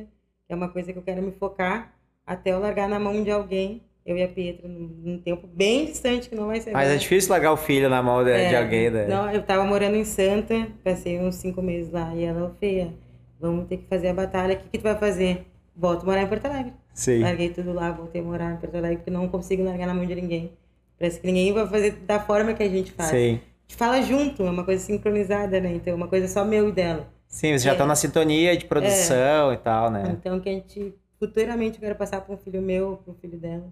que 0.47 0.53
é 0.53 0.55
uma 0.55 0.69
coisa 0.69 0.93
que 0.93 0.99
eu 0.99 1.03
quero 1.03 1.21
me 1.21 1.31
focar 1.33 1.91
até 2.25 2.51
eu 2.53 2.59
largar 2.59 2.87
na 2.87 2.99
mão 2.99 3.21
de 3.23 3.29
alguém, 3.29 3.81
eu 4.05 4.15
e 4.17 4.23
a 4.23 4.27
Pietra, 4.27 4.67
num, 4.67 4.89
num 5.03 5.19
tempo 5.19 5.45
bem 5.47 5.85
distante, 5.87 6.29
que 6.29 6.35
não 6.35 6.47
vai 6.47 6.61
ser 6.61 6.71
Mas 6.71 6.89
é 6.89 6.95
difícil 6.95 7.31
largar 7.31 7.51
o 7.51 7.57
filho 7.57 7.89
na 7.89 8.01
mão 8.01 8.23
de, 8.23 8.31
de 8.31 8.53
É, 8.53 8.57
alguém, 8.61 8.89
né? 8.89 9.07
Não, 9.07 9.29
eu 9.31 9.41
tava 9.43 9.63
morando 9.65 9.95
em 9.95 10.05
Santa, 10.05 10.67
passei 10.83 11.19
uns 11.19 11.35
cinco 11.35 11.61
meses 11.61 11.91
lá, 11.91 12.13
e 12.15 12.23
ela, 12.23 12.47
"Ô, 12.47 12.51
feia, 12.59 12.93
vamos 13.39 13.67
ter 13.67 13.77
que 13.77 13.85
fazer 13.87 14.09
a 14.09 14.13
batalha, 14.13 14.55
o 14.55 14.57
que, 14.59 14.69
que 14.69 14.77
tu 14.77 14.83
vai 14.83 14.95
fazer? 14.95 15.45
Volto 15.75 16.03
a 16.03 16.05
morar 16.05 16.21
em 16.21 16.27
Porto 16.27 16.45
Alegre. 16.45 16.73
Sim. 16.93 17.21
Larguei 17.21 17.49
tudo 17.49 17.73
lá, 17.73 17.91
voltei 17.91 18.21
a 18.21 18.23
morar 18.23 18.53
em 18.53 18.57
Porto 18.57 18.75
Alegre, 18.75 18.97
porque 18.97 19.11
não 19.11 19.27
consigo 19.27 19.63
largar 19.63 19.87
na 19.87 19.93
mão 19.93 20.05
de 20.05 20.15
ninguém. 20.15 20.51
Parece 20.97 21.19
que 21.19 21.27
ninguém 21.27 21.51
vai 21.53 21.67
fazer 21.67 21.91
da 22.05 22.19
forma 22.19 22.53
que 22.53 22.63
a 22.63 22.69
gente 22.69 22.91
faz. 22.91 23.09
Sim. 23.09 23.35
A 23.35 23.67
gente 23.67 23.75
fala 23.77 24.01
junto, 24.01 24.43
é 24.43 24.49
uma 24.49 24.63
coisa 24.63 24.83
sincronizada, 24.83 25.59
né? 25.59 25.73
Então, 25.73 25.93
é 25.93 25.95
uma 25.95 26.07
coisa 26.07 26.27
só 26.27 26.45
meu 26.45 26.69
e 26.69 26.71
dela. 26.71 27.07
Sim, 27.27 27.49
vocês 27.49 27.63
já 27.63 27.71
É. 27.71 27.73
estão 27.73 27.87
na 27.87 27.95
sintonia 27.95 28.55
de 28.55 28.65
produção 28.65 29.51
e 29.51 29.57
tal, 29.57 29.89
né? 29.89 30.03
Então, 30.17 30.39
que 30.39 30.47
a 30.47 30.53
gente, 30.53 30.93
futuramente, 31.19 31.75
eu 31.77 31.81
quero 31.81 31.95
passar 31.95 32.21
para 32.21 32.33
um 32.33 32.37
filho 32.37 32.61
meu, 32.61 33.01
para 33.03 33.11
um 33.13 33.15
filho 33.17 33.37
dela. 33.37 33.65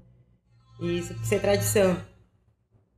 E 0.82 0.98
isso 1.00 1.16
ser 1.24 1.40
tradição. 1.40 1.96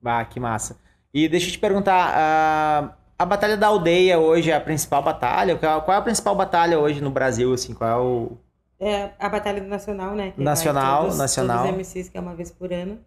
Ah, 0.04 0.24
que 0.26 0.40
massa. 0.40 0.78
E 1.14 1.28
deixa 1.28 1.48
eu 1.48 1.52
te 1.52 1.60
perguntar, 1.60 2.14
a, 2.16 2.96
a 3.18 3.26
Batalha 3.26 3.58
da 3.58 3.68
Aldeia 3.68 4.18
hoje 4.20 4.50
é 4.52 4.56
a 4.56 4.62
principal 4.62 5.02
batalha? 5.04 5.56
Qual 5.58 5.92
é 5.92 5.96
a 5.98 6.02
principal 6.02 6.36
batalha 6.36 6.80
hoje 6.80 7.02
no 7.02 7.10
Brasil, 7.12 7.54
assim? 7.54 7.74
Qual 7.74 7.90
é 7.90 7.98
o... 7.98 8.38
É 8.80 9.12
a 9.20 9.30
Batalha 9.30 9.62
do 9.62 9.68
Nacional, 9.68 10.16
né? 10.16 10.32
Que 10.32 10.44
Nacional, 10.44 11.04
todos, 11.04 11.18
nacional. 11.18 11.66
Todos 11.66 11.72
os 11.72 11.78
MCs, 11.96 12.10
que 12.10 12.18
é 12.18 12.22
uma 12.22 12.36
vez 12.36 12.52
por 12.52 12.74
ano. 12.74 13.00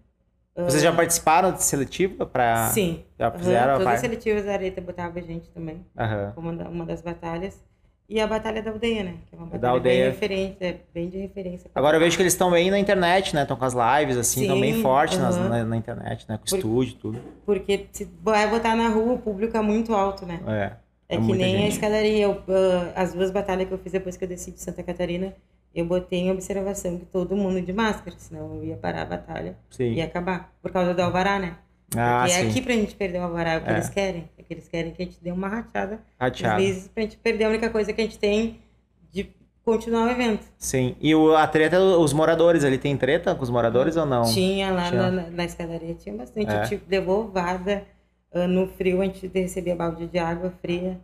Vocês 0.65 0.83
já 0.83 0.93
participaram 0.93 1.53
de 1.53 1.63
seletiva 1.63 2.27
para... 2.27 2.69
Sim. 2.71 3.05
Já 3.19 3.31
fizeram 3.31 3.75
a 3.75 3.79
Todas 3.79 3.95
as 3.95 4.01
seletivas 4.01 4.45
da 4.45 4.53
Areta 4.53 4.81
botava 4.81 5.19
a 5.19 5.23
gente 5.23 5.49
também, 5.51 5.85
Aham. 5.99 6.33
como 6.35 6.51
uma 6.51 6.57
da- 6.65 6.85
das 6.85 7.03
batalhas. 7.03 7.63
E 8.11 8.19
a 8.21 8.27
Batalha 8.27 8.63
da 8.63 8.71
Aldeia, 8.71 9.05
né? 9.05 9.15
Que 9.29 9.35
é 9.35 9.39
uma 9.39 9.47
Da 9.49 9.53
batalha 9.53 9.73
Aldeia. 9.75 10.05
bem 10.05 10.11
referente, 10.13 10.57
é 10.63 10.77
bem 10.95 11.11
de 11.11 11.19
referência. 11.19 11.71
Agora 11.75 11.97
eu 11.97 12.01
vejo 12.01 12.17
que 12.17 12.23
eles 12.23 12.33
estão 12.33 12.51
bem 12.51 12.71
na 12.71 12.79
internet, 12.79 13.35
né? 13.35 13.43
Estão 13.43 13.55
com 13.55 13.67
as 13.67 13.75
lives, 13.75 14.17
assim, 14.17 14.43
estão 14.43 14.59
bem 14.59 14.81
fortes 14.81 15.19
nas- 15.19 15.37
na, 15.37 15.63
na 15.63 15.77
internet, 15.77 16.25
né? 16.27 16.39
Com 16.39 16.45
Por- 16.47 16.57
estúdio 16.57 16.93
e 16.93 16.97
tudo. 16.97 17.21
Porque 17.45 17.87
se 17.93 18.09
vai 18.23 18.49
botar 18.49 18.75
na 18.75 18.89
rua, 18.89 19.13
o 19.13 19.19
público 19.19 19.55
é 19.57 19.61
muito 19.61 19.95
alto, 19.95 20.25
né? 20.25 20.41
É. 20.47 20.73
É, 21.11 21.17
que 21.17 21.23
muita 21.23 21.45
nem 21.45 21.55
a 21.55 21.59
gente. 21.61 21.73
escadaria. 21.73 22.25
Eu, 22.25 22.43
ah, 22.49 22.93
as 23.03 23.13
duas 23.13 23.31
batalhas 23.31 23.69
que 23.69 23.75
eu 23.75 23.79
fiz 23.79 23.93
depois 23.93 24.17
que 24.17 24.25
eu 24.25 24.29
desci 24.29 24.53
de 24.53 24.61
Santa 24.63 24.83
Catarina, 24.83 25.35
eu 25.81 25.87
botei 25.87 26.21
em 26.21 26.31
observação 26.31 26.99
que 26.99 27.07
todo 27.07 27.37
mundo 27.37 27.61
de 27.61 27.73
máscara, 27.73 28.17
senão 28.19 28.57
eu 28.57 28.65
ia 28.65 28.77
parar 28.77 29.03
a 29.03 29.05
batalha 29.07 29.57
Sim. 29.71 29.85
e 29.85 29.95
ia 29.97 30.05
acabar. 30.05 30.53
Por 30.63 30.71
causa 30.73 30.93
do 30.95 31.01
alvará, 31.01 31.39
né? 31.39 31.57
Ah, 31.97 32.21
Porque 32.25 32.37
é 32.37 32.41
sim. 32.43 32.49
aqui 32.51 32.61
pra 32.63 32.75
gente 32.75 32.95
perder 32.95 33.19
o 33.19 33.23
alvará, 33.23 33.53
é 33.53 33.59
o 33.59 33.63
que 33.63 33.71
É. 33.71 33.73
eles 33.73 33.89
querem. 33.89 34.29
É 34.37 34.43
que 34.43 34.53
eles 34.55 34.69
querem 34.69 34.93
que 34.93 35.03
a 35.03 35.05
gente 35.07 35.19
dê 35.23 35.31
uma 35.33 35.49
rachada 35.49 36.01
Rateado. 36.21 36.57
às 36.57 36.63
vezes 36.63 36.89
pra 36.89 37.03
gente 37.03 37.17
perder 37.17 37.45
a 37.45 37.49
única 37.49 37.71
coisa 37.71 37.93
que 37.93 38.01
a 38.01 38.05
gente 38.05 38.19
tem 38.19 38.59
de 39.11 39.31
continuar 39.65 40.07
o 40.07 40.11
evento. 40.11 40.45
Sim. 40.59 40.97
E 41.01 41.15
o, 41.15 41.35
a 41.35 41.47
treta, 41.47 41.81
os 41.81 42.13
moradores 42.13 42.65
ali, 42.65 42.77
tem 42.79 42.97
treta 42.97 43.35
com 43.35 43.43
os 43.43 43.51
moradores 43.51 43.97
ou 43.97 44.05
não? 44.05 44.23
Tinha 44.25 44.71
lá 44.71 44.89
Tinha. 44.91 45.11
Na, 45.11 45.31
na 45.31 45.45
escadaria, 45.45 45.95
tinha 45.95 46.15
bastante. 46.15 46.51
É. 46.51 46.63
Tipo, 46.63 46.85
levou 46.91 47.29
vada 47.31 47.85
ah, 48.33 48.47
no 48.47 48.67
frio, 48.69 49.01
a 49.01 49.05
gente 49.05 49.27
recebia 49.33 49.75
balde 49.77 50.07
de 50.07 50.19
água 50.19 50.53
fria. 50.61 50.99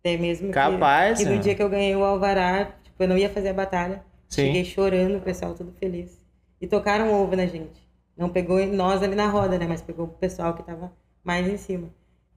Até 0.00 0.16
mesmo 0.16 0.48
que- 0.48 0.54
Capaz, 0.54 1.18
que, 1.18 1.24
no 1.26 1.32
né? 1.32 1.38
dia 1.38 1.54
que 1.54 1.62
eu 1.62 1.68
ganhei 1.68 1.94
o 1.94 2.02
alvará, 2.02 2.70
tipo, 3.00 3.04
eu 3.04 3.08
não 3.08 3.16
ia 3.16 3.30
fazer 3.30 3.48
a 3.48 3.54
batalha. 3.54 4.02
Sim. 4.28 4.46
Cheguei 4.46 4.64
chorando, 4.64 5.16
o 5.16 5.20
pessoal 5.20 5.54
tudo 5.54 5.72
feliz. 5.78 6.20
E 6.60 6.66
tocaram 6.66 7.12
ovo 7.12 7.34
na 7.34 7.46
gente. 7.46 7.88
Não 8.16 8.28
pegou 8.28 8.64
nós 8.66 9.02
ali 9.02 9.14
na 9.16 9.28
roda, 9.28 9.58
né? 9.58 9.66
Mas 9.66 9.80
pegou 9.80 10.04
o 10.04 10.08
pessoal 10.08 10.54
que 10.54 10.62
tava 10.62 10.92
mais 11.24 11.48
em 11.48 11.56
cima. 11.56 11.88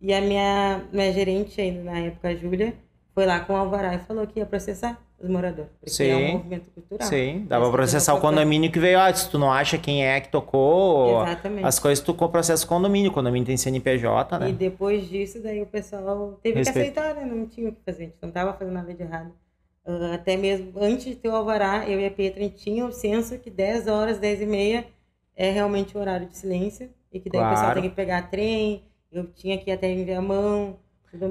E 0.02 0.14
a 0.14 0.22
minha, 0.22 0.82
minha 0.92 1.12
gerente 1.12 1.60
ainda 1.60 1.84
na 1.84 2.00
época, 2.00 2.30
a 2.30 2.36
Júlia, 2.36 2.74
foi 3.14 3.26
lá 3.26 3.42
com 3.42 3.54
o 3.54 3.56
alvará 3.56 3.94
e 3.94 4.00
falou 4.00 4.26
que 4.26 4.40
ia 4.40 4.46
processar 4.46 5.00
os 5.20 5.30
moradores. 5.30 5.72
Porque 5.80 5.90
é 5.90 5.94
Sim. 5.94 6.14
um 6.14 6.32
movimento 6.34 6.72
cultural. 6.72 7.08
Sim, 7.08 7.46
pra 7.48 7.62
Esse 7.62 7.72
processar 7.72 8.14
o 8.14 8.20
condomínio 8.20 8.72
que 8.72 8.80
veio. 8.80 9.00
Ah, 9.00 9.14
se 9.14 9.30
tu 9.30 9.38
não 9.38 9.52
acha 9.52 9.78
quem 9.78 10.06
é 10.06 10.20
que 10.20 10.30
tocou, 10.30 11.22
Exatamente. 11.24 11.66
as 11.66 11.80
coisas 11.80 12.04
tu 12.04 12.14
processa 12.14 12.66
o 12.66 12.68
condomínio. 12.68 13.12
O 13.12 13.14
condomínio 13.14 13.46
tem 13.46 13.56
CNPJ, 13.56 14.40
né? 14.40 14.50
E 14.50 14.54
depois 14.54 15.08
disso, 15.08 15.42
daí 15.42 15.62
o 15.62 15.66
pessoal 15.66 16.40
teve 16.42 16.60
Respeito. 16.60 16.94
que 16.94 17.00
aceitar, 17.00 17.16
né? 17.22 17.26
Não 17.26 17.46
tinha 17.46 17.70
o 17.70 17.72
que 17.74 17.82
fazer, 17.86 18.04
a 18.04 18.06
gente 18.08 18.18
não 18.22 18.32
tava 18.32 18.54
fazendo 18.54 18.74
nada 18.74 18.94
de 18.94 19.02
errado. 19.04 19.32
Ah, 19.86 20.14
até 20.16 20.38
mesmo 20.38 20.72
antes 20.80 21.06
de 21.06 21.16
ter 21.16 21.30
o 21.30 21.36
alvará, 21.36 21.88
eu 21.90 22.00
e 22.00 22.06
a 22.06 22.12
Pietra, 22.12 22.48
tinha 22.50 22.86
o 22.86 22.92
senso 22.92 23.38
que 23.40 23.50
10 23.50 23.88
horas, 23.88 24.18
10 24.18 24.42
e 24.42 24.46
meia 24.46 24.86
é 25.36 25.50
realmente 25.52 25.98
o 25.98 26.00
horário 26.00 26.28
de 26.28 26.38
silêncio. 26.38 26.90
E 27.12 27.20
que 27.20 27.30
daí 27.30 27.42
o 27.42 27.50
pessoal 27.50 27.66
Claro. 27.68 27.82
tem 27.82 27.90
que 27.90 27.96
pegar 27.96 28.30
trem, 28.30 28.84
eu 29.12 29.26
tinha 29.34 29.58
que 29.58 29.70
ir 29.70 29.74
até 29.74 29.92
enviar 29.92 30.18
a 30.20 30.22
mão. 30.22 30.78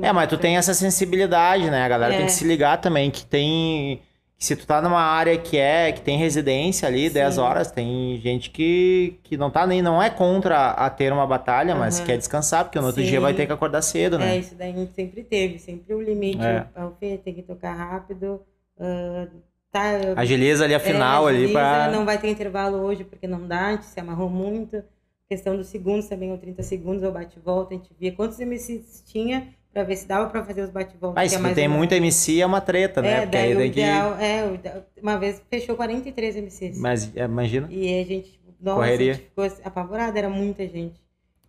É, 0.01 0.13
mas 0.13 0.29
tu 0.29 0.39
tem 0.39 0.57
essa 0.57 0.73
sensibilidade, 0.75 1.69
né? 1.69 1.83
A 1.83 1.89
galera 1.89 2.13
tem 2.15 2.23
É. 2.23 2.27
que 2.27 2.33
se 2.33 2.45
ligar 2.47 2.81
também 2.81 3.11
que 3.11 3.25
tem. 3.27 4.01
Se 4.45 4.57
tu 4.57 4.67
tá 4.67 4.83
numa 4.83 5.01
área 5.01 5.39
que 5.39 5.57
é, 5.57 5.93
que 5.93 6.01
tem 6.01 6.19
residência 6.19 6.89
ali, 6.89 7.09
Sim. 7.09 7.15
10 7.15 7.39
horas, 7.39 7.71
tem 7.71 8.19
gente 8.21 8.51
que, 8.51 9.19
que 9.23 9.37
não 9.37 9.51
tá 9.51 9.67
nem, 9.67 9.81
não 9.81 10.03
é 10.03 10.11
contra 10.11 10.71
a 10.71 10.91
ter 10.91 11.13
uma 11.13 11.27
batalha, 11.27 11.75
mas 11.75 11.99
Aham. 11.99 12.07
quer 12.07 12.19
descansar, 12.19 12.65
porque 12.65 12.79
no 12.81 12.87
outro 12.87 13.03
Sim. 13.03 13.09
dia 13.09 13.21
vai 13.21 13.35
ter 13.35 13.47
que 13.47 13.53
acordar 13.53 13.83
cedo, 13.83 14.17
É, 14.17 14.19
né? 14.19 14.39
isso 14.39 14.55
daí 14.55 14.71
a 14.73 14.75
gente 14.75 14.93
sempre 14.95 15.23
teve, 15.23 15.59
sempre 15.59 15.95
o 15.95 16.01
limite. 16.01 16.43
É. 16.45 16.67
O 16.85 16.91
Fê 16.99 17.19
tem 17.19 17.35
que 17.35 17.43
tocar 17.43 17.73
rápido. 17.73 18.41
ah, 18.81 19.29
tá, 19.71 19.91
Agiliza 20.17 20.65
ali 20.65 20.75
a 20.75 20.81
final 20.81 21.29
É, 21.29 21.33
ali 21.33 21.53
pra. 21.53 21.89
Não 21.91 22.05
vai 22.05 22.19
ter 22.19 22.29
intervalo 22.29 22.79
hoje 22.79 23.05
porque 23.05 23.27
não 23.29 23.47
dá, 23.47 23.69
a 23.69 23.71
gente 23.73 23.85
se 23.87 24.01
amarrou 24.01 24.29
muito. 24.29 24.83
Questão 25.29 25.57
dos 25.57 25.69
segundos 25.69 26.09
também, 26.09 26.31
ou 26.31 26.37
30 26.37 26.63
segundos, 26.63 27.03
ou 27.03 27.11
bate-volta, 27.11 27.73
a 27.75 27.77
gente 27.79 27.91
via 27.99 28.13
quantos 28.13 28.39
MCs 28.39 29.03
tinha 29.07 29.49
pra 29.73 29.83
ver 29.85 29.97
se 29.97 30.07
dava 30.07 30.29
pra 30.31 30.45
fazer 30.45 30.63
os 30.63 30.71
bate-volta. 30.71 31.21
Ah, 31.21 31.23
que 31.25 31.29
se 31.31 31.35
é 31.35 31.39
tu 31.39 31.43
mais 31.43 31.55
tem 31.55 31.69
muito 31.69 31.93
MC 31.95 32.41
é 32.41 32.47
uma 32.47 32.61
treta, 32.61 33.01
né? 33.03 33.13
É, 33.13 33.21
porque 33.23 33.37
daí 33.37 33.53
aí 33.53 33.57
tem 33.57 33.71
que. 33.73 33.81
é, 33.81 34.83
uma 35.03 35.19
vez 35.19 35.43
fechou 35.51 35.75
43 35.77 36.37
MCs. 36.37 36.79
Mas 36.79 37.11
é, 37.17 37.25
imagina. 37.25 37.69
E 37.71 38.01
a 38.01 38.05
gente, 38.05 38.41
nossa, 38.61 38.77
Correria. 38.81 39.13
a 39.13 39.15
gente 39.15 39.25
ficou 39.25 39.45
apavorada, 39.65 40.19
era 40.19 40.29
muita 40.29 40.67
gente. 40.69 41.01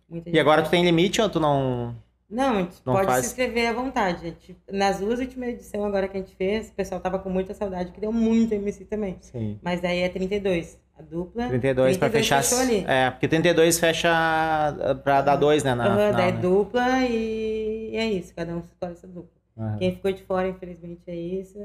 Muita 0.08 0.28
E 0.28 0.32
gente. 0.32 0.40
agora 0.40 0.62
tu 0.62 0.70
tem 0.70 0.84
limite 0.84 1.20
ou 1.20 1.28
tu 1.28 1.38
não. 1.40 1.94
Não, 2.30 2.56
a 2.56 2.62
gente 2.62 2.76
Não 2.84 2.94
pode 2.94 3.06
faz? 3.06 3.20
se 3.26 3.30
inscrever 3.32 3.68
à 3.68 3.72
vontade. 3.72 4.22
Gente- 4.22 4.56
nas 4.72 4.98
duas 4.98 5.20
últimas 5.20 5.50
edições 5.50 5.84
agora 5.84 6.08
que 6.08 6.16
a 6.16 6.20
gente 6.20 6.34
fez, 6.34 6.68
o 6.68 6.72
pessoal 6.72 7.00
tava 7.00 7.18
com 7.18 7.28
muita 7.30 7.52
saudade, 7.54 7.92
que 7.92 8.00
deu 8.00 8.10
muito 8.12 8.52
MC 8.54 8.84
também. 8.86 9.16
Sim. 9.20 9.58
Mas 9.62 9.80
daí 9.80 10.00
é 10.00 10.08
32. 10.08 10.78
A 10.96 11.02
dupla. 11.02 11.48
32 11.48 11.96
pra 11.96 12.08
fechar. 12.10 12.42
fechou 12.42 12.58
ali. 12.60 12.84
É, 12.86 13.10
porque 13.10 13.26
32 13.26 13.78
fecha 13.80 14.08
ah, 14.12 14.94
pra 15.02 15.22
dar 15.22 15.36
dois, 15.36 15.64
né? 15.64 15.74
Na 15.74 15.84
final, 15.84 16.12
daí 16.12 16.32
né? 16.32 16.38
dupla 16.40 17.00
e 17.00 17.96
é 17.96 18.06
isso, 18.06 18.32
cada 18.34 18.52
um 18.54 18.60
escolhe 18.60 18.92
essa 18.92 19.06
dupla. 19.06 19.30
Aham. 19.58 19.76
Quem 19.78 19.92
ficou 19.94 20.12
de 20.12 20.22
fora, 20.22 20.48
infelizmente, 20.48 21.02
é 21.06 21.14
isso. 21.14 21.58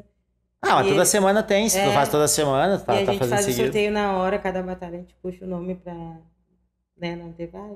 Ah, 0.62 0.76
mas 0.76 0.88
E- 0.88 0.90
toda 0.92 1.06
semana 1.06 1.42
tem. 1.44 1.70
Se 1.70 1.80
tu 1.82 1.90
É. 1.90 1.94
faz 1.94 2.10
toda 2.10 2.28
semana, 2.28 2.78
tá, 2.80 2.96
e 3.00 3.04
a 3.04 3.06
tá 3.06 3.14
gente 3.14 3.28
faz 3.28 3.42
o 3.42 3.44
seguido. 3.46 3.64
sorteio 3.66 3.92
na 3.92 4.18
hora, 4.18 4.38
cada 4.40 4.62
batalha 4.62 4.96
a 4.98 5.00
gente 5.00 5.16
puxa 5.22 5.46
o 5.46 5.48
nome 5.48 5.76
pra. 5.76 5.94
Né, 7.00 7.16
não 7.16 7.32
ter. 7.32 7.50
Ah, 7.54 7.70
tá 7.70 7.76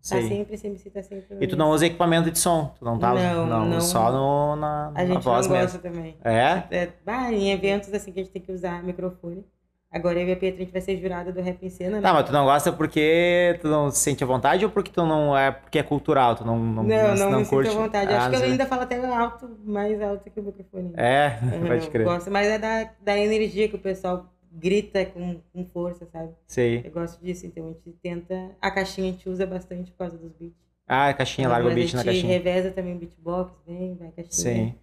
Sim. 0.00 0.28
sempre, 0.28 0.54
esse 0.54 0.66
MC 0.66 0.88
tá 0.90 1.02
sempre. 1.02 1.36
E 1.40 1.46
tu 1.46 1.56
não 1.56 1.70
usa 1.70 1.84
equipamento 1.86 2.30
de 2.30 2.38
som? 2.38 2.74
Tu 2.78 2.84
não 2.84 2.98
tá 2.98 3.12
Não, 3.12 3.46
não. 3.66 3.80
Só 3.80 4.10
no, 4.10 4.56
na, 4.56 4.86
A 4.88 4.90
na 4.92 5.06
gente 5.06 5.22
voz 5.22 5.46
não 5.46 5.56
mesmo. 5.56 5.78
gosta 5.78 5.88
também. 5.90 6.16
É? 6.24 6.62
É, 6.70 6.88
bah, 7.04 7.30
em 7.32 7.50
eventos 7.52 7.92
assim 7.92 8.10
que 8.12 8.20
a 8.20 8.22
gente 8.22 8.32
tem 8.32 8.40
que 8.42 8.50
usar 8.50 8.82
microfone. 8.82 9.44
Agora 9.92 10.18
eu 10.18 10.26
e 10.26 10.32
a 10.32 10.36
Pietra, 10.36 10.62
a 10.62 10.64
gente 10.64 10.72
vai 10.72 10.80
ser 10.80 10.96
jurada 10.96 11.30
do 11.30 11.42
Rap 11.42 11.62
em 11.62 11.68
Cena, 11.68 11.96
né? 11.96 12.00
Tá, 12.02 12.14
mas 12.14 12.24
tu 12.24 12.32
não 12.32 12.44
gosta 12.44 12.72
porque 12.72 13.58
tu 13.60 13.68
não 13.68 13.90
se 13.90 13.98
sente 13.98 14.24
à 14.24 14.26
vontade 14.26 14.64
ou 14.64 14.70
porque 14.70 14.90
tu 14.90 15.04
não 15.04 15.36
é 15.36 15.50
porque 15.50 15.78
é 15.78 15.82
cultural? 15.82 16.34
Tu 16.34 16.44
não, 16.46 16.58
não, 16.58 16.82
Não, 16.82 17.14
não, 17.16 17.40
me 17.40 17.46
curte? 17.46 17.68
sinto 17.68 17.78
à 17.78 17.82
vontade. 17.84 18.12
Ah, 18.12 18.16
Acho 18.18 18.30
que 18.30 18.36
eu 18.36 18.40
não 18.40 18.46
ainda 18.46 18.66
falo 18.66 18.82
até 18.82 18.96
alto, 19.04 19.50
mais 19.64 20.00
alto 20.00 20.30
que 20.30 20.40
o 20.40 20.42
microfone. 20.42 20.92
É, 20.96 21.26
Aham, 21.54 21.66
pode 21.66 21.90
crer. 21.90 22.06
Eu 22.06 22.12
gosto, 22.12 22.30
mas 22.30 22.46
é 22.46 22.58
da, 22.58 22.90
da 23.02 23.18
energia 23.18 23.68
que 23.68 23.76
o 23.76 23.78
pessoal 23.78 24.32
grita 24.50 25.04
com, 25.04 25.40
com 25.52 25.64
força, 25.66 26.06
sabe? 26.06 26.30
Sei. 26.46 26.80
Eu 26.84 26.90
gosto 26.90 27.22
disso, 27.22 27.44
então 27.46 27.64
a 27.66 27.68
gente 27.68 27.92
tenta. 28.02 28.50
A 28.62 28.70
caixinha 28.70 29.08
a 29.08 29.12
gente 29.12 29.28
usa 29.28 29.46
bastante 29.46 29.90
por 29.90 29.98
causa 29.98 30.16
dos 30.16 30.32
beats. 30.32 30.56
Ah, 30.88 31.08
a 31.08 31.14
caixinha, 31.14 31.48
larga 31.48 31.68
o 31.68 31.74
beat 31.74 31.92
a 31.92 31.96
na 31.98 32.02
gente 32.02 32.12
caixinha. 32.12 32.32
reveza 32.32 32.70
também 32.70 32.94
o 32.94 32.98
beatbox, 32.98 33.52
vem, 33.66 33.94
vai 33.94 34.08
a 34.08 34.12
caixinha. 34.12 34.32
Sim. 34.54 34.74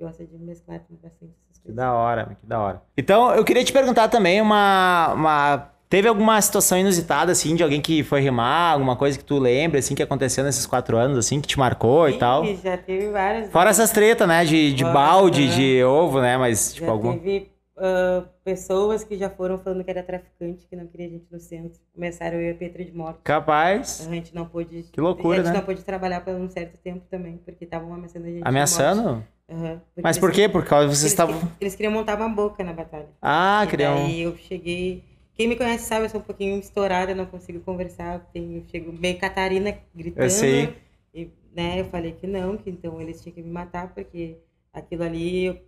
Gosta 0.00 0.24
de 0.24 0.38
mesclar 0.38 0.80
bastante 0.90 1.32
essas 1.44 1.58
Que 1.58 1.64
coisas. 1.64 1.76
da 1.76 1.92
hora, 1.92 2.36
que 2.40 2.46
da 2.46 2.60
hora. 2.60 2.82
Então, 2.96 3.34
eu 3.34 3.44
queria 3.44 3.64
te 3.64 3.72
perguntar 3.72 4.08
também 4.08 4.40
uma, 4.40 5.12
uma 5.14 5.70
Teve 5.88 6.06
alguma 6.06 6.38
situação 6.42 6.76
inusitada, 6.76 7.32
assim, 7.32 7.56
de 7.56 7.62
alguém 7.62 7.80
que 7.80 8.02
foi 8.02 8.20
rimar, 8.20 8.74
alguma 8.74 8.94
coisa 8.94 9.16
que 9.18 9.24
tu 9.24 9.38
lembra, 9.38 9.78
assim, 9.78 9.94
que 9.94 10.02
aconteceu 10.02 10.44
nesses 10.44 10.66
quatro 10.66 10.98
anos, 10.98 11.16
assim, 11.16 11.40
que 11.40 11.48
te 11.48 11.58
marcou 11.58 12.06
Sim, 12.06 12.14
e 12.14 12.18
tal? 12.18 12.44
Já 12.56 12.76
teve 12.76 13.08
várias. 13.08 13.50
Fora 13.50 13.70
essas 13.70 13.90
tretas, 13.90 14.28
né, 14.28 14.44
de, 14.44 14.74
de 14.74 14.82
Fora, 14.82 14.94
balde, 14.94 15.48
né? 15.48 15.54
de 15.54 15.84
ovo, 15.84 16.20
né, 16.20 16.36
mas, 16.36 16.74
tipo, 16.74 16.86
já 16.86 16.92
algum... 16.92 17.12
teve 17.18 17.50
ah, 17.80 18.24
pessoas 18.44 19.04
que 19.04 19.16
já 19.16 19.30
foram 19.30 19.58
falando 19.58 19.84
que 19.84 19.90
era 19.90 20.02
traficante, 20.02 20.66
que 20.66 20.74
não 20.76 20.86
queria 20.86 21.06
a 21.06 21.10
gente 21.10 21.26
no 21.30 21.38
centro. 21.38 21.80
Começaram 21.94 22.36
eu 22.36 22.48
e 22.48 22.50
a 22.50 22.54
Petra 22.54 22.84
de 22.84 22.92
morte. 22.92 23.20
Capaz. 23.22 24.06
A 24.06 24.10
gente 24.10 24.34
não 24.34 24.46
pôde. 24.46 24.82
Que 24.92 25.00
loucura, 25.00 25.40
A 25.40 25.44
gente 25.44 25.52
né? 25.52 25.58
não 25.58 25.64
pôde 25.64 25.82
trabalhar 25.82 26.20
por 26.20 26.34
um 26.34 26.48
certo 26.48 26.76
tempo 26.78 27.06
também, 27.08 27.38
porque 27.38 27.64
estavam 27.64 27.94
ameaçando 27.94 28.26
a 28.26 28.30
gente. 28.30 28.42
Ameaçando? 28.44 29.24
Porque 29.48 30.02
Mas 30.02 30.16
eles- 30.16 30.18
por 30.18 30.30
quê? 30.32 30.48
Por 30.48 30.64
causa 30.64 30.88
vocês 30.88 31.00
Eles, 31.00 31.12
estavam... 31.12 31.34
queriam- 31.34 31.52
eles 31.60 31.74
queriam 31.74 31.92
montar 31.92 32.16
uma 32.16 32.28
boca 32.28 32.62
na 32.62 32.72
batalha. 32.74 33.08
Ah, 33.22 33.62
E 33.64 33.68
queriam... 33.68 33.94
daí 33.94 34.20
eu 34.20 34.36
cheguei. 34.36 35.02
Quem 35.34 35.48
me 35.48 35.56
conhece 35.56 35.84
sabe, 35.86 36.04
eu 36.04 36.10
sou 36.10 36.20
um 36.20 36.24
pouquinho 36.24 36.58
estourada, 36.58 37.14
não 37.14 37.24
consigo 37.24 37.60
conversar. 37.60 38.20
Tenho, 38.32 38.64
chego 38.68 38.92
meio 38.92 39.18
Catarina 39.18 39.78
gritando. 39.94 40.24
Eu 40.24 40.30
sei. 40.30 40.74
E, 41.14 41.30
né, 41.54 41.80
eu 41.80 41.86
falei 41.86 42.12
que 42.12 42.26
não, 42.26 42.56
que 42.58 42.68
então 42.68 43.00
eles 43.00 43.22
tinham 43.22 43.34
que 43.34 43.42
me 43.42 43.50
matar, 43.50 43.94
porque 43.94 44.36
aquilo 44.72 45.02
ali 45.04 45.46
eu- 45.46 45.58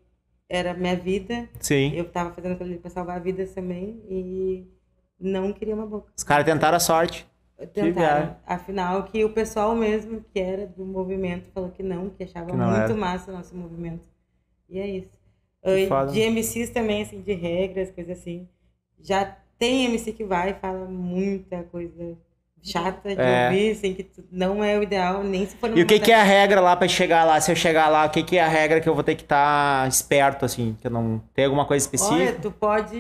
era 0.49 0.75
minha 0.75 0.97
vida. 0.97 1.49
Sim. 1.61 1.93
Eu 1.95 2.05
tava 2.11 2.33
fazendo 2.35 2.53
aquilo 2.53 2.69
ali 2.71 2.79
pra 2.79 2.91
salvar 2.91 3.21
vidas 3.21 3.55
também. 3.55 4.03
E 4.11 4.67
não 5.19 5.53
queria 5.53 5.75
uma 5.75 5.87
boca. 5.87 6.13
Os 6.17 6.25
caras 6.25 6.45
tentaram 6.45 6.77
a 6.77 6.81
sorte. 6.81 7.27
Tentaram. 7.67 8.37
Afinal, 8.47 9.03
que 9.05 9.25
o 9.25 9.33
pessoal 9.33 9.75
mesmo, 9.75 10.25
que 10.33 10.41
era 10.41 10.67
do 10.67 10.85
movimento, 10.85 11.49
falou 11.53 11.71
que 11.71 11.83
não, 11.83 12.11
que 12.11 12.25
achava 12.25 12.47
Que 12.47 12.57
não 12.57 12.67
muito 12.71 12.83
era. 12.83 12.95
massa 12.95 13.31
o 13.31 13.35
nosso 13.35 13.55
movimento. 13.57 14.09
E 14.69 14.79
é 14.79 14.87
isso. 14.87 15.21
Foda. 15.89 16.11
De 16.13 16.21
MCs 16.21 16.71
também, 16.71 17.03
assim, 17.03 17.21
de 17.21 17.35
regras, 17.35 17.91
coisas 17.91 18.19
assim. 18.19 18.49
Já 18.99 19.37
tem 19.59 19.85
MC 19.87 20.13
que 20.13 20.25
vai 20.25 20.51
e 20.51 20.55
fala 20.55 20.87
muita 20.87 21.63
coisa 21.65 22.17
chata 22.63 23.15
de 23.15 23.21
É. 23.21 23.47
ouvir, 23.49 23.71
assim, 23.73 23.95
que 23.95 24.07
não 24.31 24.63
é 24.65 24.79
o 24.79 24.83
ideal, 24.83 25.23
nem 25.25 25.47
se 25.47 25.57
for 25.57 25.77
E 25.77 25.83
o 25.83 25.87
que, 25.87 25.99
que 26.01 26.13
é 26.13 26.15
a 26.15 26.23
regra 26.23 26.61
lá 26.61 26.77
pra 26.77 26.87
chegar 26.89 27.25
lá? 27.25 27.41
Se 27.41 27.51
eu 27.51 27.57
chegar 27.57 27.89
lá, 27.89 28.07
o 28.07 28.11
que, 28.11 28.23
que 28.23 28.37
é 28.39 28.43
a 28.43 28.49
regra 28.49 28.81
que 28.81 28.89
eu 28.89 28.95
vou 28.95 29.03
ter 29.05 29.15
que 29.17 29.23
estar 29.23 29.87
esperto, 29.89 30.45
assim? 30.45 30.77
Que 30.81 30.87
eu 30.87 30.91
não... 30.91 31.19
Tem 31.35 31.45
alguma 31.47 31.67
coisa 31.67 31.87
Olha, 31.87 31.97
específica? 31.97 32.39
tu 32.43 32.51
pode 32.51 32.97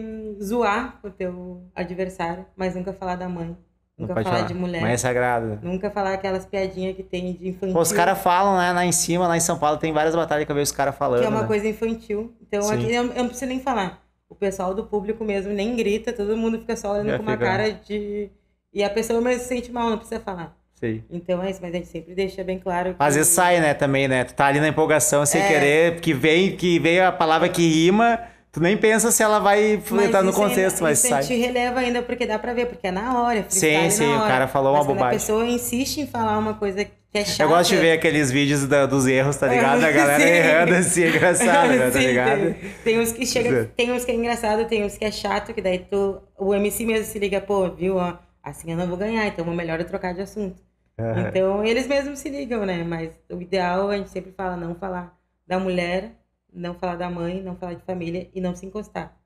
hum, 0.00 0.36
zoar 0.42 1.00
o 1.02 1.10
teu 1.10 1.62
adversário, 1.74 2.46
mas 2.56 2.74
nunca 2.74 2.92
falar 2.92 3.16
da 3.16 3.28
mãe. 3.28 3.56
Não 3.96 4.08
Nunca 4.08 4.14
pode 4.14 4.28
falar, 4.28 4.46
de 4.46 4.54
mulher. 4.54 4.82
Mãe 4.82 4.92
é 4.92 4.96
sagrada. 4.96 5.60
Nunca 5.62 5.88
falar 5.88 6.14
aquelas 6.14 6.44
piadinhas 6.44 6.96
que 6.96 7.02
tem 7.04 7.32
de 7.32 7.48
infantil. 7.48 7.74
Pô, 7.74 7.80
os 7.80 7.92
caras 7.92 8.18
falam, 8.20 8.56
né? 8.58 8.72
Lá 8.72 8.84
em 8.84 8.90
cima, 8.90 9.28
lá 9.28 9.36
em 9.36 9.40
São 9.40 9.56
Paulo, 9.56 9.78
tem 9.78 9.92
várias 9.92 10.16
batalhas 10.16 10.44
que 10.44 10.50
eu 10.50 10.56
vejo 10.56 10.64
os 10.64 10.72
caras 10.72 10.96
falando. 10.96 11.20
Que 11.20 11.26
é 11.26 11.28
uma 11.28 11.42
né? 11.42 11.46
coisa 11.46 11.68
infantil. 11.68 12.34
Então 12.42 12.62
Sim. 12.62 12.74
aqui 12.74 12.92
eu, 12.92 13.04
eu 13.04 13.14
não 13.22 13.28
preciso 13.28 13.46
nem 13.48 13.60
falar. 13.60 14.02
O 14.28 14.34
pessoal 14.34 14.74
do 14.74 14.84
público 14.84 15.24
mesmo 15.24 15.52
nem 15.52 15.76
grita, 15.76 16.12
todo 16.12 16.36
mundo 16.36 16.58
fica 16.58 16.74
só 16.76 16.92
olhando 16.92 17.10
Já 17.10 17.16
com 17.18 17.22
uma 17.22 17.32
fica- 17.32 17.44
cara 17.44 17.70
de. 17.72 18.30
E 18.72 18.82
a 18.82 18.90
pessoa 18.90 19.20
mesmo 19.20 19.42
se 19.42 19.48
sente 19.48 19.70
mal, 19.70 19.88
não 19.90 19.98
precisa 19.98 20.20
falar. 20.20 20.56
Sei. 20.74 21.04
Então 21.08 21.40
é 21.40 21.50
isso, 21.50 21.60
mas 21.62 21.70
a 21.72 21.76
gente 21.76 21.86
sempre 21.86 22.16
deixa 22.16 22.42
bem 22.42 22.58
claro 22.58 22.90
que. 22.94 22.96
Às 22.98 23.14
vezes 23.14 23.32
sai, 23.32 23.60
né, 23.60 23.74
também, 23.74 24.08
né? 24.08 24.24
Tu 24.24 24.34
tá 24.34 24.46
ali 24.46 24.58
na 24.58 24.66
empolgação 24.66 25.24
sem 25.24 25.40
É. 25.40 25.46
querer, 25.46 26.00
que 26.00 26.12
vem, 26.12 26.56
que 26.56 26.80
veio 26.80 27.06
a 27.06 27.12
palavra 27.12 27.48
que 27.48 27.62
rima, 27.62 28.18
tu 28.54 28.60
nem 28.60 28.76
pensa 28.76 29.10
se 29.10 29.22
ela 29.22 29.38
vai 29.40 29.82
Mas 29.90 30.06
entrar 30.06 30.22
no 30.22 30.32
contexto, 30.32 30.80
mas 30.82 31.00
sai. 31.00 31.18
a 31.18 31.22
gente 31.22 31.38
releva 31.38 31.80
ainda 31.80 32.00
porque 32.02 32.24
dá 32.26 32.38
pra 32.38 32.54
ver, 32.54 32.66
porque 32.66 32.86
é 32.86 32.90
na 32.90 33.20
hora. 33.20 33.40
é 33.40 33.44
Sim, 33.48 33.90
sim, 33.90 34.06
na 34.06 34.12
o 34.12 34.18
hora. 34.20 34.28
cara 34.28 34.48
falou 34.48 34.70
uma 34.72 34.78
Mas 34.78 34.86
bobagem. 34.86 35.08
A 35.08 35.10
pessoa 35.20 35.44
insiste 35.44 35.98
em 36.00 36.06
falar 36.06 36.38
uma 36.38 36.54
coisa 36.54 36.84
que 36.84 36.92
é 37.18 37.24
chata. 37.24 37.42
Eu 37.42 37.48
gosto 37.48 37.70
de 37.70 37.76
ver 37.76 37.92
aqueles 37.92 38.30
vídeos 38.30 38.66
da- 38.66 38.86
dos 38.86 39.06
erros, 39.06 39.36
tá 39.36 39.46
ligado? 39.48 39.84
A 39.84 39.90
galera 39.92 40.22
errando 40.22 40.74
assim, 40.76 41.02
é 41.02 41.08
engraçado, 41.08 41.68
né? 41.76 41.90
Tá 41.90 41.98
ligado? 41.98 42.40
Tem, 42.40 42.54
tem 42.84 43.00
uns 43.00 43.12
que 43.12 43.26
chega, 43.26 43.70
tem 43.76 43.92
uns 43.92 44.04
que 44.04 44.12
é 44.12 44.14
engraçado, 44.14 44.64
tem 44.66 44.84
uns 44.84 44.96
que 44.96 45.04
é 45.04 45.10
chato, 45.10 45.52
que 45.52 45.60
daí 45.60 45.80
tu, 45.80 46.20
o 46.38 46.54
MC 46.54 46.86
mesmo 46.86 47.04
se 47.06 47.18
liga, 47.18 47.40
pô, 47.40 47.68
viu, 47.70 47.96
ó, 47.96 48.14
assim 48.42 48.70
eu 48.70 48.76
não 48.76 48.86
vou 48.86 48.96
ganhar, 48.96 49.26
então 49.26 49.44
é 49.46 49.54
melhor 49.54 49.78
eu 49.80 49.86
trocar 49.86 50.14
de 50.14 50.22
assunto. 50.22 50.62
Aham. 50.98 51.26
Então 51.28 51.64
eles 51.64 51.88
mesmos 51.88 52.20
se 52.20 52.28
ligam, 52.28 52.64
né? 52.64 52.84
Mas 52.84 53.10
o 53.28 53.40
ideal 53.42 53.90
a 53.90 53.96
gente 53.96 54.10
sempre 54.10 54.32
fala 54.36 54.56
não 54.56 54.74
falar 54.76 55.12
da 55.46 55.58
mulher, 55.58 56.12
não 56.54 56.74
falar 56.74 56.96
da 56.96 57.10
mãe, 57.10 57.42
não 57.42 57.56
falar 57.56 57.74
de 57.74 57.82
família 57.82 58.28
e 58.34 58.40
não 58.40 58.54
se 58.54 58.64
encostar. 58.66 59.16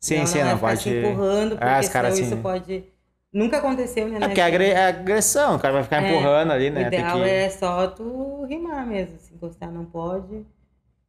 Sim, 0.00 0.16
Então, 0.16 0.26
sim, 0.26 0.38
não, 0.42 0.50
não 0.52 0.58
pode. 0.58 0.82
se 0.82 0.90
empurrando, 0.90 1.50
porque 1.56 1.64
Ah, 1.64 1.80
senão 1.82 1.92
caras, 1.92 2.18
isso 2.18 2.32
assim- 2.34 2.42
pode. 2.42 2.84
Nunca 3.32 3.56
aconteceu, 3.58 4.06
né? 4.08 4.16
É 4.16 4.18
né? 4.20 4.26
porque 4.28 4.40
é 4.40 4.68
é 4.68 4.86
agressão, 4.86 5.56
o 5.56 5.58
cara 5.58 5.74
vai 5.74 5.82
ficar 5.82 6.02
É, 6.04 6.08
empurrando 6.12 6.52
ali, 6.52 6.68
O 6.68 6.72
né? 6.72 6.88
Tem 6.90 7.00
ideal 7.00 7.18
que... 7.18 7.28
é 7.28 7.50
só 7.50 7.88
tu 7.88 8.44
rimar 8.44 8.86
mesmo, 8.86 9.18
se 9.18 9.34
encostar 9.34 9.72
não 9.72 9.84
pode. 9.84 10.44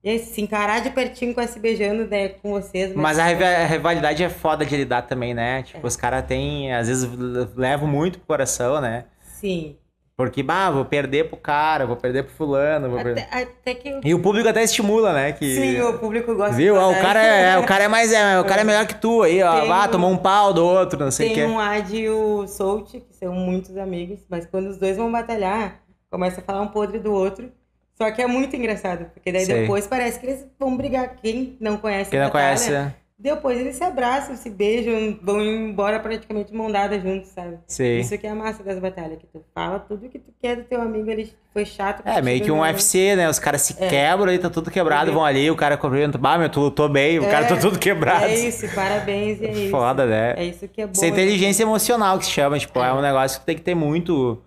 E 0.03 0.09
aí, 0.09 0.19
se 0.19 0.39
encarar 0.41 0.81
de 0.81 0.91
pertinho 0.91 1.33
com 1.33 1.41
esse 1.41 1.59
beijando 1.59 2.05
né, 2.07 2.29
com 2.29 2.51
vocês. 2.51 2.95
Mas 2.95 3.17
a 3.19 3.25
riva- 3.25 3.43
a 3.45 3.65
rivalidade 3.65 4.23
é 4.23 4.29
foda 4.29 4.63
de 4.65 4.75
lidar 4.77 5.01
também, 5.03 5.33
né? 5.33 5.63
Tipo, 5.63 5.85
É. 5.85 5.87
os 5.87 5.95
caras 5.95 6.25
têm, 6.25 6.71
às 6.73 6.87
vezes, 6.87 7.09
levam 7.55 7.87
muito 7.87 8.19
pro 8.19 8.27
coração, 8.27 8.79
né? 8.79 9.05
Sim. 9.21 9.75
Porque, 10.17 10.41
bah, 10.41 10.69
vou 10.71 10.85
perder 10.85 11.27
pro 11.27 11.35
cara, 11.35 11.85
vou 11.85 11.97
perder 11.97 12.23
pro 12.23 12.33
fulano, 12.33 12.89
vou 12.89 13.03
perder... 13.03 13.23
Até, 13.29 13.41
até 13.43 13.75
que. 13.75 13.99
E 14.01 14.13
o 14.13 14.21
público 14.21 14.47
até 14.47 14.63
estimula, 14.63 15.11
né? 15.11 15.33
Que... 15.33 15.55
Sim, 15.55 15.81
o 15.81 15.99
público 15.99 16.33
gosta 16.35 16.55
Viu? 16.55 16.73
de 16.75 16.79
Ah, 16.79 16.87
o 16.87 17.01
cara 17.01 17.21
é, 17.21 17.57
o 17.57 17.65
cara 17.65 17.83
é 17.83 17.87
mais 17.89 18.13
é, 18.13 18.39
o 18.39 18.45
cara 18.45 18.61
é 18.61 18.63
melhor 18.65 18.85
que 18.87 18.95
tu 18.95 19.21
aí, 19.23 19.43
ó. 19.43 19.59
Tem 19.59 19.69
Ah, 19.71 19.83
um- 19.83 19.91
tomou 19.91 20.09
um 20.09 20.15
pau 20.17 20.53
do 20.53 20.65
outro, 20.65 20.97
não 20.97 21.11
sei 21.11 21.25
o 21.25 21.33
Tem 21.33 21.43
quê. 21.45 21.51
um 21.51 21.59
Ad 21.59 21.93
e 21.93 22.09
o 22.09 22.47
Soult, 22.47 22.97
que 23.01 23.13
são 23.13 23.33
muitos 23.33 23.75
amigos, 23.75 24.19
mas 24.29 24.45
quando 24.45 24.67
os 24.67 24.77
dois 24.77 24.95
vão 24.95 25.11
batalhar, 25.11 25.81
começa 26.09 26.39
a 26.39 26.43
falar 26.43 26.61
um 26.61 26.67
podre 26.69 26.97
do 26.97 27.11
outro. 27.11 27.51
Só 27.97 28.09
que 28.11 28.21
é 28.21 28.27
muito 28.27 28.55
engraçado, 28.55 29.05
porque 29.13 29.31
daí 29.33 29.45
Sei. 29.45 29.61
depois 29.61 29.85
parece 29.85 30.19
que 30.19 30.27
eles 30.27 30.45
vão 30.59 30.77
brigar. 30.77 31.15
Quem 31.21 31.57
não 31.59 31.75
conhece 31.77 32.09
Quem 32.09 32.19
a 32.19 32.23
não 32.23 32.29
batalha, 32.29 32.45
conhece, 32.47 32.71
né? 32.71 32.93
Depois 33.17 33.57
eles 33.57 33.77
se 33.77 33.83
abraçam, 33.83 34.35
se 34.35 34.49
beijam, 34.49 35.17
vão 35.23 35.41
embora 35.41 36.01
praticamente 36.01 36.53
mão 36.53 36.69
dada 36.69 36.99
juntos, 36.99 37.29
sabe? 37.29 37.57
Sei. 37.65 38.01
Isso 38.01 38.17
que 38.17 38.27
é 38.27 38.29
a 38.29 38.35
massa 38.35 38.61
das 38.61 38.77
batalhas, 38.77 39.17
que 39.17 39.25
tu 39.27 39.41
fala 39.53 39.79
tudo 39.79 40.09
que 40.09 40.19
tu 40.19 40.33
quer 40.41 40.57
do 40.57 40.63
teu 40.65 40.81
amigo, 40.81 41.09
ele 41.09 41.31
foi 41.53 41.65
chato. 41.65 42.01
É, 42.05 42.21
meio 42.21 42.43
que 42.43 42.51
um 42.51 42.57
contigo, 42.57 42.73
UFC, 42.73 43.15
né? 43.15 43.29
Os 43.29 43.39
caras 43.39 43.61
se 43.61 43.81
É. 43.81 43.87
quebram 43.87 44.29
aí, 44.29 44.37
tá 44.37 44.49
tudo 44.49 44.69
quebrado, 44.69 45.03
Entendeu? 45.03 45.15
vão 45.19 45.25
ali, 45.25 45.49
o 45.49 45.55
cara 45.55 45.77
cumprimenta, 45.77 46.17
bah, 46.17 46.37
meu, 46.37 46.49
tu 46.49 46.59
lutou 46.59 46.89
bem, 46.89 47.17
o 47.17 47.23
É, 47.23 47.31
cara 47.31 47.45
tá 47.47 47.55
tudo 47.55 47.79
quebrado. 47.79 48.25
É 48.25 48.35
isso, 48.37 48.67
parabéns, 48.75 49.39
e 49.39 49.45
é 49.45 49.51
isso. 49.63 49.71
Foda, 49.71 50.05
né? 50.05 50.33
É 50.35 50.43
isso 50.43 50.67
que 50.67 50.81
é 50.81 50.85
bom. 50.85 50.91
Isso 50.91 51.05
é 51.05 51.07
inteligência 51.07 51.63
emocional 51.63 52.19
que 52.19 52.25
se 52.25 52.31
chama, 52.31 52.59
tipo, 52.59 52.77
é. 52.79 52.89
É. 52.89 52.93
um 52.93 53.01
negócio 53.01 53.39
que 53.39 53.45
tu 53.45 53.47
tem 53.47 53.55
que 53.55 53.61
ter 53.63 53.75
muito. 53.75 54.41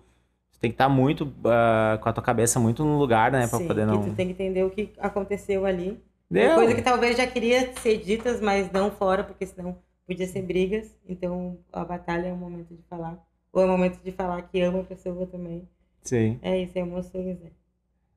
Tem 0.61 0.69
que 0.69 0.75
estar 0.75 0.89
muito 0.89 1.33
ah, 1.45 1.97
com 2.01 2.09
a 2.09 2.13
tua 2.13 2.21
cabeça 2.23 2.59
muito 2.59 2.83
no 2.83 2.99
lugar, 2.99 3.31
né? 3.31 3.47
Pra 3.47 3.57
Sim, 3.57 3.67
poder 3.67 3.87
que 3.87 3.91
não. 3.93 4.03
tu 4.03 4.11
tem 4.13 4.27
que 4.27 4.33
entender 4.33 4.63
o 4.63 4.69
que 4.69 4.91
aconteceu 4.99 5.65
ali. 5.65 5.97
Deu. 6.29 6.55
Coisa 6.55 6.75
que 6.75 6.81
talvez 6.81 7.17
já 7.17 7.25
queria 7.25 7.73
ser 7.77 7.97
ditas, 7.97 8.39
mas 8.39 8.71
não 8.71 8.91
fora, 8.91 9.23
porque 9.23 9.45
senão 9.45 9.77
podia 10.05 10.27
ser 10.27 10.41
brigas. 10.43 10.95
Então 11.07 11.57
a 11.71 11.83
batalha 11.83 12.27
é 12.27 12.33
o 12.33 12.37
momento 12.37 12.75
de 12.75 12.83
falar. 12.83 13.17
Ou 13.51 13.61
é 13.61 13.65
o 13.65 13.69
momento 13.69 13.99
de 14.03 14.11
falar 14.11 14.41
que 14.43 14.61
ama 14.61 14.81
a 14.81 14.83
pessoa 14.83 15.25
também. 15.25 15.67
Sim. 16.03 16.39
É 16.41 16.61
isso, 16.61 16.77
é 16.77 16.81
emoções, 16.81 17.39
né? 17.39 17.49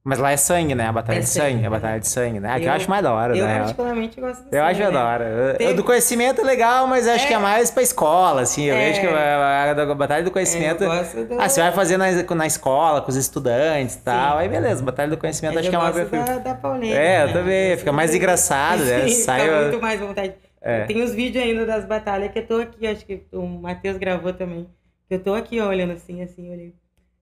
Mas 0.04 0.18
lá 0.18 0.32
é 0.32 0.36
sangue, 0.36 0.74
né? 0.74 0.88
A 0.88 0.92
batalha 0.92 1.18
É 1.18 1.20
de 1.20 1.28
sangue, 1.28 1.52
sangue, 1.52 1.66
a 1.66 1.70
batalha 1.70 2.00
de 2.00 2.08
sangue, 2.08 2.40
né? 2.40 2.50
Aqui 2.50 2.64
eu, 2.64 2.68
Eu- 2.68 2.72
acho 2.74 2.90
mais 2.90 3.02
da 3.04 3.12
hora, 3.12 3.36
Eu 3.36 3.46
né? 3.46 3.58
particularmente 3.60 4.20
gosto 4.20 4.42
do 4.50 4.52
Eu 4.56 4.64
acho 4.64 4.80
sangue, 4.80 4.92
da 4.92 4.98
né? 4.98 5.04
hora. 5.12 5.54
Tem- 5.56 5.68
O 5.68 5.76
do 5.76 5.84
conhecimento 5.84 6.40
é 6.40 6.44
legal, 6.44 6.88
mas 6.88 7.06
eu 7.06 7.12
acho 7.12 7.24
É. 7.24 7.28
que 7.28 7.34
é 7.34 7.38
mais 7.38 7.70
pra 7.70 7.82
escola, 7.84 8.40
assim. 8.40 8.64
Eu 8.64 8.74
É. 8.74 8.86
vejo 8.88 9.00
que 9.00 9.06
a, 9.06 9.12
a, 9.14 9.70
a 9.70 9.94
batalha 9.94 10.24
do 10.24 10.30
É, 10.30 10.32
conhecimento. 10.32 10.82
eu 10.82 10.90
gosto 10.90 11.24
do... 11.24 11.40
Ah, 11.40 11.48
você 11.48 11.60
vai 11.60 11.70
fazer 11.70 11.96
na, 11.98 12.06
na 12.34 12.46
escola, 12.48 13.00
com 13.00 13.10
os 13.10 13.16
estudantes 13.16 13.94
e 13.94 13.98
tal. 14.00 14.38
Sim. 14.38 14.42
Aí 14.42 14.48
beleza, 14.48 14.82
batalha 14.82 15.10
do 15.10 15.16
conhecimento 15.16 15.54
Mas 15.54 15.60
acho 15.60 15.68
eu 15.68 15.70
que 15.70 15.76
é 15.76 15.78
uma. 15.78 15.90
gosto 15.92 16.10
da, 16.10 16.38
da 16.38 16.54
Paulinha. 16.56 16.96
É, 16.98 17.22
eu 17.22 17.26
né? 17.28 17.32
também. 17.32 17.76
Fica 17.76 17.92
mais 17.92 18.12
engraçado, 18.12 18.84
né? 18.84 19.06
Sai 19.24 19.48
o- 19.48 19.62
muito 19.70 19.80
mais 19.80 20.00
vontade. 20.00 20.34
É. 20.60 20.84
Tem 20.84 21.00
os 21.02 21.12
vídeos 21.14 21.44
ainda 21.44 21.64
das 21.64 21.84
batalhas 21.84 22.32
que 22.32 22.40
eu 22.40 22.46
tô 22.46 22.56
aqui, 22.58 22.88
acho 22.88 23.06
que 23.06 23.22
o 23.32 23.46
Matheus 23.46 23.98
gravou 23.98 24.32
também. 24.32 24.68
Que 25.08 25.14
eu 25.14 25.20
tô 25.22 25.32
aqui 25.34 25.60
ó, 25.60 25.68
olhando 25.68 25.92
assim, 25.92 26.22
assim, 26.22 26.50
olhando. 26.50 26.72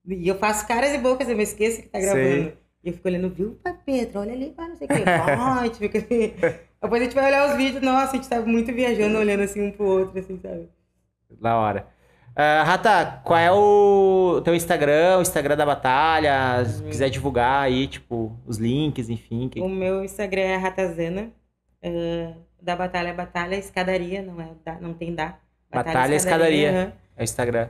E 0.08 0.26
eu 0.26 0.38
faço 0.38 0.66
caras 0.66 0.94
e 0.94 0.98
bocas, 0.98 1.28
eu 1.28 1.36
me 1.36 1.42
esqueço 1.42 1.82
que 1.82 1.88
tá 1.88 2.00
gravando. 2.00 2.22
Sei. 2.22 2.54
E 2.82 2.88
eu 2.88 2.94
fico 2.94 3.08
olhando, 3.08 3.28
viu, 3.28 3.58
pai 3.62 3.76
Pedro, 3.84 4.20
olha 4.20 4.32
ali, 4.32 4.54
não 4.56 4.76
sei 4.76 4.86
o 4.86 4.88
quê. 4.88 5.02
Ah, 5.06 5.60
a 5.60 5.64
gente 5.64 5.78
fica 5.78 5.98
assim. 5.98 6.32
Depois 6.82 7.02
a 7.02 7.04
gente 7.04 7.14
vai 7.14 7.26
olhar 7.26 7.50
os 7.50 7.56
vídeos, 7.56 7.82
nossa, 7.82 8.12
a 8.12 8.14
gente 8.16 8.28
tá 8.28 8.40
muito 8.40 8.72
viajando, 8.72 9.18
olhando 9.18 9.42
assim 9.42 9.60
um 9.60 9.70
pro 9.70 9.84
outro, 9.84 10.18
assim, 10.18 10.38
sabe? 10.40 10.68
Da 11.40 11.56
hora. 11.58 11.86
Ah, 12.34 12.62
Rata, 12.64 13.20
qual 13.22 13.38
é 13.38 13.52
o 13.52 14.40
teu 14.42 14.54
Instagram, 14.54 15.18
o 15.18 15.22
Instagram 15.22 15.56
da 15.56 15.66
batalha? 15.66 16.64
Se 16.64 16.82
quiser 16.84 17.10
divulgar 17.10 17.64
aí, 17.64 17.86
tipo, 17.86 18.34
os 18.46 18.56
links, 18.56 19.10
enfim. 19.10 19.48
que- 19.50 19.60
O 19.60 19.68
meu 19.68 20.02
Instagram 20.02 20.40
é 20.42 20.56
Ratazena. 20.56 21.30
eh, 21.82 22.32
da 22.62 22.76
Batalha 22.76 23.08
é 23.08 23.12
Batalha 23.14 23.56
Escadaria, 23.56 24.20
não, 24.22 24.38
é 24.40 24.48
da, 24.64 24.78
não 24.80 24.92
tem 24.94 25.14
da. 25.14 25.38
Batalha 25.70 26.14
Escadaria. 26.14 26.70
aham. 26.70 26.92
É 27.16 27.20
o 27.22 27.24
Instagram. 27.24 27.68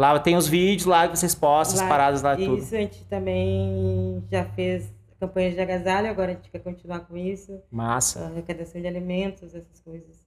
Lá 0.00 0.18
tem 0.18 0.34
os 0.34 0.48
vídeos 0.48 0.86
lá 0.86 1.06
que 1.06 1.14
vocês 1.14 1.34
postam, 1.34 1.76
as 1.76 1.82
Lá- 1.82 1.88
paradas 1.88 2.22
lá, 2.22 2.34
tudo. 2.34 2.56
Isso, 2.56 2.74
a 2.74 2.78
gente 2.78 3.04
também 3.04 4.24
já 4.30 4.46
fez 4.46 4.90
campanhas 5.20 5.52
de 5.52 5.60
agasalho, 5.60 6.08
agora 6.08 6.30
a 6.30 6.34
gente 6.34 6.50
quer 6.50 6.60
continuar 6.60 7.00
com 7.00 7.18
isso. 7.18 7.60
Massa. 7.70 8.24
Arrecadação 8.24 8.80
de 8.80 8.86
alimentos, 8.86 9.54
essas 9.54 9.78
coisas. 9.84 10.24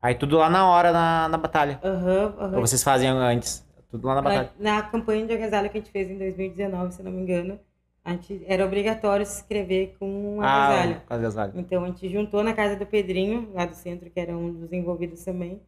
Aí 0.00 0.14
tudo 0.14 0.38
lá 0.38 0.48
na 0.48 0.66
hora, 0.66 0.90
na, 0.90 1.28
na 1.28 1.36
batalha. 1.36 1.78
Aham, 1.84 2.34
aham. 2.38 2.54
Ou 2.56 2.60
vocês 2.66 2.82
fazem 2.82 3.06
antes? 3.10 3.62
Tudo 3.90 4.06
lá 4.06 4.14
na 4.14 4.22
batalha. 4.22 4.50
Na, 4.58 4.76
na 4.76 4.82
campanha 4.84 5.26
de 5.26 5.34
agasalho 5.34 5.68
que 5.68 5.76
a 5.76 5.80
gente 5.82 5.92
fez 5.92 6.08
em 6.08 6.16
2019, 6.16 6.94
se 6.94 7.02
não 7.02 7.12
me 7.12 7.20
engano, 7.20 7.60
a 8.02 8.12
gente, 8.12 8.42
era 8.46 8.64
obrigatório 8.64 9.26
se 9.26 9.42
inscrever 9.42 9.96
com 9.98 10.36
um 10.36 10.40
agasalho. 10.40 11.02
Ah, 11.10 11.14
agasalho. 11.14 11.52
Então 11.56 11.84
a 11.84 11.88
gente 11.88 12.08
juntou 12.08 12.42
na 12.42 12.54
casa 12.54 12.74
do 12.74 12.86
Pedrinho, 12.86 13.50
lá 13.52 13.66
do 13.66 13.74
centro, 13.74 14.08
que 14.08 14.18
era 14.18 14.34
um 14.34 14.50
dos 14.50 14.72
envolvidos 14.72 15.22
também. 15.22 15.60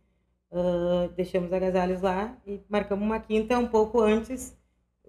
Uh, 0.58 1.08
deixamos 1.14 1.52
agasalhos 1.52 2.00
lá 2.00 2.34
e 2.46 2.60
marcamos 2.68 3.04
uma 3.04 3.20
quinta 3.20 3.58
um 3.58 3.66
pouco 3.66 4.00
antes. 4.00 4.56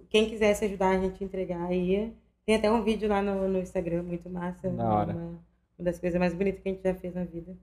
Quem 0.09 0.25
quisesse 0.29 0.65
ajudar 0.65 0.89
a 0.89 0.99
gente 0.99 1.23
a 1.23 1.25
entregar 1.25 1.71
ia. 1.71 2.11
Tem 2.45 2.55
até 2.55 2.69
um 2.69 2.83
vídeo 2.83 3.07
lá 3.07 3.21
no, 3.21 3.47
no 3.47 3.59
Instagram, 3.59 4.03
muito 4.03 4.29
massa. 4.29 4.69
Da 4.69 4.83
hora. 4.93 5.13
Uma, 5.13 5.21
uma 5.79 5.85
das 5.85 5.99
coisas 5.99 6.19
mais 6.19 6.33
bonitas 6.33 6.61
que 6.61 6.67
a 6.69 6.71
gente 6.73 6.83
já 6.83 6.93
fez 6.95 7.13
na 7.15 7.23
vida. 7.23 7.55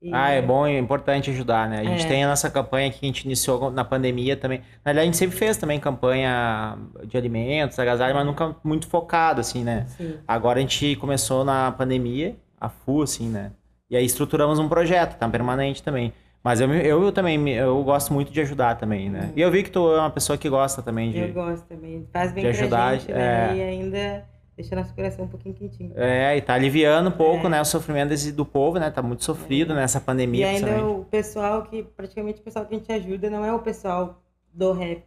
E- 0.00 0.12
Ah, 0.12 0.30
é 0.30 0.42
bom 0.42 0.66
e 0.66 0.74
é 0.74 0.78
importante 0.80 1.30
ajudar, 1.30 1.68
né? 1.68 1.78
A 1.80 1.84
gente 1.84 2.04
É. 2.04 2.08
tem 2.08 2.24
a 2.24 2.28
nossa 2.28 2.50
campanha 2.50 2.90
que 2.90 2.98
a 3.02 3.06
gente 3.06 3.24
iniciou 3.24 3.70
na 3.70 3.84
pandemia 3.84 4.36
também. 4.36 4.58
Na 4.84 4.90
verdade, 4.90 4.98
a 5.00 5.04
gente 5.04 5.16
sempre 5.16 5.36
fez 5.36 5.56
também 5.56 5.78
campanha 5.78 6.76
de 7.06 7.16
alimentos, 7.16 7.78
agasalho, 7.78 8.14
mas 8.16 8.26
nunca 8.26 8.56
muito 8.64 8.88
focado, 8.88 9.40
assim, 9.40 9.62
né? 9.62 9.84
Sim. 9.96 10.18
Agora 10.26 10.58
a 10.58 10.62
gente 10.62 10.96
começou 10.96 11.44
na 11.44 11.70
pandemia, 11.70 12.34
a 12.60 12.68
full, 12.68 13.02
assim, 13.02 13.28
né? 13.28 13.52
E 13.88 13.96
aí 13.96 14.04
estruturamos 14.04 14.58
um 14.58 14.68
projeto, 14.68 15.16
tá? 15.18 15.28
Permanente 15.28 15.82
também. 15.84 16.12
Mas 16.42 16.60
eu, 16.60 16.66
me- 16.68 16.84
eu, 16.84 17.12
também, 17.12 17.48
eu 17.50 17.82
gosto 17.84 18.12
muito 18.12 18.32
de 18.32 18.40
ajudar 18.40 18.76
também, 18.76 19.08
né? 19.08 19.32
E 19.36 19.40
eu 19.40 19.50
vi 19.50 19.62
que 19.62 19.70
tu 19.70 19.94
é 19.94 19.98
uma 20.00 20.10
pessoa 20.10 20.36
que 20.36 20.48
gosta 20.48 20.82
também 20.82 21.12
de... 21.12 21.20
Eu 21.20 21.32
gosto 21.32 21.64
também. 21.66 22.06
Faz 22.12 22.32
bem 22.32 22.42
de 22.42 22.50
ajudar, 22.50 22.98
gente, 22.98 23.12
né? 23.12 23.52
é. 23.52 23.56
E 23.56 23.62
ainda 23.62 24.24
deixa 24.56 24.74
nosso 24.74 24.92
coração 24.92 25.24
um 25.24 25.28
pouquinho 25.28 25.54
quentinho. 25.54 25.92
É, 25.94 26.36
e 26.36 26.40
tá 26.40 26.54
aliviando 26.54 27.10
um 27.10 27.12
pouco, 27.12 27.46
É. 27.46 27.50
né, 27.50 27.60
o 27.60 27.64
sofrimento 27.64 28.08
desse- 28.08 28.32
do 28.32 28.44
povo, 28.44 28.78
né? 28.80 28.90
Tá 28.90 29.00
muito 29.00 29.22
sofrido 29.22 29.72
nessa 29.72 29.98
E 29.98 30.00
pandemia, 30.00 30.48
ainda 30.48 30.66
principalmente. 30.66 31.00
o 31.00 31.04
pessoal 31.04 31.62
que, 31.62 31.82
praticamente 31.84 32.40
o 32.40 32.44
pessoal 32.44 32.66
que 32.66 32.74
a 32.74 32.78
gente 32.78 32.92
ajuda 32.92 33.30
não 33.30 33.44
é 33.44 33.52
o 33.52 33.60
pessoal 33.60 34.20
do 34.52 34.72
rap. 34.72 35.04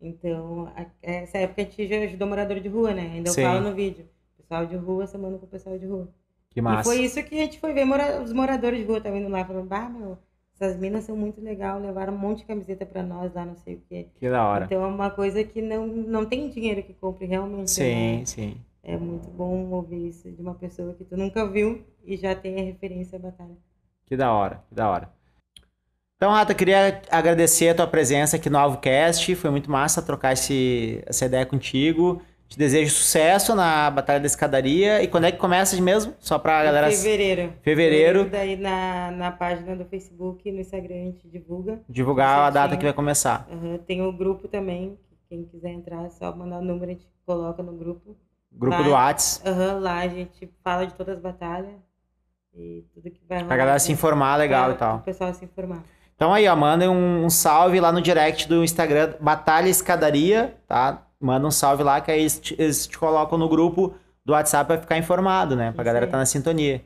Então, 0.00 0.72
a- 0.76 0.86
essa 1.02 1.38
época 1.38 1.62
a 1.62 1.64
gente 1.64 1.86
já 1.86 1.96
ajudou 1.98 2.28
morador 2.28 2.58
de 2.60 2.68
rua, 2.68 2.92
né? 2.92 3.12
Ainda 3.14 3.30
eu 3.30 3.32
Sim. 3.32 3.42
falo 3.44 3.60
no 3.60 3.74
vídeo. 3.74 4.06
Pessoal 4.36 4.66
de 4.66 4.76
rua, 4.76 5.06
semana 5.06 5.38
com 5.38 5.46
o 5.46 5.48
pessoal 5.48 5.78
de 5.78 5.86
rua. 5.86 6.08
Que 6.50 6.58
E 6.60 6.62
massa. 6.62 6.84
foi 6.90 7.00
isso 7.02 7.22
que 7.22 7.34
a 7.34 7.38
gente 7.38 7.58
foi 7.58 7.72
ver 7.72 7.84
mora- 7.84 8.20
os 8.20 8.32
moradores 8.32 8.80
de 8.80 8.84
rua 8.84 9.00
também 9.00 9.20
indo 9.22 9.30
lá, 9.30 9.44
falando, 9.44 9.66
bah, 9.66 9.88
meu, 9.88 10.18
essas 10.64 10.78
minas 10.78 11.04
são 11.04 11.16
muito 11.16 11.40
legal, 11.40 11.78
levaram 11.78 12.14
um 12.14 12.18
monte 12.18 12.38
de 12.38 12.46
camiseta 12.46 12.86
pra 12.86 13.02
nós 13.02 13.32
lá, 13.34 13.44
não 13.44 13.56
sei 13.56 13.74
o 13.74 13.82
quê. 13.88 14.08
Que 14.18 14.30
da 14.30 14.46
hora. 14.46 14.64
Então 14.64 14.82
é 14.82 14.86
uma 14.86 15.10
coisa 15.10 15.44
que 15.44 15.60
não, 15.60 15.86
não 15.86 16.24
tem 16.24 16.48
dinheiro 16.48 16.82
que 16.82 16.94
compre 16.94 17.26
realmente. 17.26 17.70
Sim, 17.70 18.18
né? 18.18 18.24
sim. 18.24 18.56
É 18.82 18.96
muito 18.96 19.28
bom 19.28 19.70
ouvir 19.70 20.08
isso 20.08 20.30
de 20.30 20.40
uma 20.40 20.54
pessoa 20.54 20.94
que 20.94 21.04
tu 21.04 21.16
nunca 21.16 21.46
viu 21.48 21.84
e 22.04 22.16
já 22.16 22.34
tem 22.34 22.60
a 22.60 22.64
referência 22.64 23.16
à 23.16 23.22
batalha. 23.22 23.56
Que 24.06 24.16
da 24.16 24.32
hora, 24.32 24.62
que 24.68 24.74
da 24.74 24.90
hora. 24.90 25.10
Então, 26.16 26.30
Rata, 26.30 26.52
eu 26.52 26.56
queria 26.56 27.02
agradecer 27.10 27.68
a 27.68 27.74
tua 27.74 27.86
presença 27.86 28.36
aqui 28.36 28.48
no 28.48 28.58
AlvoCast. 28.58 29.34
Foi 29.34 29.50
muito 29.50 29.70
massa 29.70 30.00
trocar 30.00 30.32
esse, 30.32 31.02
essa 31.06 31.26
ideia 31.26 31.44
contigo. 31.44 32.22
Te 32.48 32.58
desejo 32.58 32.90
sucesso 32.94 33.54
na 33.54 33.90
Batalha 33.90 34.20
da 34.20 34.26
Escadaria. 34.26 35.02
E 35.02 35.08
quando 35.08 35.24
é 35.24 35.32
que 35.32 35.38
começa 35.38 35.80
mesmo? 35.80 36.14
Só 36.20 36.38
pra 36.38 36.62
galera. 36.62 36.90
Fevereiro. 36.90 37.52
Fevereiro. 37.62 38.28
Daí 38.30 38.56
na, 38.56 39.10
na 39.10 39.30
página 39.32 39.74
do 39.74 39.84
Facebook 39.86 40.50
no 40.52 40.60
Instagram 40.60 40.94
a 40.94 41.04
gente 41.06 41.28
divulga. 41.28 41.80
Divulgar 41.88 42.40
a 42.40 42.50
data 42.50 42.76
que 42.76 42.84
vai 42.84 42.92
começar. 42.92 43.48
Aham, 43.50 43.78
Tem 43.78 44.02
o 44.02 44.12
grupo 44.12 44.46
também, 44.46 44.98
que 45.08 45.16
quem 45.28 45.44
quiser 45.44 45.70
entrar 45.70 46.04
é 46.04 46.10
só 46.10 46.34
mandar 46.36 46.58
o 46.58 46.62
número, 46.64 46.90
a 46.90 46.94
gente 46.94 47.08
coloca 47.26 47.62
no 47.62 47.72
grupo. 47.72 48.16
Grupo 48.52 48.76
Vai. 48.76 48.84
do 48.84 48.90
Whats. 48.92 49.42
Aham, 49.44 49.80
lá 49.80 49.98
a 49.98 50.08
gente 50.08 50.48
fala 50.62 50.86
de 50.86 50.94
todas 50.94 51.16
as 51.16 51.20
batalhas 51.20 51.72
e 52.54 52.84
tudo 52.94 53.10
que 53.10 53.20
vai 53.28 53.38
rolar. 53.38 53.48
Pra 53.48 53.56
galera 53.56 53.78
se 53.80 53.88
né? 53.88 53.94
informar 53.94 54.36
legal 54.36 54.66
Pra 54.66 54.74
e 54.74 54.78
tal. 54.78 54.96
O 54.98 55.00
pessoal 55.00 55.34
se 55.34 55.44
informar. 55.44 55.82
Então 56.14 56.32
aí, 56.32 56.46
ó, 56.46 56.54
mandem 56.54 56.88
um, 56.88 57.24
um 57.24 57.30
salve 57.30 57.80
lá 57.80 57.90
no 57.90 58.00
direct 58.00 58.48
do 58.48 58.62
Instagram 58.62 59.14
Batalha 59.20 59.68
Escadaria, 59.68 60.54
tá? 60.68 61.03
Manda 61.20 61.46
um 61.46 61.50
salve 61.50 61.82
lá 61.82 62.00
que 62.00 62.10
aí 62.10 62.20
eles 62.20 62.38
te, 62.38 62.54
eles 62.58 62.86
te 62.86 62.98
colocam 62.98 63.38
no 63.38 63.48
grupo 63.48 63.94
do 64.24 64.32
WhatsApp 64.32 64.66
pra 64.68 64.78
ficar 64.80 64.98
informado, 64.98 65.54
né? 65.56 65.72
Pra 65.72 65.82
Isso 65.82 65.84
galera 65.84 66.06
aí. 66.06 66.10
tá 66.10 66.18
na 66.18 66.26
sintonia. 66.26 66.82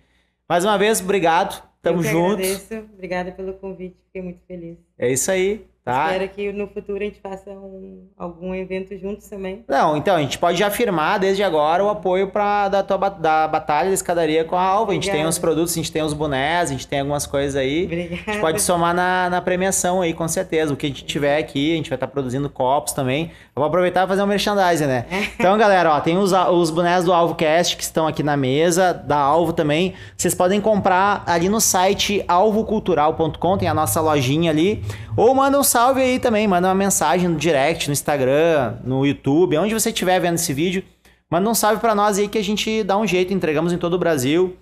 Mais 0.49 0.65
uma 0.65 0.79
vez, 0.79 1.01
obrigado. 1.01 1.63
Tamo 1.83 1.99
Eu 1.99 2.03
que 2.03 2.09
junto. 2.09 2.33
agradeço. 2.35 2.75
Obrigada 2.93 3.33
pelo 3.33 3.55
convite, 3.55 3.97
fiquei 4.07 4.23
muito 4.23 4.41
feliz. 4.47 4.77
É 4.99 5.11
isso 5.11 5.31
aí, 5.31 5.67
tá? 5.89 6.13
Espero 6.13 6.29
que 6.31 6.53
no 6.53 6.67
futuro 6.69 6.99
a 6.99 7.05
gente 7.05 7.21
faça 7.21 7.51
um, 7.51 8.07
algum 8.17 8.55
evento 8.55 8.97
juntos 8.99 9.29
também. 9.29 9.65
Não, 9.67 9.97
então, 9.97 10.17
a 10.17 10.21
gente 10.21 10.39
pode 10.39 10.59
já 10.59 10.67
afirmar 10.67 11.19
desde 11.19 11.43
agora 11.43 11.83
o 11.83 11.89
apoio 11.89 12.29
pra, 12.29 12.69
da, 12.69 12.83
tua, 12.83 13.09
da 13.09 13.49
Batalha 13.49 13.89
da 13.89 13.95
Escadaria 13.95 14.45
com 14.45 14.57
a 14.57 14.63
Alva. 14.63 14.93
A 14.93 14.95
gente 14.95 15.05
tem 15.05 15.13
Obrigada. 15.13 15.29
uns 15.31 15.39
produtos, 15.39 15.73
a 15.73 15.77
gente 15.77 15.91
tem 15.91 16.03
os 16.03 16.13
bonés, 16.13 16.69
a 16.69 16.73
gente 16.73 16.87
tem 16.87 17.01
algumas 17.01 17.27
coisas 17.27 17.57
aí. 17.57 17.87
A 17.87 17.95
gente 17.95 18.13
Obrigada. 18.13 18.41
pode 18.41 18.61
somar 18.61 18.95
na, 18.95 19.31
na 19.31 19.41
premiação 19.41 20.03
aí, 20.03 20.13
com 20.13 20.29
certeza. 20.29 20.73
O 20.73 20.77
que 20.77 20.87
a 20.87 20.89
gente 20.89 21.05
tiver 21.05 21.39
aqui, 21.39 21.73
a 21.73 21.77
gente 21.77 21.89
vai 21.89 21.97
estar 21.97 22.09
produzindo 22.09 22.51
copos 22.51 22.93
também. 22.93 23.31
Eu 23.57 23.61
vou 23.61 23.65
aproveitar 23.65 24.05
e 24.05 24.09
fazer 24.09 24.23
um 24.23 24.27
merchandising, 24.27 24.87
né? 24.87 25.07
Então, 25.39 25.57
galera, 25.57 25.93
ó, 25.95 26.01
tem 26.01 26.19
os, 26.19 26.33
os 26.33 26.71
bonés 26.71 27.05
do 27.05 27.13
AlvoCast 27.13 27.77
que 27.77 27.83
estão 27.83 28.07
aqui 28.07 28.23
na 28.23 28.37
mesa, 28.37 28.93
da 28.93 29.17
Alvo 29.17 29.53
também. 29.53 29.95
Vocês 30.17 30.35
podem 30.35 30.61
comprar 30.61 31.23
ali 31.27 31.49
no 31.49 31.61
site 31.61 32.25
alvocultural.com, 32.29 33.59
tem 33.59 33.69
a 33.69 33.75
nossa 33.75 34.01
lojinha 34.01 34.51
ali. 34.51 34.83
Ou 35.19 35.35
manda 35.35 35.59
um 35.59 35.65
salve 35.65 36.01
aí 36.01 36.21
também, 36.21 36.47
manda 36.47 36.69
uma 36.69 36.75
mensagem 36.77 37.29
no 37.29 37.35
direct, 37.35 37.89
no 37.89 37.93
Instagram, 37.93 38.77
no 38.85 39.05
YouTube, 39.05 39.59
onde 39.59 39.75
você 39.75 39.89
estiver 39.89 40.21
vendo 40.21 40.37
esse 40.37 40.55
vídeo. 40.55 40.85
Manda 41.29 41.51
um 41.51 41.55
salve 41.57 41.81
pra 41.81 41.93
nós 41.93 42.21
aí 42.21 42.29
que 42.29 42.39
a 42.39 42.45
gente 42.45 42.85
dá 42.85 42.97
um 42.97 43.05
jeito, 43.05 43.35
entregamos 43.35 43.73
em 43.73 43.79
todo 43.79 43.95
o 43.95 43.99
Brasil. 43.99 44.57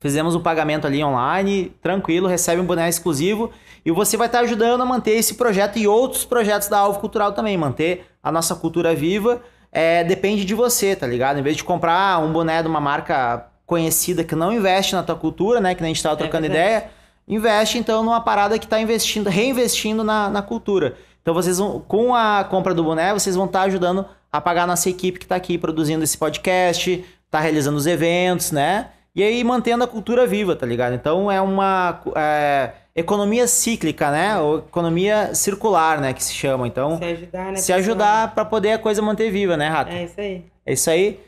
Fizemos 0.00 0.34
o 0.34 0.40
pagamento 0.40 0.84
ali 0.84 1.04
online, 1.04 1.72
tranquilo, 1.80 2.26
recebe 2.26 2.60
um 2.60 2.64
boné 2.64 2.88
exclusivo 2.88 3.52
e 3.86 3.92
você 3.92 4.16
vai 4.16 4.26
estar 4.26 4.40
ajudando 4.40 4.80
a 4.80 4.84
manter 4.84 5.12
esse 5.12 5.34
projeto 5.34 5.78
e 5.78 5.86
outros 5.86 6.24
projetos 6.24 6.66
da 6.66 6.78
Alvo 6.78 6.98
Cultural 6.98 7.30
também, 7.32 7.56
manter 7.56 8.04
a 8.20 8.32
nossa 8.32 8.56
cultura 8.56 8.96
viva. 8.96 9.40
É, 9.70 10.02
depende 10.02 10.44
de 10.44 10.56
você, 10.56 10.96
tá 10.96 11.06
ligado? 11.06 11.38
Em 11.38 11.42
vez 11.42 11.56
de 11.56 11.62
comprar 11.62 12.18
um 12.18 12.32
boné 12.32 12.62
de 12.62 12.68
uma 12.68 12.80
marca 12.80 13.46
conhecida 13.64 14.24
que 14.24 14.34
não 14.34 14.52
investe 14.52 14.96
na 14.96 15.04
tua 15.04 15.14
cultura, 15.14 15.60
né? 15.60 15.72
Que 15.76 15.82
nem 15.82 15.92
a 15.92 15.94
gente 15.94 16.02
tava 16.02 16.16
trocando 16.16 16.48
verdade. 16.48 16.66
ideia, 16.66 16.90
investe 17.28 17.78
então 17.78 18.02
numa 18.02 18.20
parada 18.20 18.58
que 18.58 18.66
tá 18.66 18.80
investindo, 18.80 19.28
reinvestindo 19.28 20.02
na, 20.02 20.30
na 20.30 20.42
cultura. 20.42 20.96
Então 21.22 21.34
vocês 21.34 21.58
vão, 21.58 21.80
com 21.80 22.14
a 22.14 22.42
compra 22.44 22.72
do 22.72 22.82
boné, 22.82 23.12
vocês 23.12 23.36
vão 23.36 23.44
estar 23.44 23.62
ajudando 23.62 24.06
a 24.32 24.40
pagar 24.40 24.64
a 24.64 24.66
nossa 24.66 24.88
equipe 24.88 25.18
que 25.18 25.26
tá 25.26 25.36
aqui 25.36 25.58
produzindo 25.58 26.02
esse 26.02 26.16
podcast, 26.16 27.04
tá 27.30 27.38
realizando 27.38 27.76
os 27.76 27.86
eventos, 27.86 28.50
né? 28.50 28.88
E 29.14 29.22
aí 29.22 29.42
mantendo 29.42 29.84
a 29.84 29.86
cultura 29.86 30.26
viva, 30.26 30.54
tá 30.54 30.64
ligado? 30.64 30.94
Então 30.94 31.30
é 31.30 31.40
uma 31.40 32.00
é, 32.14 32.70
economia 32.94 33.46
cíclica, 33.46 34.10
né? 34.10 34.38
Ou 34.38 34.58
economia 34.58 35.34
circular, 35.34 36.00
né? 36.00 36.12
Que 36.12 36.22
se 36.22 36.32
chama. 36.32 36.66
Então, 36.66 36.98
Se 36.98 37.04
ajudar, 37.04 37.44
né? 37.52 37.56
se 37.56 37.72
ajudar 37.72 38.34
pra 38.34 38.44
poder 38.44 38.72
a 38.72 38.78
coisa 38.78 39.02
manter 39.02 39.30
viva, 39.30 39.56
né, 39.56 39.68
Rato? 39.68 39.92
É 39.92 40.04
isso 40.04 40.20
aí. 40.20 40.44
É 40.64 40.72
isso 40.72 40.90
aí. 40.90 41.20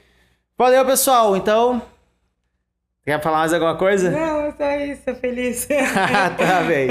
Valeu, 0.59 0.85
pessoal. 0.85 1.37
Então, 1.37 1.83
quer 3.05 3.21
falar 3.23 3.39
mais 3.39 3.53
alguma 3.53 3.77
coisa? 3.77 4.11
Não, 4.11 4.53
só 4.57 4.77
isso, 4.77 5.15
feliz. 5.21 5.67
tá 6.37 6.63
bem. 6.67 6.89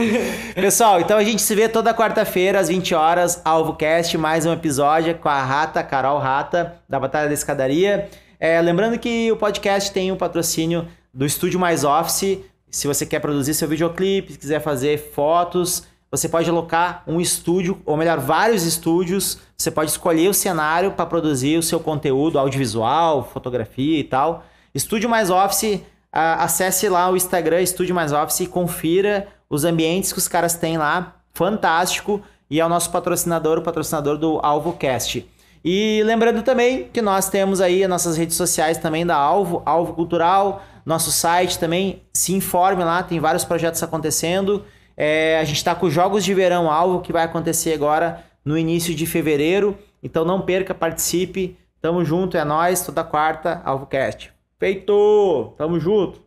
Pessoal, 0.55 0.99
então 0.99 1.17
a 1.17 1.23
gente 1.23 1.41
se 1.41 1.53
vê 1.53 1.69
toda 1.69 1.93
quarta-feira 1.93 2.59
às 2.59 2.67
20 2.67 2.95
horas, 2.95 3.41
AlvoCast, 3.45 4.17
mais 4.17 4.45
um 4.45 4.51
episódio 4.51 5.15
com 5.15 5.29
a 5.29 5.43
Rata, 5.43 5.83
Carol 5.83 6.17
Rata, 6.17 6.81
da 6.89 6.99
Batalha 6.99 7.27
da 7.27 7.33
Escadaria. 7.33 8.09
É, 8.39 8.59
lembrando 8.59 8.97
que 8.97 9.31
o 9.31 9.37
podcast 9.37 9.91
tem 9.91 10.11
o 10.11 10.15
patrocínio 10.15 10.87
do 11.13 11.25
Estúdio 11.25 11.59
Mais 11.59 11.83
Office. 11.83 12.39
Se 12.71 12.87
você 12.87 13.05
quer 13.05 13.19
produzir 13.19 13.53
seu 13.53 13.67
videoclipe, 13.67 14.33
se 14.33 14.39
quiser 14.39 14.61
fazer 14.61 15.11
fotos, 15.13 15.83
você 16.11 16.27
pode 16.27 16.49
alocar 16.49 17.03
um 17.05 17.21
estúdio, 17.21 17.81
ou 17.85 17.95
melhor, 17.95 18.19
vários 18.19 18.63
estúdios. 18.63 19.39
Você 19.55 19.69
pode 19.69 19.91
escolher 19.91 20.27
o 20.27 20.33
cenário 20.33 20.91
para 20.91 21.05
produzir 21.05 21.57
o 21.57 21.63
seu 21.63 21.79
conteúdo 21.79 22.39
audiovisual, 22.39 23.29
fotografia 23.31 23.99
e 23.99 24.03
tal. 24.03 24.43
Estúdio 24.73 25.09
Mais 25.09 25.29
Office, 25.29 25.65
ah, 25.75 25.98
acesse 26.11 26.89
lá 26.89 27.09
o 27.09 27.17
Instagram 27.17 27.61
Estúdio 27.61 27.95
Mais 27.95 28.11
Office 28.11 28.41
e 28.41 28.47
confira 28.47 29.27
os 29.49 29.63
ambientes 29.63 30.11
que 30.11 30.19
os 30.19 30.27
caras 30.27 30.55
têm 30.55 30.77
lá. 30.77 31.15
Fantástico. 31.33 32.21
E 32.49 32.59
é 32.59 32.65
o 32.65 32.69
nosso 32.69 32.91
patrocinador, 32.91 33.59
o 33.59 33.61
patrocinador 33.61 34.17
do 34.17 34.39
AlvoCast. 34.41 35.27
E 35.63 36.01
lembrando 36.03 36.41
também 36.41 36.89
que 36.91 37.01
nós 37.01 37.29
temos 37.29 37.61
aí 37.61 37.83
as 37.83 37.89
nossas 37.89 38.17
redes 38.17 38.35
sociais 38.35 38.77
também 38.77 39.05
da 39.05 39.15
Alvo, 39.15 39.61
Alvo 39.65 39.93
Cultural, 39.93 40.63
nosso 40.85 41.11
site 41.11 41.59
também, 41.59 42.01
se 42.13 42.33
informe 42.33 42.83
lá, 42.83 43.03
tem 43.03 43.19
vários 43.19 43.43
projetos 43.43 43.83
acontecendo. 43.83 44.65
É, 44.97 45.37
a 45.39 45.43
gente 45.43 45.57
está 45.57 45.75
com 45.75 45.85
os 45.85 45.93
Jogos 45.93 46.23
de 46.23 46.33
Verão 46.33 46.71
Alvo, 46.71 47.01
que 47.01 47.13
vai 47.13 47.23
acontecer 47.23 47.73
agora 47.73 48.23
no 48.43 48.57
início 48.57 48.95
de 48.95 49.05
fevereiro. 49.05 49.77
Então 50.01 50.25
não 50.25 50.41
perca, 50.41 50.73
participe. 50.73 51.57
Tamo 51.81 52.03
junto, 52.03 52.35
é 52.35 52.43
nós 52.43 52.81
toda 52.81 53.03
quarta, 53.03 53.61
AlvoCast. 53.63 54.38
Feito! 54.59 55.53
Tamo 55.57 55.79
junto! 55.79 56.19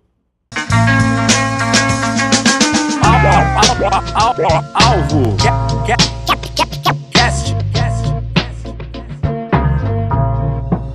Alvo. 4.74 5.36